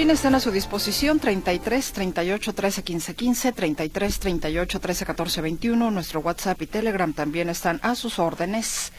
Están 0.09 0.35
a 0.35 0.39
su 0.39 0.51
disposición 0.51 1.19
33 1.19 1.93
38 1.93 2.53
13 2.53 2.83
15 2.83 3.15
15, 3.15 3.51
33 3.51 4.19
38 4.19 4.79
13 4.79 5.05
14 5.05 5.41
21. 5.41 5.91
Nuestro 5.91 6.19
WhatsApp 6.19 6.61
y 6.61 6.67
Telegram 6.67 7.11
también 7.11 7.49
están 7.49 7.79
a 7.81 7.95
sus 7.95 8.19
órdenes 8.19 8.91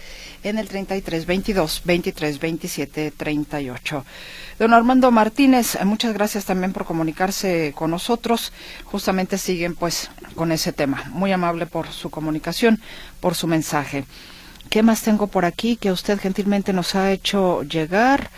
en 0.42 0.58
el 0.58 0.68
33 0.68 1.26
22 1.26 1.82
23 1.84 2.40
27 2.40 3.12
38. 3.16 4.04
Don 4.58 4.74
Armando 4.74 5.10
Martínez, 5.10 5.78
muchas 5.84 6.12
gracias 6.12 6.44
también 6.44 6.72
por 6.72 6.84
comunicarse 6.84 7.72
con 7.76 7.90
nosotros. 7.92 8.52
Justamente 8.84 9.38
siguen 9.38 9.76
pues 9.76 10.10
con 10.34 10.50
ese 10.50 10.72
tema. 10.72 11.04
Muy 11.10 11.30
amable 11.30 11.66
por 11.66 11.88
su 11.92 12.10
comunicación, 12.10 12.80
por 13.20 13.34
su 13.34 13.46
mensaje. 13.46 14.06
¿Qué 14.70 14.82
más 14.82 15.02
tengo 15.02 15.28
por 15.28 15.44
aquí 15.44 15.76
que 15.76 15.92
usted 15.92 16.18
gentilmente 16.18 16.72
nos 16.72 16.94
ha 16.94 17.12
hecho 17.12 17.62
llegar? 17.62 18.30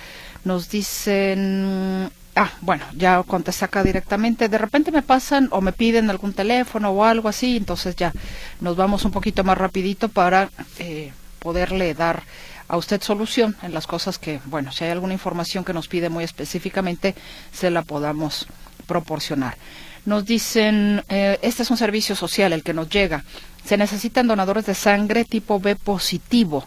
Nos 0.45 0.69
dicen 0.69 2.11
ah, 2.39 2.51
bueno, 2.61 2.85
ya 2.97 3.23
contesté 3.25 3.65
acá 3.65 3.83
directamente. 3.83 4.49
De 4.49 4.59
repente 4.59 4.93
me 4.93 5.03
pasan 5.03 5.49
o 5.51 5.61
me 5.61 5.73
piden 5.73 6.09
algún 6.09 6.33
teléfono 6.33 6.91
o 6.91 7.05
algo 7.05 7.29
así, 7.29 7.57
entonces 7.57 7.97
ya 7.97 8.13
nos 8.61 8.77
vamos 8.77 9.05
un 9.05 9.11
poquito 9.11 9.45
más 9.45 9.59
rapidito 9.59 10.09
para 10.09 10.49
eh, 10.79 11.13
poderle 11.41 11.95
dar 11.95 12.23
a 12.69 12.77
usted 12.77 13.03
solución 13.03 13.57
en 13.63 13.75
las 13.75 13.87
cosas 13.87 14.19
que, 14.19 14.41
bueno, 14.45 14.73
si 14.73 14.85
hay 14.85 14.91
alguna 14.91 15.15
información 15.15 15.65
que 15.65 15.73
nos 15.73 15.89
pide 15.89 16.11
muy 16.11 16.23
específicamente, 16.23 17.15
se 17.53 17.71
la 17.71 17.83
podamos 17.83 18.47
proporcionar. 18.87 19.57
Nos 20.05 20.25
dicen, 20.25 21.03
eh, 21.09 21.39
este 21.43 21.63
es 21.63 21.71
un 21.71 21.77
servicio 21.77 22.15
social 22.15 22.53
el 22.53 22.63
que 22.63 22.75
nos 22.75 22.89
llega. 22.89 23.25
Se 23.65 23.77
necesitan 23.77 24.27
donadores 24.27 24.67
de 24.67 24.75
sangre 24.75 25.25
tipo 25.25 25.61
B 25.61 25.77
positivo 25.77 26.65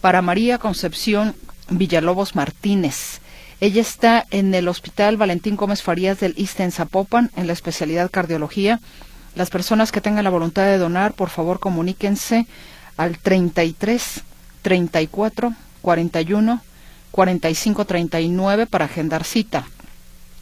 para 0.00 0.22
María 0.22 0.58
Concepción 0.58 1.34
Villalobos 1.70 2.34
Martínez. 2.34 3.20
Ella 3.60 3.80
está 3.80 4.24
en 4.30 4.54
el 4.54 4.68
Hospital 4.68 5.16
Valentín 5.16 5.56
Gómez 5.56 5.82
Farías 5.82 6.20
del 6.20 6.34
ISTE 6.36 6.62
en 6.62 6.70
Zapopan, 6.70 7.32
en 7.34 7.48
la 7.48 7.52
especialidad 7.52 8.08
cardiología. 8.08 8.78
Las 9.34 9.50
personas 9.50 9.90
que 9.90 10.00
tengan 10.00 10.22
la 10.22 10.30
voluntad 10.30 10.64
de 10.64 10.78
donar, 10.78 11.12
por 11.12 11.28
favor, 11.28 11.58
comuníquense 11.58 12.46
al 12.96 13.18
33 13.18 14.22
34 14.62 15.54
41 15.82 16.60
45 17.10 17.84
39 17.84 18.66
para 18.66 18.84
agendar 18.84 19.24
cita. 19.24 19.66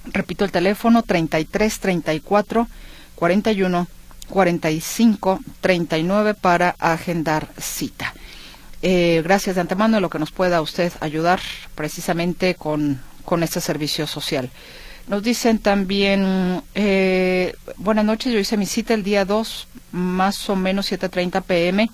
Repito 0.04 0.44
el 0.44 0.52
teléfono 0.52 1.02
33 1.02 1.78
34 1.78 2.68
41 3.14 3.88
45 4.28 5.40
39 5.62 6.34
para 6.34 6.76
agendar 6.78 7.48
cita. 7.58 8.12
Eh, 8.82 9.22
gracias 9.24 9.56
de 9.56 9.62
antemano 9.62 9.96
en 9.96 10.02
lo 10.02 10.10
que 10.10 10.18
nos 10.18 10.30
pueda 10.30 10.60
usted 10.60 10.92
ayudar 11.00 11.40
precisamente 11.74 12.54
con, 12.54 13.00
con 13.24 13.42
este 13.42 13.60
servicio 13.60 14.06
social. 14.06 14.50
Nos 15.08 15.22
dicen 15.22 15.58
también, 15.60 16.62
eh, 16.74 17.54
buenas 17.76 18.04
noches, 18.04 18.32
yo 18.32 18.40
hice 18.40 18.56
mi 18.56 18.66
cita 18.66 18.92
el 18.92 19.04
día 19.04 19.24
2, 19.24 19.68
más 19.92 20.50
o 20.50 20.56
menos 20.56 20.90
7.30 20.90 21.42
pm, 21.42 21.88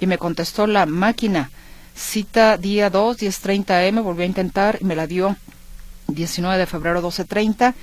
y 0.00 0.06
me 0.06 0.18
contestó 0.18 0.66
la 0.66 0.84
máquina. 0.84 1.50
Cita 1.94 2.58
día 2.58 2.90
2, 2.90 3.18
10.30 3.18 3.88
am, 3.88 4.02
volví 4.02 4.24
a 4.24 4.26
intentar 4.26 4.78
y 4.80 4.84
me 4.84 4.96
la 4.96 5.06
dio 5.06 5.36
19 6.08 6.58
de 6.58 6.66
febrero 6.66 7.00
12.30 7.02 7.74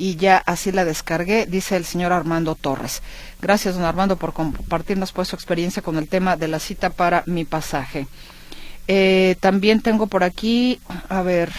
y 0.00 0.16
ya 0.16 0.38
así 0.38 0.72
la 0.72 0.86
descargué, 0.86 1.44
dice 1.44 1.76
el 1.76 1.84
señor 1.84 2.12
Armando 2.12 2.54
Torres. 2.54 3.02
Gracias, 3.42 3.74
don 3.74 3.84
Armando, 3.84 4.16
por 4.16 4.32
compartirnos 4.32 5.12
pues 5.12 5.28
su 5.28 5.36
experiencia 5.36 5.82
con 5.82 5.98
el 5.98 6.08
tema 6.08 6.38
de 6.38 6.48
la 6.48 6.58
cita 6.58 6.88
para 6.88 7.22
mi 7.26 7.44
pasaje. 7.44 8.06
Eh, 8.88 9.36
también 9.40 9.82
tengo 9.82 10.06
por 10.06 10.24
aquí, 10.24 10.80
a 11.10 11.20
ver, 11.20 11.52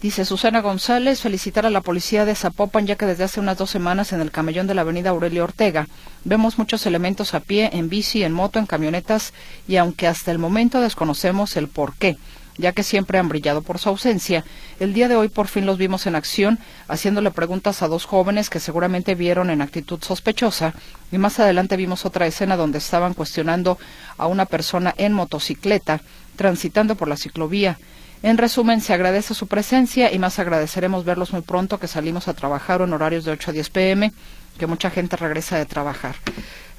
dice 0.00 0.24
Susana 0.24 0.60
González, 0.60 1.20
felicitar 1.20 1.66
a 1.66 1.70
la 1.70 1.80
policía 1.80 2.24
de 2.24 2.36
Zapopan, 2.36 2.86
ya 2.86 2.94
que 2.94 3.06
desde 3.06 3.24
hace 3.24 3.40
unas 3.40 3.58
dos 3.58 3.70
semanas 3.70 4.12
en 4.12 4.20
el 4.20 4.30
camellón 4.30 4.68
de 4.68 4.74
la 4.74 4.82
avenida 4.82 5.10
Aurelio 5.10 5.42
Ortega 5.42 5.88
vemos 6.22 6.58
muchos 6.58 6.86
elementos 6.86 7.34
a 7.34 7.40
pie, 7.40 7.70
en 7.72 7.88
bici, 7.88 8.22
en 8.22 8.32
moto, 8.32 8.60
en 8.60 8.66
camionetas, 8.66 9.34
y 9.66 9.78
aunque 9.78 10.06
hasta 10.06 10.30
el 10.30 10.38
momento 10.38 10.80
desconocemos 10.80 11.56
el 11.56 11.66
por 11.66 11.96
qué 11.96 12.18
ya 12.56 12.72
que 12.72 12.82
siempre 12.82 13.18
han 13.18 13.28
brillado 13.28 13.62
por 13.62 13.78
su 13.78 13.88
ausencia. 13.88 14.44
El 14.80 14.92
día 14.94 15.08
de 15.08 15.16
hoy 15.16 15.28
por 15.28 15.48
fin 15.48 15.66
los 15.66 15.78
vimos 15.78 16.06
en 16.06 16.14
acción, 16.14 16.58
haciéndole 16.88 17.30
preguntas 17.30 17.82
a 17.82 17.88
dos 17.88 18.04
jóvenes 18.04 18.50
que 18.50 18.60
seguramente 18.60 19.14
vieron 19.14 19.50
en 19.50 19.62
actitud 19.62 20.02
sospechosa, 20.02 20.74
y 21.10 21.18
más 21.18 21.38
adelante 21.40 21.76
vimos 21.76 22.04
otra 22.04 22.26
escena 22.26 22.56
donde 22.56 22.78
estaban 22.78 23.14
cuestionando 23.14 23.78
a 24.16 24.26
una 24.26 24.46
persona 24.46 24.94
en 24.96 25.12
motocicleta, 25.12 26.00
transitando 26.36 26.96
por 26.96 27.08
la 27.08 27.16
ciclovía. 27.16 27.78
En 28.22 28.38
resumen, 28.38 28.80
se 28.80 28.94
agradece 28.94 29.34
su 29.34 29.48
presencia 29.48 30.10
y 30.10 30.18
más 30.18 30.38
agradeceremos 30.38 31.04
verlos 31.04 31.32
muy 31.32 31.42
pronto 31.42 31.78
que 31.78 31.88
salimos 31.88 32.26
a 32.26 32.34
trabajar 32.34 32.80
en 32.80 32.92
horarios 32.92 33.24
de 33.24 33.32
8 33.32 33.50
a 33.50 33.52
10 33.52 33.70
pm, 33.70 34.12
que 34.58 34.66
mucha 34.66 34.90
gente 34.90 35.16
regresa 35.16 35.58
de 35.58 35.66
trabajar. 35.66 36.14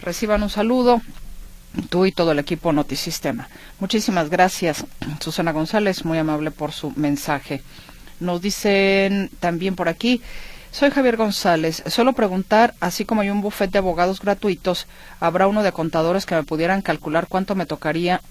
Reciban 0.02 0.42
un 0.42 0.50
saludo 0.50 1.02
tú 1.90 2.06
y 2.06 2.12
todo 2.12 2.32
el 2.32 2.40
equipo 2.40 2.74
Notisistema. 2.74 3.50
Muchísimas 3.80 4.30
gracias, 4.30 4.86
Susana 5.20 5.52
González, 5.52 6.06
muy 6.06 6.18
amable 6.18 6.52
por 6.52 6.72
su 6.72 6.92
mensaje. 6.96 7.62
Nos 8.20 8.42
dicen 8.42 9.30
también 9.40 9.76
por 9.76 9.90
aquí, 9.90 10.22
soy 10.72 10.92
Javier 10.92 11.18
González. 11.18 11.84
Solo 11.88 12.14
preguntar, 12.14 12.74
así 12.80 13.06
como 13.06 13.22
hay 13.22 13.30
un 13.30 13.42
buffet 13.42 13.72
de 13.72 13.80
abogados 13.80 14.20
gratuitos, 14.20 14.88
¿habrá 15.20 15.48
uno 15.48 15.64
de 15.64 15.72
contadores 15.72 16.26
que 16.26 16.36
me 16.36 16.44
pudieran 16.44 16.82
calcular 16.82 17.28
cuánto 17.28 17.56
me 17.56 17.66
tocaría 17.66 18.22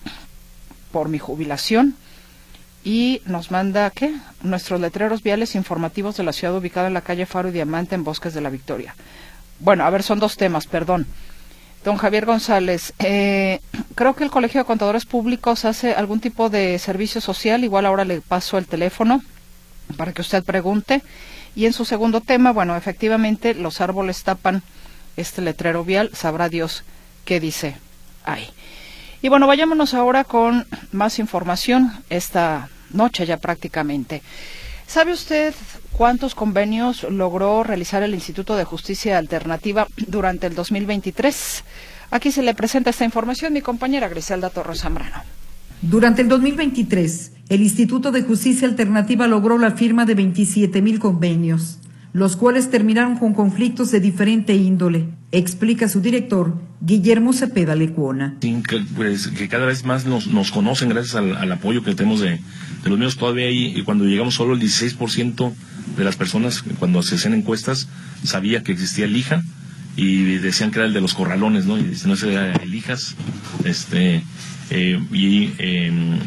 por 0.92 1.09
mi 1.09 1.18
jubilación? 1.18 1.96
Y 2.85 3.22
nos 3.24 3.50
manda, 3.50 3.88
¿qué? 3.90 4.14
Nuestros 4.42 4.78
letreros 4.78 5.22
viales 5.22 5.54
informativos 5.54 6.18
de 6.18 6.24
la 6.24 6.35
ciudad 6.35 6.54
ubicada 6.54 6.87
en 6.87 6.92
la 6.92 7.00
calle 7.00 7.24
Faro 7.24 7.48
y 7.48 7.52
Diamante 7.52 7.94
en 7.94 8.04
Bosques 8.04 8.35
de 8.35 8.42
la 8.42 8.50
Victoria. 8.50 8.94
Bueno, 9.61 9.85
a 9.85 9.90
ver, 9.90 10.02
son 10.02 10.18
dos 10.18 10.37
temas, 10.37 10.66
perdón. 10.66 11.07
Don 11.85 11.99
Javier 11.99 12.24
González, 12.24 12.95
eh, 12.99 13.61
creo 13.95 14.16
que 14.16 14.24
el 14.24 14.30
Colegio 14.30 14.62
de 14.62 14.64
Contadores 14.64 15.05
Públicos 15.05 15.66
hace 15.66 15.93
algún 15.93 16.18
tipo 16.18 16.49
de 16.49 16.78
servicio 16.78 17.20
social, 17.20 17.62
igual 17.62 17.85
ahora 17.85 18.07
le 18.07 18.22
paso 18.22 18.57
el 18.57 18.66
teléfono 18.66 19.22
para 19.99 20.14
que 20.14 20.22
usted 20.22 20.43
pregunte. 20.43 21.03
Y 21.55 21.66
en 21.66 21.74
su 21.74 21.85
segundo 21.85 22.22
tema, 22.22 22.53
bueno, 22.53 22.74
efectivamente 22.74 23.53
los 23.53 23.82
árboles 23.82 24.22
tapan 24.22 24.62
este 25.18 25.43
letrero 25.43 25.85
vial, 25.85 26.11
sabrá 26.14 26.49
Dios 26.49 26.85
qué 27.26 27.39
dice 27.39 27.76
ahí. 28.24 28.49
Y 29.20 29.28
bueno, 29.28 29.47
vayámonos 29.47 29.93
ahora 29.93 30.24
con 30.24 30.66
más 30.91 31.18
información 31.18 31.93
esta 32.09 32.70
noche 32.91 33.26
ya 33.26 33.37
prácticamente. 33.37 34.22
¿Sabe 34.87 35.12
usted 35.12 35.55
cuántos 35.93 36.35
convenios 36.35 37.05
logró 37.05 37.62
realizar 37.64 38.03
el 38.03 38.14
Instituto 38.14 38.57
de 38.57 38.64
Justicia 38.64 39.18
Alternativa 39.18 39.89
durante 40.07 40.47
el 40.47 40.55
2023? 40.55 41.64
Aquí 42.11 42.30
se 42.30 42.43
le 42.43 42.55
presenta 42.55 42.91
esta 42.91 43.05
información 43.05 43.53
mi 43.53 43.61
compañera 43.61 44.09
Griselda 44.09 44.51
Torres 44.51 44.80
Zambrano. 44.80 45.22
Durante 45.82 46.22
el 46.22 46.28
2023, 46.28 47.32
el 47.49 47.62
Instituto 47.62 48.12
de 48.12 48.22
Justicia 48.22 48.68
Alternativa 48.68 49.26
logró 49.26 49.59
la 49.59 49.72
firma 49.72 50.05
de 50.05 50.14
27 50.14 50.80
mil 50.80 50.99
convenios 50.99 51.78
los 52.14 52.37
cuales 52.37 52.70
terminaron 52.70 53.18
con 53.18 53.35
conflictos 53.35 53.91
de 53.91 53.99
diferente 53.99 54.55
índole, 54.55 55.09
explica 55.32 55.89
su 55.89 56.01
director, 56.01 56.55
Guillermo 56.80 57.32
Cepeda 57.32 57.74
Lecuona. 57.74 58.37
Que, 58.41 58.85
pues, 58.95 59.26
que 59.26 59.49
cada 59.49 59.66
vez 59.66 59.85
más 59.85 60.07
nos, 60.07 60.28
nos 60.28 60.53
conocen 60.53 60.91
gracias 60.91 61.16
al, 61.16 61.51
apoyo 61.51 61.82
que 61.82 61.93
tenemos 61.97 62.20
de, 62.20 62.39
de 62.85 62.91
los 62.91 62.99
medios. 62.99 63.16
Todavía 63.16 63.47
ahí, 63.47 63.82
cuando 63.85 64.05
llegamos 64.05 64.35
solo 64.35 64.55
el 64.55 64.61
16% 64.61 65.53
de 65.97 66.05
las 66.05 66.16
personas, 66.16 66.62
cuando 66.78 67.03
se 67.03 67.16
hacían 67.16 67.35
encuestas, 67.35 67.89
sabía 68.22 68.62
que 68.62 68.72
existía 68.72 69.07
el 69.07 69.16
IJA 69.16 69.43
y 69.97 70.37
decían 70.37 70.70
que 70.70 70.78
era 70.78 70.87
el 70.87 70.93
de 70.93 71.01
los 71.01 71.14
corralones, 71.14 71.66
¿no? 71.66 71.78
Y 71.78 71.82
dicen, 71.82 72.09
no, 72.09 72.14
ese 72.14 72.32
era 72.32 72.53
el 72.55 72.74
IJAS. 72.74 73.16
Este, 73.64 74.22
eh, 74.70 75.01
y 75.12 75.53
em, 75.59 76.18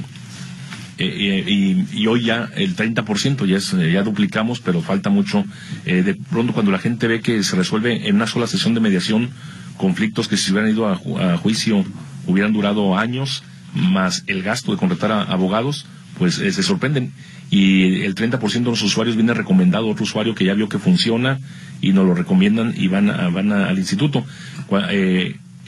eh, 1.00 1.44
eh, 1.46 1.86
y, 1.94 2.08
hoy 2.08 2.24
ya 2.24 2.50
el 2.56 2.76
30% 2.76 3.46
ya, 3.46 3.58
es, 3.58 3.72
ya 3.72 4.02
duplicamos, 4.02 4.60
pero 4.60 4.82
falta 4.82 5.10
mucho. 5.10 5.46
Eh, 5.86 6.02
de 6.02 6.16
pronto 6.16 6.54
cuando 6.54 6.72
la 6.72 6.80
gente 6.80 7.08
ve 7.08 7.22
que 7.22 7.44
se 7.44 7.56
resuelve 7.56 8.08
en 8.08 8.16
una 8.16 8.28
sola 8.28 8.48
sesión 8.48 8.74
de 8.74 8.80
mediación 8.80 9.30
conflictos 9.78 10.28
que 10.28 10.38
si 10.38 10.52
hubieran 10.52 10.72
ido 10.72 10.88
a, 10.88 11.38
juicio 11.38 11.86
hubieran 12.26 12.52
durado 12.52 12.98
años, 12.98 13.44
más 13.76 14.24
el 14.26 14.42
gasto 14.42 14.72
de 14.72 14.78
contratar 14.78 15.12
a 15.12 15.22
abogados, 15.22 15.86
pues 16.18 16.36
se 16.36 16.64
sorprenden. 16.64 17.12
Y 17.50 18.02
el 18.02 18.16
30% 18.16 18.52
de 18.52 18.62
los 18.62 18.82
usuarios 18.82 19.16
viene 19.16 19.34
recomendado 19.34 19.88
a 19.88 19.92
otro 19.92 20.04
usuario 20.04 20.36
que 20.36 20.46
ya 20.46 20.54
vio 20.54 20.68
que 20.68 20.80
funciona 20.80 21.40
y 21.82 21.94
nos 21.94 22.06
lo 22.06 22.14
recomiendan 22.14 22.74
y 22.76 22.88
van, 22.88 23.08
van 23.08 23.52
al 23.52 23.78
instituto. 23.78 24.26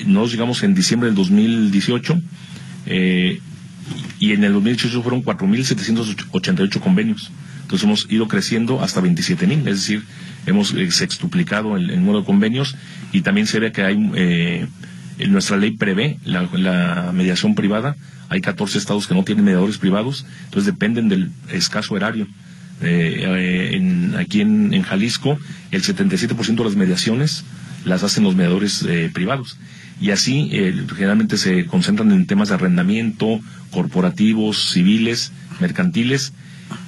nos 0.06 0.32
llegamos 0.32 0.64
en 0.64 0.76
diciembre 0.76 1.08
del 1.08 1.16
2018. 1.16 2.22
Eh, 2.86 3.40
y 4.20 4.34
en 4.34 4.44
el 4.44 4.54
2018 4.54 5.02
fueron 5.02 5.24
4.788 5.24 6.80
convenios. 6.80 7.32
Entonces 7.62 7.86
hemos 7.86 8.12
ido 8.12 8.28
creciendo 8.28 8.82
hasta 8.82 9.02
27.000, 9.02 9.60
es 9.60 9.66
decir, 9.66 10.04
hemos 10.46 10.74
eh, 10.74 10.90
sextuplicado 10.92 11.78
el, 11.78 11.88
número 12.00 12.22
de 12.22 12.26
convenios 12.26 12.76
y 13.12 13.22
también 13.22 13.48
se 13.48 13.60
ve 13.60 13.72
que 13.72 13.84
hay, 13.84 14.12
eh, 14.16 14.68
nuestra 15.28 15.58
ley 15.58 15.72
prevé 15.72 16.18
la, 16.24 17.12
mediación 17.14 17.56
privada, 17.56 17.96
hay 18.30 18.42
14 18.42 18.78
estados 18.78 19.08
que 19.08 19.16
no 19.16 19.24
tienen 19.24 19.46
mediadores 19.46 19.78
privados, 19.78 20.26
entonces 20.46 20.66
dependen 20.66 21.10
del 21.10 21.32
escaso 21.52 21.98
erario. 21.98 22.28
Eh, 22.82 24.14
aquí 24.18 24.42
en, 24.42 24.82
Jalisco, 24.84 25.38
el 25.72 25.84
77% 25.84 26.56
de 26.56 26.64
las 26.64 26.76
mediaciones 26.76 27.44
las 27.86 28.04
hacen 28.04 28.24
los 28.24 28.36
mediadores 28.36 28.86
privados 29.14 29.58
y 30.02 30.12
así 30.12 30.50
generalmente 30.96 31.38
se 31.38 31.66
concentran 31.66 32.12
en 32.12 32.26
temas 32.26 32.50
de 32.50 32.56
arrendamiento, 32.56 33.42
corporativos, 33.72 34.72
civiles, 34.72 35.32
mercantiles, 35.60 36.34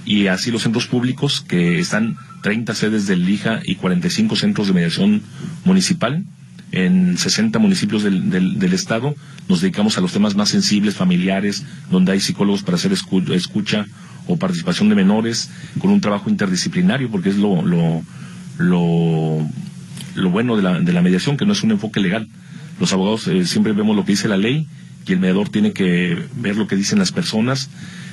y 0.06 0.28
así 0.28 0.52
los 0.52 0.64
centros 0.64 0.88
públicos, 0.88 1.44
que 1.48 1.80
están 1.80 2.18
30 2.44 2.74
sedes 2.76 3.08
del 3.08 3.26
LIJA 3.26 3.62
y 3.64 3.76
45 3.76 4.36
centros 4.36 4.68
de 4.68 4.74
mediación 4.74 5.22
municipal, 5.64 6.24
en 6.72 7.18
60 7.18 7.60
municipios 7.60 8.04
del, 8.04 8.30
del, 8.30 8.74
estado, 8.74 9.14
nos 9.50 9.62
dedicamos 9.62 9.98
a 9.98 10.02
los 10.02 10.14
temas 10.14 10.36
más 10.36 10.50
sensibles, 10.50 10.96
familiares, 10.96 11.66
donde 11.90 12.14
hay 12.14 12.20
psicólogos 12.20 12.64
para 12.64 12.76
hacer 12.76 12.94
escucha 12.94 13.86
o 14.28 14.38
participación 14.38 14.88
de 14.90 14.96
menores, 14.96 15.50
con 15.80 15.92
un 15.92 16.00
trabajo 16.00 16.30
interdisciplinario, 16.30 17.10
porque 17.10 17.30
es 17.30 17.38
lo, 17.38 17.62
lo, 17.62 18.02
lo, 18.58 20.30
bueno 20.30 20.56
de 20.56 20.64
la, 20.64 20.80
de 20.80 20.94
la 20.94 21.02
mediación, 21.02 21.36
que 21.36 21.46
no 21.46 21.54
es 21.54 21.64
un 21.64 21.72
enfoque 21.72 22.00
legal. 22.00 22.30
Los 22.80 22.94
abogados 22.94 23.28
eh, 23.28 23.46
siempre 23.46 23.74
vemos 23.74 23.96
lo 23.96 24.06
que 24.06 24.14
dice 24.14 24.28
la 24.28 24.38
ley 24.38 24.68
y 25.06 25.14
el 25.14 25.20
mediador 25.20 25.50
tiene 25.50 25.74
que 25.74 26.26
ver 26.36 26.56
lo 26.56 26.68
que 26.68 26.76
dicen 26.76 27.00
las 27.00 27.12
personas. 27.12 27.70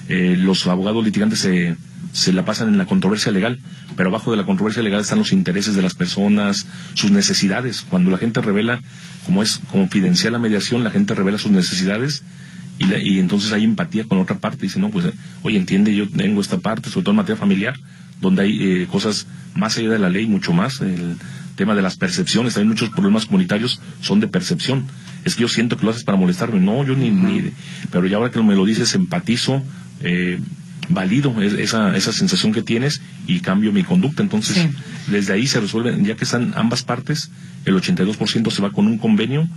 Eh, 0.08 0.36
los 0.36 0.66
abogados 0.66 1.04
litigantes 1.04 1.40
se, 1.40 1.76
se 2.12 2.32
la 2.32 2.44
pasan 2.44 2.68
en 2.68 2.78
la 2.78 2.86
controversia 2.86 3.32
legal, 3.32 3.58
pero 3.96 4.08
abajo 4.08 4.30
de 4.30 4.36
la 4.36 4.44
controversia 4.44 4.82
legal 4.82 5.00
están 5.00 5.18
los 5.18 5.32
intereses 5.32 5.74
de 5.74 5.82
las 5.82 5.94
personas, 5.94 6.66
sus 6.94 7.10
necesidades. 7.10 7.84
Cuando 7.88 8.10
la 8.10 8.18
gente 8.18 8.40
revela, 8.40 8.80
como 9.26 9.42
es 9.42 9.60
confidencial 9.70 10.32
la 10.32 10.38
mediación, 10.38 10.84
la 10.84 10.90
gente 10.90 11.14
revela 11.14 11.38
sus 11.38 11.50
necesidades 11.50 12.22
y, 12.78 12.92
y 12.94 13.18
entonces 13.18 13.52
hay 13.52 13.64
empatía 13.64 14.04
con 14.04 14.18
otra 14.18 14.38
parte. 14.38 14.62
Dice, 14.62 14.78
no, 14.78 14.90
pues, 14.90 15.06
oye, 15.42 15.58
entiende, 15.58 15.94
yo 15.94 16.08
tengo 16.08 16.40
esta 16.40 16.58
parte, 16.58 16.90
sobre 16.90 17.04
todo 17.04 17.12
en 17.12 17.16
materia 17.16 17.38
familiar, 17.38 17.78
donde 18.20 18.42
hay 18.42 18.58
eh, 18.60 18.86
cosas 18.90 19.26
más 19.54 19.76
allá 19.78 19.90
de 19.90 19.98
la 19.98 20.08
ley, 20.08 20.26
mucho 20.26 20.52
más. 20.52 20.80
El 20.80 21.16
tema 21.56 21.74
de 21.74 21.82
las 21.82 21.96
percepciones, 21.96 22.56
hay 22.56 22.64
muchos 22.64 22.90
problemas 22.90 23.26
comunitarios 23.26 23.80
son 24.00 24.20
de 24.20 24.28
percepción 24.28 24.86
es 25.24 25.34
que 25.34 25.42
yo 25.42 25.48
siento 25.48 25.76
que 25.76 25.84
lo 25.84 25.90
haces 25.90 26.04
para 26.04 26.18
molestarme. 26.18 26.60
No, 26.60 26.84
yo 26.84 26.94
ni, 26.94 27.10
ni 27.10 27.52
pero 27.90 28.06
ya 28.06 28.16
ahora 28.16 28.30
que 28.30 28.42
me 28.42 28.54
lo 28.54 28.64
dices, 28.64 28.94
empatizo, 28.94 29.62
eh, 30.00 30.40
valido 30.88 31.40
esa, 31.42 31.96
esa 31.96 32.12
sensación 32.12 32.52
que 32.52 32.62
tienes 32.62 33.00
y 33.26 33.40
cambio 33.40 33.72
mi 33.72 33.84
conducta. 33.84 34.22
Entonces, 34.22 34.66
desde 35.06 35.32
ahí 35.32 35.46
se 35.46 35.60
resuelve, 35.60 35.96
ya 36.02 36.16
que 36.16 36.24
están 36.24 36.52
ambas 36.56 36.82
partes, 36.82 37.30
el 37.64 37.74
82% 37.74 38.50
se 38.50 38.62
va 38.62 38.70
con 38.70 38.86
un 38.86 38.98
convenio 38.98 39.48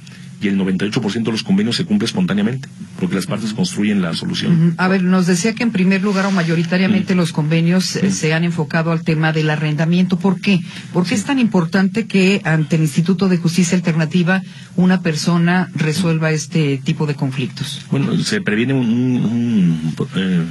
y 0.42 0.48
el 0.48 0.58
98% 0.58 1.24
de 1.24 1.32
los 1.32 1.44
convenios 1.44 1.76
se 1.76 1.86
cumple 1.86 2.08
espontáneamente, 2.08 2.68
porque 3.00 3.16
las 3.16 3.28
partes 3.28 3.54
construyen 3.54 4.02
la 4.02 4.14
solución. 4.16 4.74
A 4.78 4.88
ver, 4.88 5.04
nos 5.04 5.28
decía 5.28 5.54
que 5.54 5.62
en 5.62 5.72
primer 5.72 6.02
lugar 6.02 6.26
o 6.26 6.32
mayoritariamente 6.32 7.14
los 7.14 7.32
convenios 7.32 7.96
eh, 7.96 8.12
se 8.12 8.34
han 8.34 8.44
enfocado 8.44 8.92
al 8.92 9.04
tema 9.04 9.34
del 9.34 9.52
arrendamiento. 9.52 10.18
¿Por 10.18 10.42
qué? 10.42 10.60
¿Por 10.94 11.06
qué 11.06 11.14
es 11.14 11.26
tan 11.26 11.38
importante 11.38 12.08
que 12.08 12.42
ante 12.44 12.78
el 12.78 12.82
Instituto 12.82 13.30
de 13.30 13.38
Justicia 13.38 13.78
Alternativa 13.78 14.42
una 14.76 15.02
persona 15.02 15.70
resuelva 15.76 16.32
este 16.32 16.80
tipo 16.84 17.06
de 17.06 17.14
conflictos? 17.14 17.86
Bueno, 17.92 18.18
se 18.18 18.42
previene 18.42 18.74
un, 18.74 19.94
eh, 20.16 20.44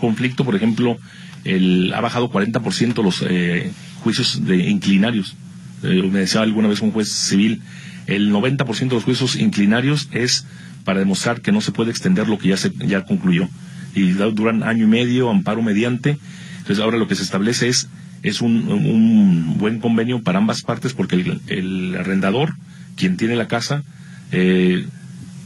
conflicto, 0.00 0.46
por 0.46 0.56
ejemplo, 0.56 0.96
el, 1.44 1.92
ha 1.92 2.00
bajado 2.00 2.30
40% 2.30 3.02
los 3.02 3.22
eh, 3.28 3.70
juicios 4.00 4.42
de 4.46 4.70
inclinarios. 4.70 5.36
me 5.82 6.20
decía 6.20 6.40
alguna 6.40 6.68
vez 6.68 6.80
un 6.80 6.92
juez 6.92 7.12
civil, 7.12 7.60
el 8.06 8.32
90% 8.32 8.88
de 8.88 8.94
los 8.94 9.04
juicios 9.04 9.36
inclinarios 9.36 10.08
es 10.12 10.46
para 10.84 10.98
demostrar 10.98 11.40
que 11.40 11.52
no 11.52 11.60
se 11.60 11.72
puede 11.72 11.90
extender 11.90 12.28
lo 12.28 12.38
que 12.38 12.48
ya 12.48 12.56
se 12.56 12.72
ya 12.86 13.04
concluyó. 13.04 13.48
Y 13.94 14.10
duran 14.12 14.62
año 14.62 14.84
y 14.84 14.88
medio 14.88 15.30
amparo 15.30 15.62
mediante. 15.62 16.18
Entonces 16.58 16.80
ahora 16.80 16.98
lo 16.98 17.08
que 17.08 17.14
se 17.14 17.22
establece 17.22 17.68
es 17.68 17.88
es 18.24 18.40
un, 18.40 19.58
buen 19.58 19.80
convenio 19.80 20.22
para 20.22 20.38
ambas 20.38 20.62
partes 20.62 20.94
porque 20.94 21.38
el, 21.46 21.94
arrendador 21.94 22.54
quien 22.96 23.18
tiene 23.18 23.36
la 23.36 23.48
casa 23.48 23.84
eh, 24.32 24.86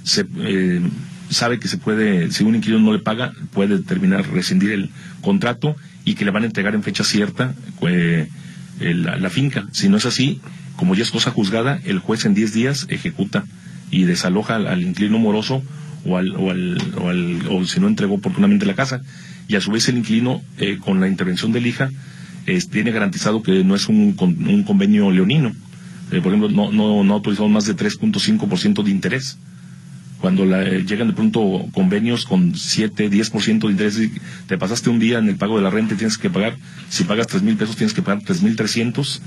se, 0.04 0.24
eh, 0.38 0.80
sabe 1.28 1.58
que 1.58 1.66
se 1.66 1.76
puede 1.76 2.30
si 2.30 2.44
un 2.44 2.54
inquilino 2.54 2.80
no 2.80 2.92
le 2.92 3.00
paga 3.00 3.32
puede 3.52 3.80
terminar 3.80 4.30
rescindir 4.30 4.70
el 4.70 4.90
contrato 5.22 5.74
y 6.04 6.14
que 6.14 6.24
le 6.24 6.30
van 6.30 6.44
a 6.44 6.46
entregar 6.46 6.76
en 6.76 6.84
fecha 6.84 7.02
cierta 7.02 7.54
eh, 7.82 8.28
la 8.80 9.28
finca. 9.28 9.66
Si 9.72 9.88
no 9.88 9.96
es 9.96 10.06
así 10.06 10.40
como 10.78 10.94
ya 10.94 11.02
es 11.02 11.10
cosa 11.10 11.32
juzgada, 11.32 11.80
el 11.84 11.98
juez 11.98 12.24
en 12.24 12.34
10 12.34 12.54
días 12.54 12.86
ejecuta 12.88 13.44
y 13.90 14.04
desaloja 14.04 14.54
al, 14.54 14.80
inquilino 14.80 15.18
moroso 15.18 15.60
o, 16.06 16.16
al, 16.16 16.36
o, 16.36 16.50
al, 16.50 16.78
o, 16.96 17.08
al, 17.08 17.66
si 17.66 17.80
no 17.80 17.88
entregó 17.88 18.14
oportunamente 18.14 18.64
la 18.64 18.76
casa. 18.76 19.02
Y 19.48 19.56
a 19.56 19.60
su 19.60 19.72
vez 19.72 19.88
el 19.88 19.98
inquilino, 19.98 20.40
eh, 20.58 20.78
con 20.78 21.00
la 21.00 21.08
intervención 21.08 21.50
del 21.50 21.66
hija, 21.66 21.90
tiene 22.70 22.92
garantizado 22.92 23.42
que 23.42 23.64
no 23.64 23.74
es 23.74 23.88
un, 23.88 24.16
un 24.18 24.62
convenio 24.62 25.10
leonino. 25.10 25.52
Eh, 26.12 26.20
por 26.22 26.32
ejemplo, 26.32 26.48
no, 26.48 26.70
no, 26.70 27.02
no 27.02 27.14
autorizado 27.14 27.48
más 27.48 27.66
de 27.66 27.76
3.5% 27.76 28.84
de 28.84 28.90
interés. 28.90 29.36
Cuando 30.20 30.44
la, 30.44 30.62
eh, 30.62 30.84
llegan 30.84 31.08
de 31.08 31.14
pronto 31.14 31.66
convenios 31.72 32.24
con 32.24 32.54
7, 32.54 33.10
10% 33.10 33.66
de 33.66 33.70
interés, 33.70 34.00
te 34.46 34.56
pasaste 34.58 34.90
un 34.90 35.00
día 35.00 35.18
en 35.18 35.28
el 35.28 35.36
pago 35.36 35.56
de 35.56 35.62
la 35.62 35.70
renta 35.70 35.94
y 35.94 35.96
tienes 35.96 36.18
que 36.18 36.30
pagar, 36.30 36.56
si 36.88 37.04
pagas 37.04 37.26
3 37.26 37.42
mil 37.42 37.56
pesos 37.56 37.76
tienes 37.76 37.94
que 37.94 38.02
pagar 38.02 38.22
3.300 38.22 39.20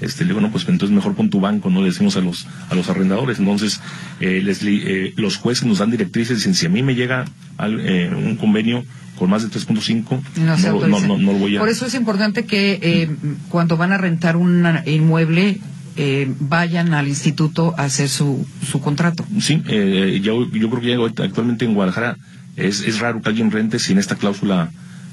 este, 0.00 0.24
le 0.24 0.28
digo, 0.28 0.40
no, 0.40 0.50
pues 0.50 0.66
entonces 0.68 0.94
mejor 0.94 1.14
pon 1.14 1.30
tu 1.30 1.40
banco, 1.40 1.70
no 1.70 1.80
le 1.80 1.86
decimos 1.86 2.16
a 2.16 2.20
los, 2.20 2.46
a 2.68 2.74
los 2.74 2.88
arrendadores. 2.88 3.38
Entonces, 3.38 3.80
eh, 4.20 4.40
les, 4.42 4.60
eh, 4.62 5.12
los 5.16 5.36
jueces 5.36 5.64
nos 5.66 5.78
dan 5.78 5.90
directrices, 5.90 6.38
dicen, 6.38 6.54
si 6.54 6.66
a 6.66 6.68
mí 6.68 6.82
me 6.82 6.94
llega 6.94 7.24
eh, 7.60 8.10
un 8.14 8.36
convenio 8.36 8.84
con 9.18 9.28
más 9.28 9.42
de 9.42 9.50
3.5, 9.50 10.22
no, 10.36 10.56
no, 10.88 11.18
no, 11.18 11.32
lo 11.32 11.38
voy 11.38 11.56
a... 11.56 11.60
Por 11.60 11.68
eso 11.68 11.84
es 11.84 11.94
importante 11.94 12.46
que 12.46 12.78
eh, 12.80 13.10
cuando 13.50 13.76
van 13.76 13.92
a 13.92 13.98
rentar 13.98 14.36
un 14.36 14.66
inmueble, 14.86 15.60
eh, 15.96 16.32
vayan 16.40 16.94
al 16.94 17.08
instituto 17.08 17.74
a 17.76 17.82
hacer 17.84 18.08
su, 18.08 18.46
su 18.66 18.80
contrato. 18.80 19.26
Sí, 19.38 19.62
eh, 19.68 20.20
yo, 20.22 20.50
yo 20.50 20.70
creo 20.70 21.12
que 21.12 21.22
actualmente 21.22 21.66
en 21.66 21.74
Guadalajara 21.74 22.16
es, 22.56 22.80
es 22.80 23.00
raro 23.00 23.20
que 23.20 23.28
alguien 23.28 23.50
rente 23.50 23.78
sin 23.78 23.98
esta 23.98 24.14
cláusula 24.14 24.70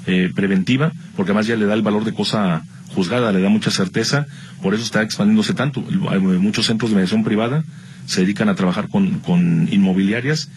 eh, 0.08 0.32
preventiva, 0.34 0.92
porque 1.16 1.32
además 1.32 1.48
ya 1.48 1.56
le 1.56 1.66
da 1.66 1.74
el 1.74 1.82
valor 1.82 2.06
de 2.06 2.14
cosa 2.14 2.64
juzgada, 2.96 3.32
le 3.32 3.42
da 3.42 3.50
mucha 3.50 3.72
certeza, 3.72 4.26
por 4.62 4.74
eso 4.74 4.84
está 4.84 5.02
expandiéndose 5.02 5.54
tanto. 5.54 5.82
Muchos 5.82 6.66
centros 6.66 6.92
de 6.92 6.96
mediación 6.96 7.24
privada 7.24 7.64
se 8.06 8.22
dedican 8.22 8.50
a 8.50 8.56
trabajar 8.56 8.88
con, 8.90 9.20
con 9.20 9.68
inmobiliarias 9.72 10.50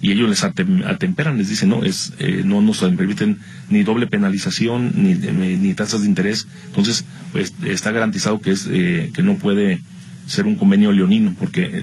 y 0.00 0.12
ellos 0.12 0.28
les 0.28 0.44
atemperan, 0.44 1.38
les 1.38 1.48
dicen, 1.48 1.70
no, 1.70 1.82
es, 1.82 2.12
eh, 2.18 2.42
no 2.44 2.60
nos 2.60 2.78
permiten 2.78 3.38
ni 3.68 3.82
doble 3.82 4.06
penalización 4.06 4.92
ni, 4.94 5.74
tasas 5.74 6.02
de 6.02 6.06
interés. 6.06 6.46
Entonces, 6.66 7.04
pues 7.32 7.52
está 7.64 7.90
garantizado 7.90 8.40
que, 8.40 8.52
es, 8.52 8.68
eh, 8.70 9.10
que 9.12 9.22
no 9.22 9.36
puede 9.36 9.80
ser 10.26 10.46
un 10.46 10.54
convenio 10.54 10.92
leonino, 10.92 11.34
porque 11.38 11.82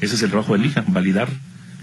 ese 0.00 0.14
es 0.14 0.22
el 0.22 0.30
trabajo 0.30 0.54
del 0.54 0.66
IJA, 0.66 0.84
validar 0.88 1.28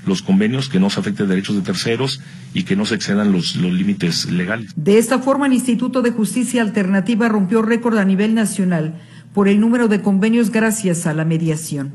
los 0.10 0.22
convenios, 0.22 0.68
que 0.68 0.80
no 0.80 0.90
se 0.90 1.00
afecten 1.00 1.30
derechos 1.30 1.56
de 1.56 1.62
terceros 1.62 2.22
y 2.54 2.64
que 2.64 2.76
no 2.76 2.86
se 2.86 2.96
excedan 2.96 3.32
los, 3.32 3.56
los 3.56 3.72
límites 3.72 4.30
legales. 4.30 4.74
De 4.76 4.98
esta 4.98 5.20
forma, 5.20 5.48
el 5.48 5.54
Instituto 5.54 6.02
de 6.02 6.12
Justicia 6.12 6.62
Alternativa 6.62 7.30
rompió 7.30 7.62
récord 7.62 7.98
a 7.98 8.04
nivel 8.04 8.36
nacional 8.36 9.00
por 9.34 9.48
el 9.48 9.62
número 9.62 9.88
de 9.88 10.02
convenios 10.02 10.52
gracias 10.52 11.06
a 11.06 11.14
la 11.14 11.24
mediación. 11.24 11.94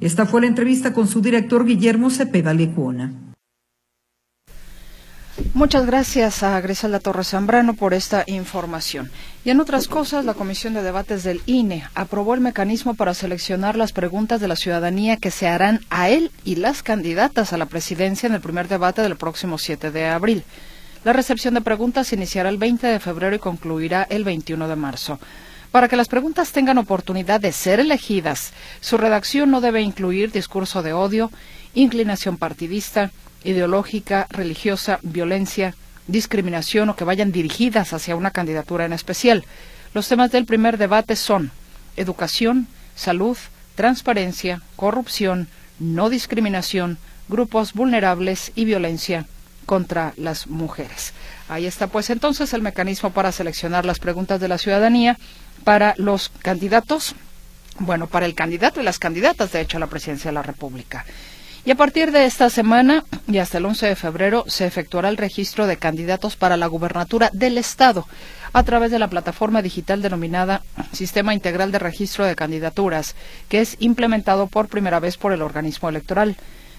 Esta 0.00 0.26
fue 0.26 0.42
la 0.42 0.46
entrevista 0.46 0.92
con 0.92 1.08
su 1.08 1.20
director 1.22 1.64
Guillermo 1.64 2.10
Cepeda 2.10 2.52
Lecuona. 2.52 3.25
Muchas 5.52 5.84
gracias 5.84 6.42
a 6.42 6.58
Griselda 6.62 6.98
Torres 6.98 7.28
Zambrano 7.28 7.74
por 7.74 7.92
esta 7.92 8.24
información. 8.26 9.10
Y 9.44 9.50
en 9.50 9.60
otras 9.60 9.86
cosas, 9.86 10.24
la 10.24 10.32
Comisión 10.32 10.72
de 10.72 10.82
Debates 10.82 11.24
del 11.24 11.42
INE 11.44 11.84
aprobó 11.94 12.32
el 12.32 12.40
mecanismo 12.40 12.94
para 12.94 13.12
seleccionar 13.12 13.76
las 13.76 13.92
preguntas 13.92 14.40
de 14.40 14.48
la 14.48 14.56
ciudadanía 14.56 15.18
que 15.18 15.30
se 15.30 15.46
harán 15.46 15.80
a 15.90 16.08
él 16.08 16.30
y 16.44 16.56
las 16.56 16.82
candidatas 16.82 17.52
a 17.52 17.58
la 17.58 17.66
presidencia 17.66 18.26
en 18.26 18.34
el 18.34 18.40
primer 18.40 18.66
debate 18.66 19.02
del 19.02 19.16
próximo 19.16 19.58
7 19.58 19.90
de 19.90 20.06
abril. 20.06 20.42
La 21.04 21.12
recepción 21.12 21.52
de 21.52 21.60
preguntas 21.60 22.14
iniciará 22.14 22.48
el 22.48 22.56
20 22.56 22.86
de 22.86 22.98
febrero 22.98 23.36
y 23.36 23.38
concluirá 23.38 24.06
el 24.08 24.24
21 24.24 24.68
de 24.68 24.76
marzo. 24.76 25.20
Para 25.70 25.88
que 25.88 25.96
las 25.96 26.08
preguntas 26.08 26.52
tengan 26.52 26.78
oportunidad 26.78 27.40
de 27.40 27.52
ser 27.52 27.80
elegidas, 27.80 28.54
su 28.80 28.96
redacción 28.96 29.50
no 29.50 29.60
debe 29.60 29.82
incluir 29.82 30.32
discurso 30.32 30.82
de 30.82 30.94
odio, 30.94 31.30
inclinación 31.74 32.38
partidista, 32.38 33.10
ideológica, 33.44 34.26
religiosa, 34.30 34.98
violencia, 35.02 35.74
discriminación 36.06 36.88
o 36.90 36.96
que 36.96 37.04
vayan 37.04 37.32
dirigidas 37.32 37.92
hacia 37.92 38.16
una 38.16 38.30
candidatura 38.30 38.84
en 38.84 38.92
especial. 38.92 39.44
Los 39.94 40.08
temas 40.08 40.30
del 40.30 40.46
primer 40.46 40.78
debate 40.78 41.16
son 41.16 41.50
educación, 41.96 42.68
salud, 42.94 43.36
transparencia, 43.74 44.62
corrupción, 44.76 45.48
no 45.78 46.10
discriminación, 46.10 46.98
grupos 47.28 47.72
vulnerables 47.72 48.52
y 48.54 48.64
violencia 48.64 49.26
contra 49.66 50.14
las 50.16 50.46
mujeres. 50.46 51.12
Ahí 51.48 51.66
está 51.66 51.88
pues 51.88 52.10
entonces 52.10 52.52
el 52.52 52.62
mecanismo 52.62 53.10
para 53.10 53.32
seleccionar 53.32 53.84
las 53.84 53.98
preguntas 53.98 54.40
de 54.40 54.48
la 54.48 54.58
ciudadanía 54.58 55.18
para 55.64 55.94
los 55.96 56.28
candidatos, 56.28 57.14
bueno, 57.78 58.06
para 58.06 58.26
el 58.26 58.34
candidato 58.34 58.80
y 58.80 58.84
las 58.84 58.98
candidatas, 58.98 59.52
de 59.52 59.60
hecho, 59.60 59.76
a 59.76 59.80
la 59.80 59.88
presidencia 59.88 60.30
de 60.30 60.34
la 60.34 60.42
República. 60.42 61.04
Y 61.66 61.72
a 61.72 61.74
partir 61.74 62.12
de 62.12 62.26
esta 62.26 62.48
semana 62.48 63.04
y 63.26 63.38
hasta 63.38 63.58
el 63.58 63.66
11 63.66 63.86
de 63.86 63.96
febrero 63.96 64.44
se 64.46 64.66
efectuará 64.66 65.08
el 65.08 65.16
registro 65.16 65.66
de 65.66 65.78
candidatos 65.78 66.36
para 66.36 66.56
la 66.56 66.68
gubernatura 66.68 67.28
del 67.32 67.58
Estado 67.58 68.06
a 68.52 68.62
través 68.62 68.92
de 68.92 69.00
la 69.00 69.08
plataforma 69.08 69.62
digital 69.62 70.00
denominada 70.00 70.62
Sistema 70.92 71.34
Integral 71.34 71.72
de 71.72 71.80
Registro 71.80 72.24
de 72.24 72.36
Candidaturas, 72.36 73.16
que 73.48 73.60
es 73.60 73.76
implementado 73.80 74.46
por 74.46 74.68
primera 74.68 75.00
vez 75.00 75.16
por 75.16 75.32
el 75.32 75.42
organismo 75.42 75.88
electoral. 75.88 76.36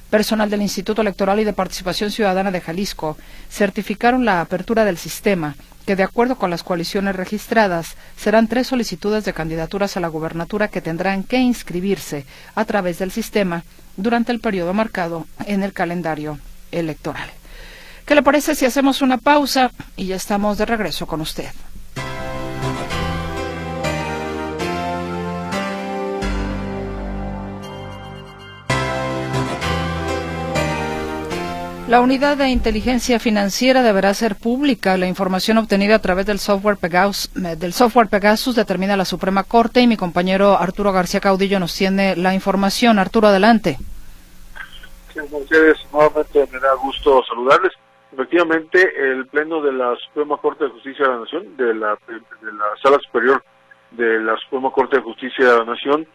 Personal 0.10 0.50
del 0.50 0.62
Instituto 0.62 1.02
Electoral 1.02 1.42
y 1.42 1.44
de 1.44 1.52
Participación 1.52 2.10
Ciudadana 2.10 2.52
de 2.52 2.62
Jalisco 2.62 3.18
certificaron 3.50 4.24
la 4.24 4.40
apertura 4.40 4.86
del 4.86 4.98
sistema, 4.98 5.58
que 5.86 5.98
de 5.98 6.04
acuerdo 6.04 6.38
con 6.38 6.50
las 6.50 6.64
coaliciones 6.64 7.18
registradas 7.18 7.98
serán 8.16 8.48
tres 8.48 8.68
solicitudes 8.68 9.26
de 9.26 9.34
candidaturas 9.34 9.98
a 9.98 10.00
la 10.00 10.08
gubernatura 10.08 10.70
que 10.70 10.80
tendrán 10.80 11.24
que 11.24 11.40
inscribirse 11.40 12.26
a 12.56 12.64
través 12.64 13.00
del 13.00 13.12
sistema 13.12 13.66
durante 13.98 14.32
el 14.32 14.40
periodo 14.40 14.74
marcado 14.74 15.28
en 15.46 15.64
el 15.64 15.74
calendario 15.74 16.40
electoral. 16.72 17.30
¿Qué 18.06 18.16
le 18.16 18.24
parece 18.24 18.56
si 18.56 18.66
hacemos 18.66 19.02
una 19.02 19.18
pausa 19.18 19.72
y 19.98 20.06
ya 20.06 20.16
estamos 20.16 20.58
de 20.58 20.66
regreso 20.66 21.06
con 21.08 21.20
usted? 21.20 21.50
La 31.88 32.02
unidad 32.02 32.36
de 32.36 32.50
inteligencia 32.50 33.18
financiera 33.18 33.82
deberá 33.82 34.14
ser 34.14 34.36
pública. 34.36 34.98
La 34.98 35.08
información 35.08 35.58
obtenida 35.58 35.96
a 35.96 36.00
través 36.00 36.26
del 36.26 36.38
software 36.38 36.76
Pegasus, 36.76 37.32
eh, 37.38 37.56
del 37.56 37.72
software 37.72 38.10
Pegasus 38.10 38.58
determina 38.58 38.98
la 38.98 39.06
Suprema 39.06 39.46
Corte 39.46 39.80
y 39.80 39.88
mi 39.88 39.96
compañero 39.96 40.58
Arturo 40.60 40.92
García 40.92 41.22
Caudillo 41.22 41.62
nos 41.62 41.74
tiene 41.74 42.18
la 42.18 42.34
información. 42.34 43.00
Arturo, 43.00 43.30
adelante. 43.30 43.78
Sí, 45.14 45.22
ustedes, 45.32 45.78
nuevamente 45.94 46.46
me 46.52 46.60
da 46.60 46.74
gusto 46.74 47.24
saludarles. 47.24 47.72
Efectivamente, 48.12 48.80
el 48.98 49.26
Pleno 49.28 49.62
de 49.62 49.72
la 49.72 49.96
Suprema 50.08 50.36
Corte 50.36 50.66
de 50.66 50.72
Justicia 50.72 51.06
de 51.06 51.12
la 51.14 51.20
Nación, 51.20 51.56
de 51.56 51.74
la, 51.74 51.98
de 52.08 52.52
la 52.52 52.66
Sala 52.84 52.98
Superior 53.00 53.42
de 53.92 54.20
la 54.20 54.36
Suprema 54.40 54.72
Corte 54.72 54.98
de 54.98 55.04
Justicia 55.04 55.46
de 55.46 55.58
la 55.60 55.64
Nación, 55.64 56.06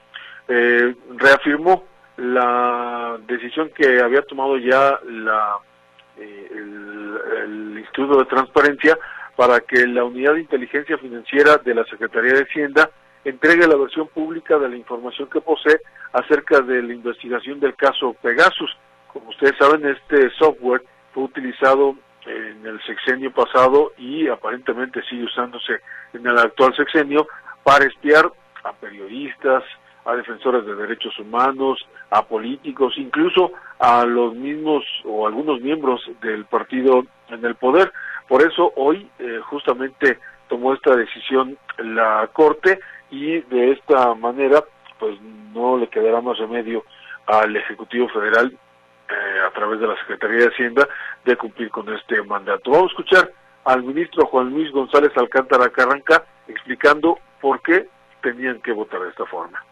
eh, 0.48 0.94
reafirmó 1.16 1.84
la 2.16 3.18
decisión 3.26 3.70
que 3.74 4.00
había 4.00 4.22
tomado 4.22 4.56
ya 4.58 4.98
la, 5.04 5.56
eh, 6.18 6.48
el, 6.52 7.78
Instituto 7.78 8.18
de 8.18 8.24
Transparencia 8.26 8.98
para 9.36 9.60
que 9.60 9.86
la 9.86 10.04
Unidad 10.04 10.34
de 10.34 10.40
Inteligencia 10.40 10.96
Financiera 10.98 11.56
de 11.58 11.74
la 11.74 11.84
Secretaría 11.84 12.32
de 12.32 12.44
Hacienda 12.44 12.90
entregue 13.24 13.66
la 13.66 13.76
versión 13.76 14.08
pública 14.08 14.58
de 14.58 14.68
la 14.68 14.76
información 14.76 15.28
que 15.28 15.40
posee 15.40 15.80
acerca 16.12 16.60
de 16.60 16.82
la 16.82 16.92
investigación 16.92 17.60
del 17.60 17.74
caso 17.74 18.14
Pegasus. 18.22 18.76
Como 19.12 19.30
ustedes 19.30 19.54
saben, 19.58 19.86
este 19.86 20.30
software 20.38 20.82
fue 21.12 21.24
utilizado 21.24 21.96
en 22.26 22.64
el 22.64 22.80
sexenio 22.82 23.32
pasado 23.32 23.92
y 23.98 24.28
aparentemente 24.28 25.02
sigue 25.08 25.24
usándose 25.24 25.80
en 26.12 26.26
el 26.26 26.38
actual 26.38 26.74
sexenio 26.76 27.26
para 27.62 27.84
espiar 27.84 28.30
a 28.64 28.72
periodistas, 28.74 29.64
a 30.04 30.14
defensores 30.14 30.66
de 30.66 30.74
derechos 30.74 31.18
humanos, 31.18 31.86
a 32.10 32.22
políticos, 32.24 32.94
incluso 32.96 33.52
a 33.78 34.04
los 34.04 34.34
mismos 34.34 34.84
o 35.04 35.26
algunos 35.26 35.60
miembros 35.60 36.00
del 36.20 36.44
partido 36.46 37.04
en 37.28 37.44
el 37.44 37.54
poder. 37.54 37.92
Por 38.28 38.42
eso 38.42 38.72
hoy 38.76 39.08
eh, 39.18 39.40
justamente 39.44 40.18
tomó 40.48 40.74
esta 40.74 40.96
decisión 40.96 41.56
la 41.78 42.28
Corte 42.32 42.80
y 43.10 43.40
de 43.40 43.72
esta 43.72 44.14
manera 44.14 44.64
pues 44.98 45.20
no 45.52 45.76
le 45.78 45.88
quedará 45.88 46.20
más 46.20 46.38
remedio 46.38 46.84
al 47.26 47.54
Ejecutivo 47.56 48.08
Federal 48.08 48.52
eh, 49.08 49.40
a 49.46 49.50
través 49.50 49.80
de 49.80 49.86
la 49.86 49.96
Secretaría 49.96 50.38
de 50.38 50.48
Hacienda 50.48 50.88
de 51.24 51.36
cumplir 51.36 51.70
con 51.70 51.92
este 51.92 52.22
mandato. 52.22 52.70
Vamos 52.70 52.90
a 52.90 52.92
escuchar 52.92 53.32
al 53.64 53.82
ministro 53.82 54.26
Juan 54.26 54.50
Luis 54.50 54.70
González 54.72 55.12
Alcántara 55.16 55.68
Carranca 55.70 56.24
explicando 56.48 57.18
por 57.40 57.60
qué 57.62 57.88
tenían 58.22 58.60
que 58.60 58.72
votar 58.72 59.00
de 59.00 59.10
esta 59.10 59.26
forma 59.26 59.62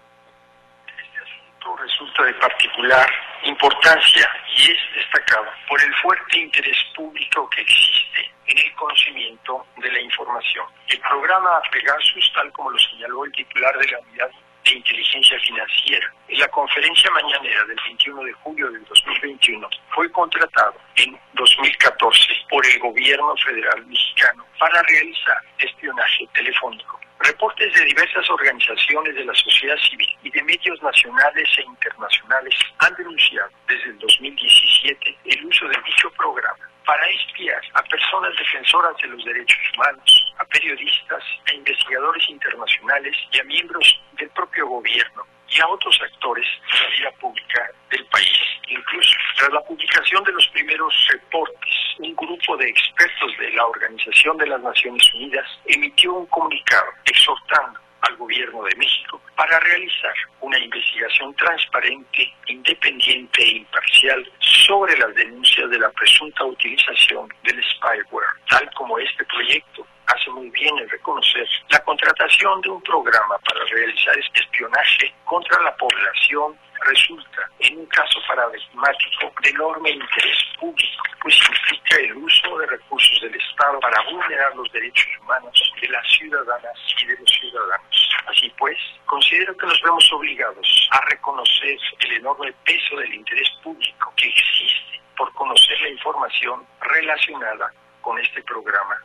resulta 2.01 2.25
de 2.25 2.35
particular 2.35 3.11
importancia 3.45 4.29
y 4.57 4.71
es 4.71 4.79
destacado 4.95 5.47
por 5.69 5.83
el 5.83 5.95
fuerte 5.97 6.39
interés 6.39 6.77
público 6.97 7.49
que 7.51 7.61
existe 7.61 8.31
en 8.47 8.59
el 8.59 8.75
conocimiento 8.75 9.67
de 9.77 9.93
la 9.93 10.01
información. 10.01 10.67
El 10.89 10.99
programa 11.01 11.61
Pegasus, 11.71 12.33
tal 12.35 12.51
como 12.53 12.71
lo 12.71 12.79
señaló 12.79 13.25
el 13.25 13.33
titular 13.33 13.77
de 13.79 13.89
la 13.89 13.99
unidad 14.01 14.31
de 14.65 14.73
inteligencia 14.73 15.39
financiera, 15.41 16.13
en 16.29 16.39
la 16.39 16.49
conferencia 16.49 17.11
mañanera 17.11 17.65
del 17.65 17.79
21 17.85 18.25
de 18.25 18.33
julio 18.33 18.71
del 18.71 18.85
2021, 18.85 19.69
fue 19.91 20.11
contratado 20.11 20.75
en 20.97 21.19
2014 21.35 22.35
por 22.49 22.67
el 22.67 22.79
gobierno 22.79 23.37
federal 23.37 23.85
mexicano 23.87 24.47
para 24.59 24.83
realizar 24.83 25.39
espionaje 25.59 26.27
telefónico 26.35 27.00
Reportes 27.21 27.73
de 27.75 27.85
diversas 27.85 28.29
organizaciones 28.31 29.15
de 29.15 29.25
la 29.27 29.35
sociedad 29.35 29.77
civil 29.91 30.09
y 30.23 30.31
de 30.31 30.43
medios 30.43 30.83
nacionales 30.83 31.49
e 31.59 31.63
internacionales 31.63 32.55
han 32.79 32.95
denunciado 32.95 33.51
desde 33.69 33.91
el 33.91 33.99
2017 33.99 35.19
el 35.27 35.45
uso 35.45 35.69
de 35.69 35.77
dicho 35.85 36.11
programa 36.13 36.71
para 36.87 37.07
espiar 37.09 37.61
a 37.75 37.83
personas 37.83 38.35
defensoras 38.39 38.97
de 39.03 39.09
los 39.09 39.25
derechos 39.25 39.59
humanos, 39.75 40.35
a 40.39 40.45
periodistas, 40.47 41.23
a 41.47 41.55
investigadores 41.55 42.27
internacionales 42.31 43.15
y 43.33 43.39
a 43.39 43.45
miembros 43.45 44.01
del 44.19 44.31
propio 44.31 44.67
gobierno 44.67 45.27
y 45.51 45.61
a 45.61 45.69
otros 45.69 45.99
actores 46.03 46.47
de 46.73 46.79
la 46.79 46.89
vida 46.97 47.11
pública 47.21 47.71
del 47.91 48.05
país. 48.07 48.39
Incluso 48.69 49.11
tras 49.37 49.53
la 49.53 49.61
publicación 49.63 50.23
de 50.25 50.33
los 50.33 50.47
primeros 50.49 50.95
reportes, 51.11 51.75
un 51.99 52.15
grupo 52.15 52.57
de 52.57 52.69
expertos 52.69 53.37
de 53.39 53.51
la 53.53 53.67
Organización 53.67 54.37
de 54.39 54.47
las 54.47 54.61
Naciones 54.61 55.15
Unidas 55.15 55.47
emitió 55.67 56.15
un 56.15 56.27
comunicado 56.27 56.87
exhortando 57.05 57.81
al 58.03 58.17
gobierno 58.17 58.63
de 58.65 58.77
México 58.77 59.21
para 59.37 59.59
realizar 59.61 60.15
una 60.41 60.59
investigación 60.59 61.35
transparente, 61.35 62.33
independiente 62.47 63.43
e 63.43 63.57
imparcial 63.59 64.31
sobre 64.39 64.97
las 64.99 65.15
denuncias 65.15 65.69
de 65.71 65.79
la 65.79 65.91
presunta 65.91 66.45
utilización 66.45 67.29
del 67.43 67.63
spyware, 67.63 68.27
tal 68.49 68.71
como 68.75 68.99
este 68.99 69.25
proyecto 69.25 69.87
hace 70.15 70.31
muy 70.31 70.51
bien 70.51 70.77
el 70.79 70.89
reconocimiento 70.89 71.11
conocer 71.11 71.49
la 71.71 71.79
contratación 71.81 72.61
de 72.61 72.71
un 72.71 72.83
programa 72.83 73.37
para 73.39 73.65
realizar 73.65 74.17
este 74.19 74.41
espionaje 74.41 75.13
contra 75.25 75.61
la 75.63 75.75
población 75.77 76.57
resulta 76.87 77.51
en 77.59 77.79
un 77.79 77.87
caso 77.87 78.21
paradigmático 78.27 79.33
de 79.43 79.51
enorme 79.51 79.91
interés 79.91 80.39
público, 80.59 81.03
pues 81.21 81.37
implica 81.37 81.97
el 81.97 82.17
uso 82.17 82.59
de 82.59 82.67
recursos 82.67 83.21
del 83.21 83.35
Estado 83.35 83.81
para 83.81 84.03
vulnerar 84.11 84.55
los 84.57 84.71
derechos 84.73 85.07
humanos 85.21 85.73
de 85.81 85.89
las 85.89 86.07
ciudadanas 86.09 86.79
y 87.03 87.07
de 87.07 87.17
los 87.19 87.31
ciudadanos. 87.31 88.11
Así 88.27 88.51
pues, 88.57 88.79
considero 89.07 89.57
que 89.57 89.67
nos 89.67 89.83
vemos 89.83 90.13
obligados 90.13 90.89
a 90.93 91.01
reconocer 91.07 91.77
el 91.99 92.13
enorme 92.13 92.53
peso 92.65 92.97
del 92.97 93.15
interés 93.15 93.51
público 93.63 94.13
que 94.17 94.29
existe 94.29 95.01
por 95.17 95.33
conocer 95.35 95.79
la 95.83 95.89
información 95.91 96.67
relacionada 96.81 97.73
con 98.01 98.19
este 98.19 98.43
programa. 98.45 98.97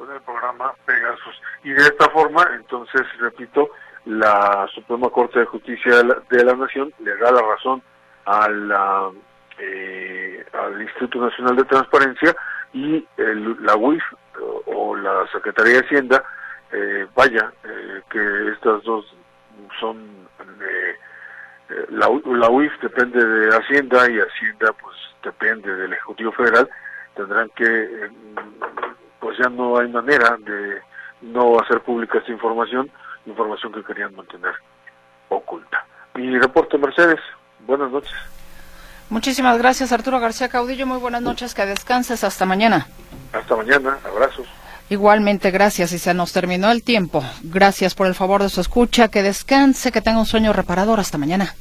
Con 0.00 0.10
el 0.12 0.22
programa 0.22 0.72
Pegasus. 0.86 1.42
Y 1.62 1.72
de 1.72 1.82
esta 1.82 2.08
forma, 2.08 2.42
entonces, 2.54 3.02
repito, 3.18 3.68
la 4.06 4.66
Suprema 4.74 5.10
Corte 5.10 5.40
de 5.40 5.44
Justicia 5.44 5.92
de 6.30 6.42
la, 6.42 6.54
Nación 6.54 6.90
le 7.00 7.14
da 7.18 7.30
la 7.30 7.42
razón 7.42 7.82
eh, 9.58 10.42
al 10.54 10.80
Instituto 10.80 11.20
Nacional 11.20 11.54
de 11.54 11.64
Transparencia 11.64 12.34
y 12.72 13.06
la 13.18 13.76
UIF 13.76 14.02
o, 14.68 14.96
la 14.96 15.26
Secretaría 15.32 15.74
de 15.74 15.80
Hacienda, 15.80 16.24
eh, 16.72 17.06
vaya, 17.14 17.52
eh, 17.64 18.00
que 18.08 18.52
estas 18.52 18.82
dos 18.84 19.04
son, 19.78 20.26
la, 21.90 22.08
la 22.24 22.48
UIF 22.48 22.72
depende 22.80 23.22
de 23.22 23.54
Hacienda 23.54 24.10
y 24.10 24.18
Hacienda 24.18 24.72
pues 24.80 24.96
depende 25.22 25.74
del 25.74 25.92
Ejecutivo 25.92 26.32
Federal, 26.32 26.70
tendrán 27.14 27.50
que, 27.50 28.08
pues 29.20 29.38
ya 29.38 29.48
no 29.48 29.78
hay 29.78 29.88
manera 29.88 30.36
de 30.38 30.80
no 31.22 31.58
hacer 31.60 31.80
pública 31.82 32.18
esta 32.18 32.32
información, 32.32 32.90
información 33.26 33.72
que 33.72 33.84
querían 33.84 34.14
mantener 34.14 34.52
oculta. 35.28 35.84
Mi 36.14 36.38
reporte, 36.38 36.78
Mercedes. 36.78 37.20
Buenas 37.66 37.90
noches. 37.90 38.12
Muchísimas 39.10 39.58
gracias, 39.58 39.92
Arturo 39.92 40.20
García 40.20 40.48
Caudillo. 40.48 40.86
Muy 40.86 40.98
buenas 40.98 41.22
noches, 41.22 41.54
que 41.54 41.66
descanses. 41.66 42.24
Hasta 42.24 42.46
mañana. 42.46 42.86
Hasta 43.32 43.56
mañana. 43.56 43.98
Abrazos. 44.04 44.46
Igualmente, 44.88 45.50
gracias. 45.50 45.92
Y 45.92 45.98
se 45.98 46.14
nos 46.14 46.32
terminó 46.32 46.70
el 46.70 46.82
tiempo. 46.82 47.22
Gracias 47.42 47.94
por 47.94 48.06
el 48.06 48.14
favor 48.14 48.42
de 48.42 48.48
su 48.48 48.60
escucha. 48.60 49.08
Que 49.08 49.22
descanse, 49.22 49.92
que 49.92 50.00
tenga 50.00 50.18
un 50.18 50.26
sueño 50.26 50.52
reparador. 50.52 51.00
Hasta 51.00 51.18
mañana. 51.18 51.54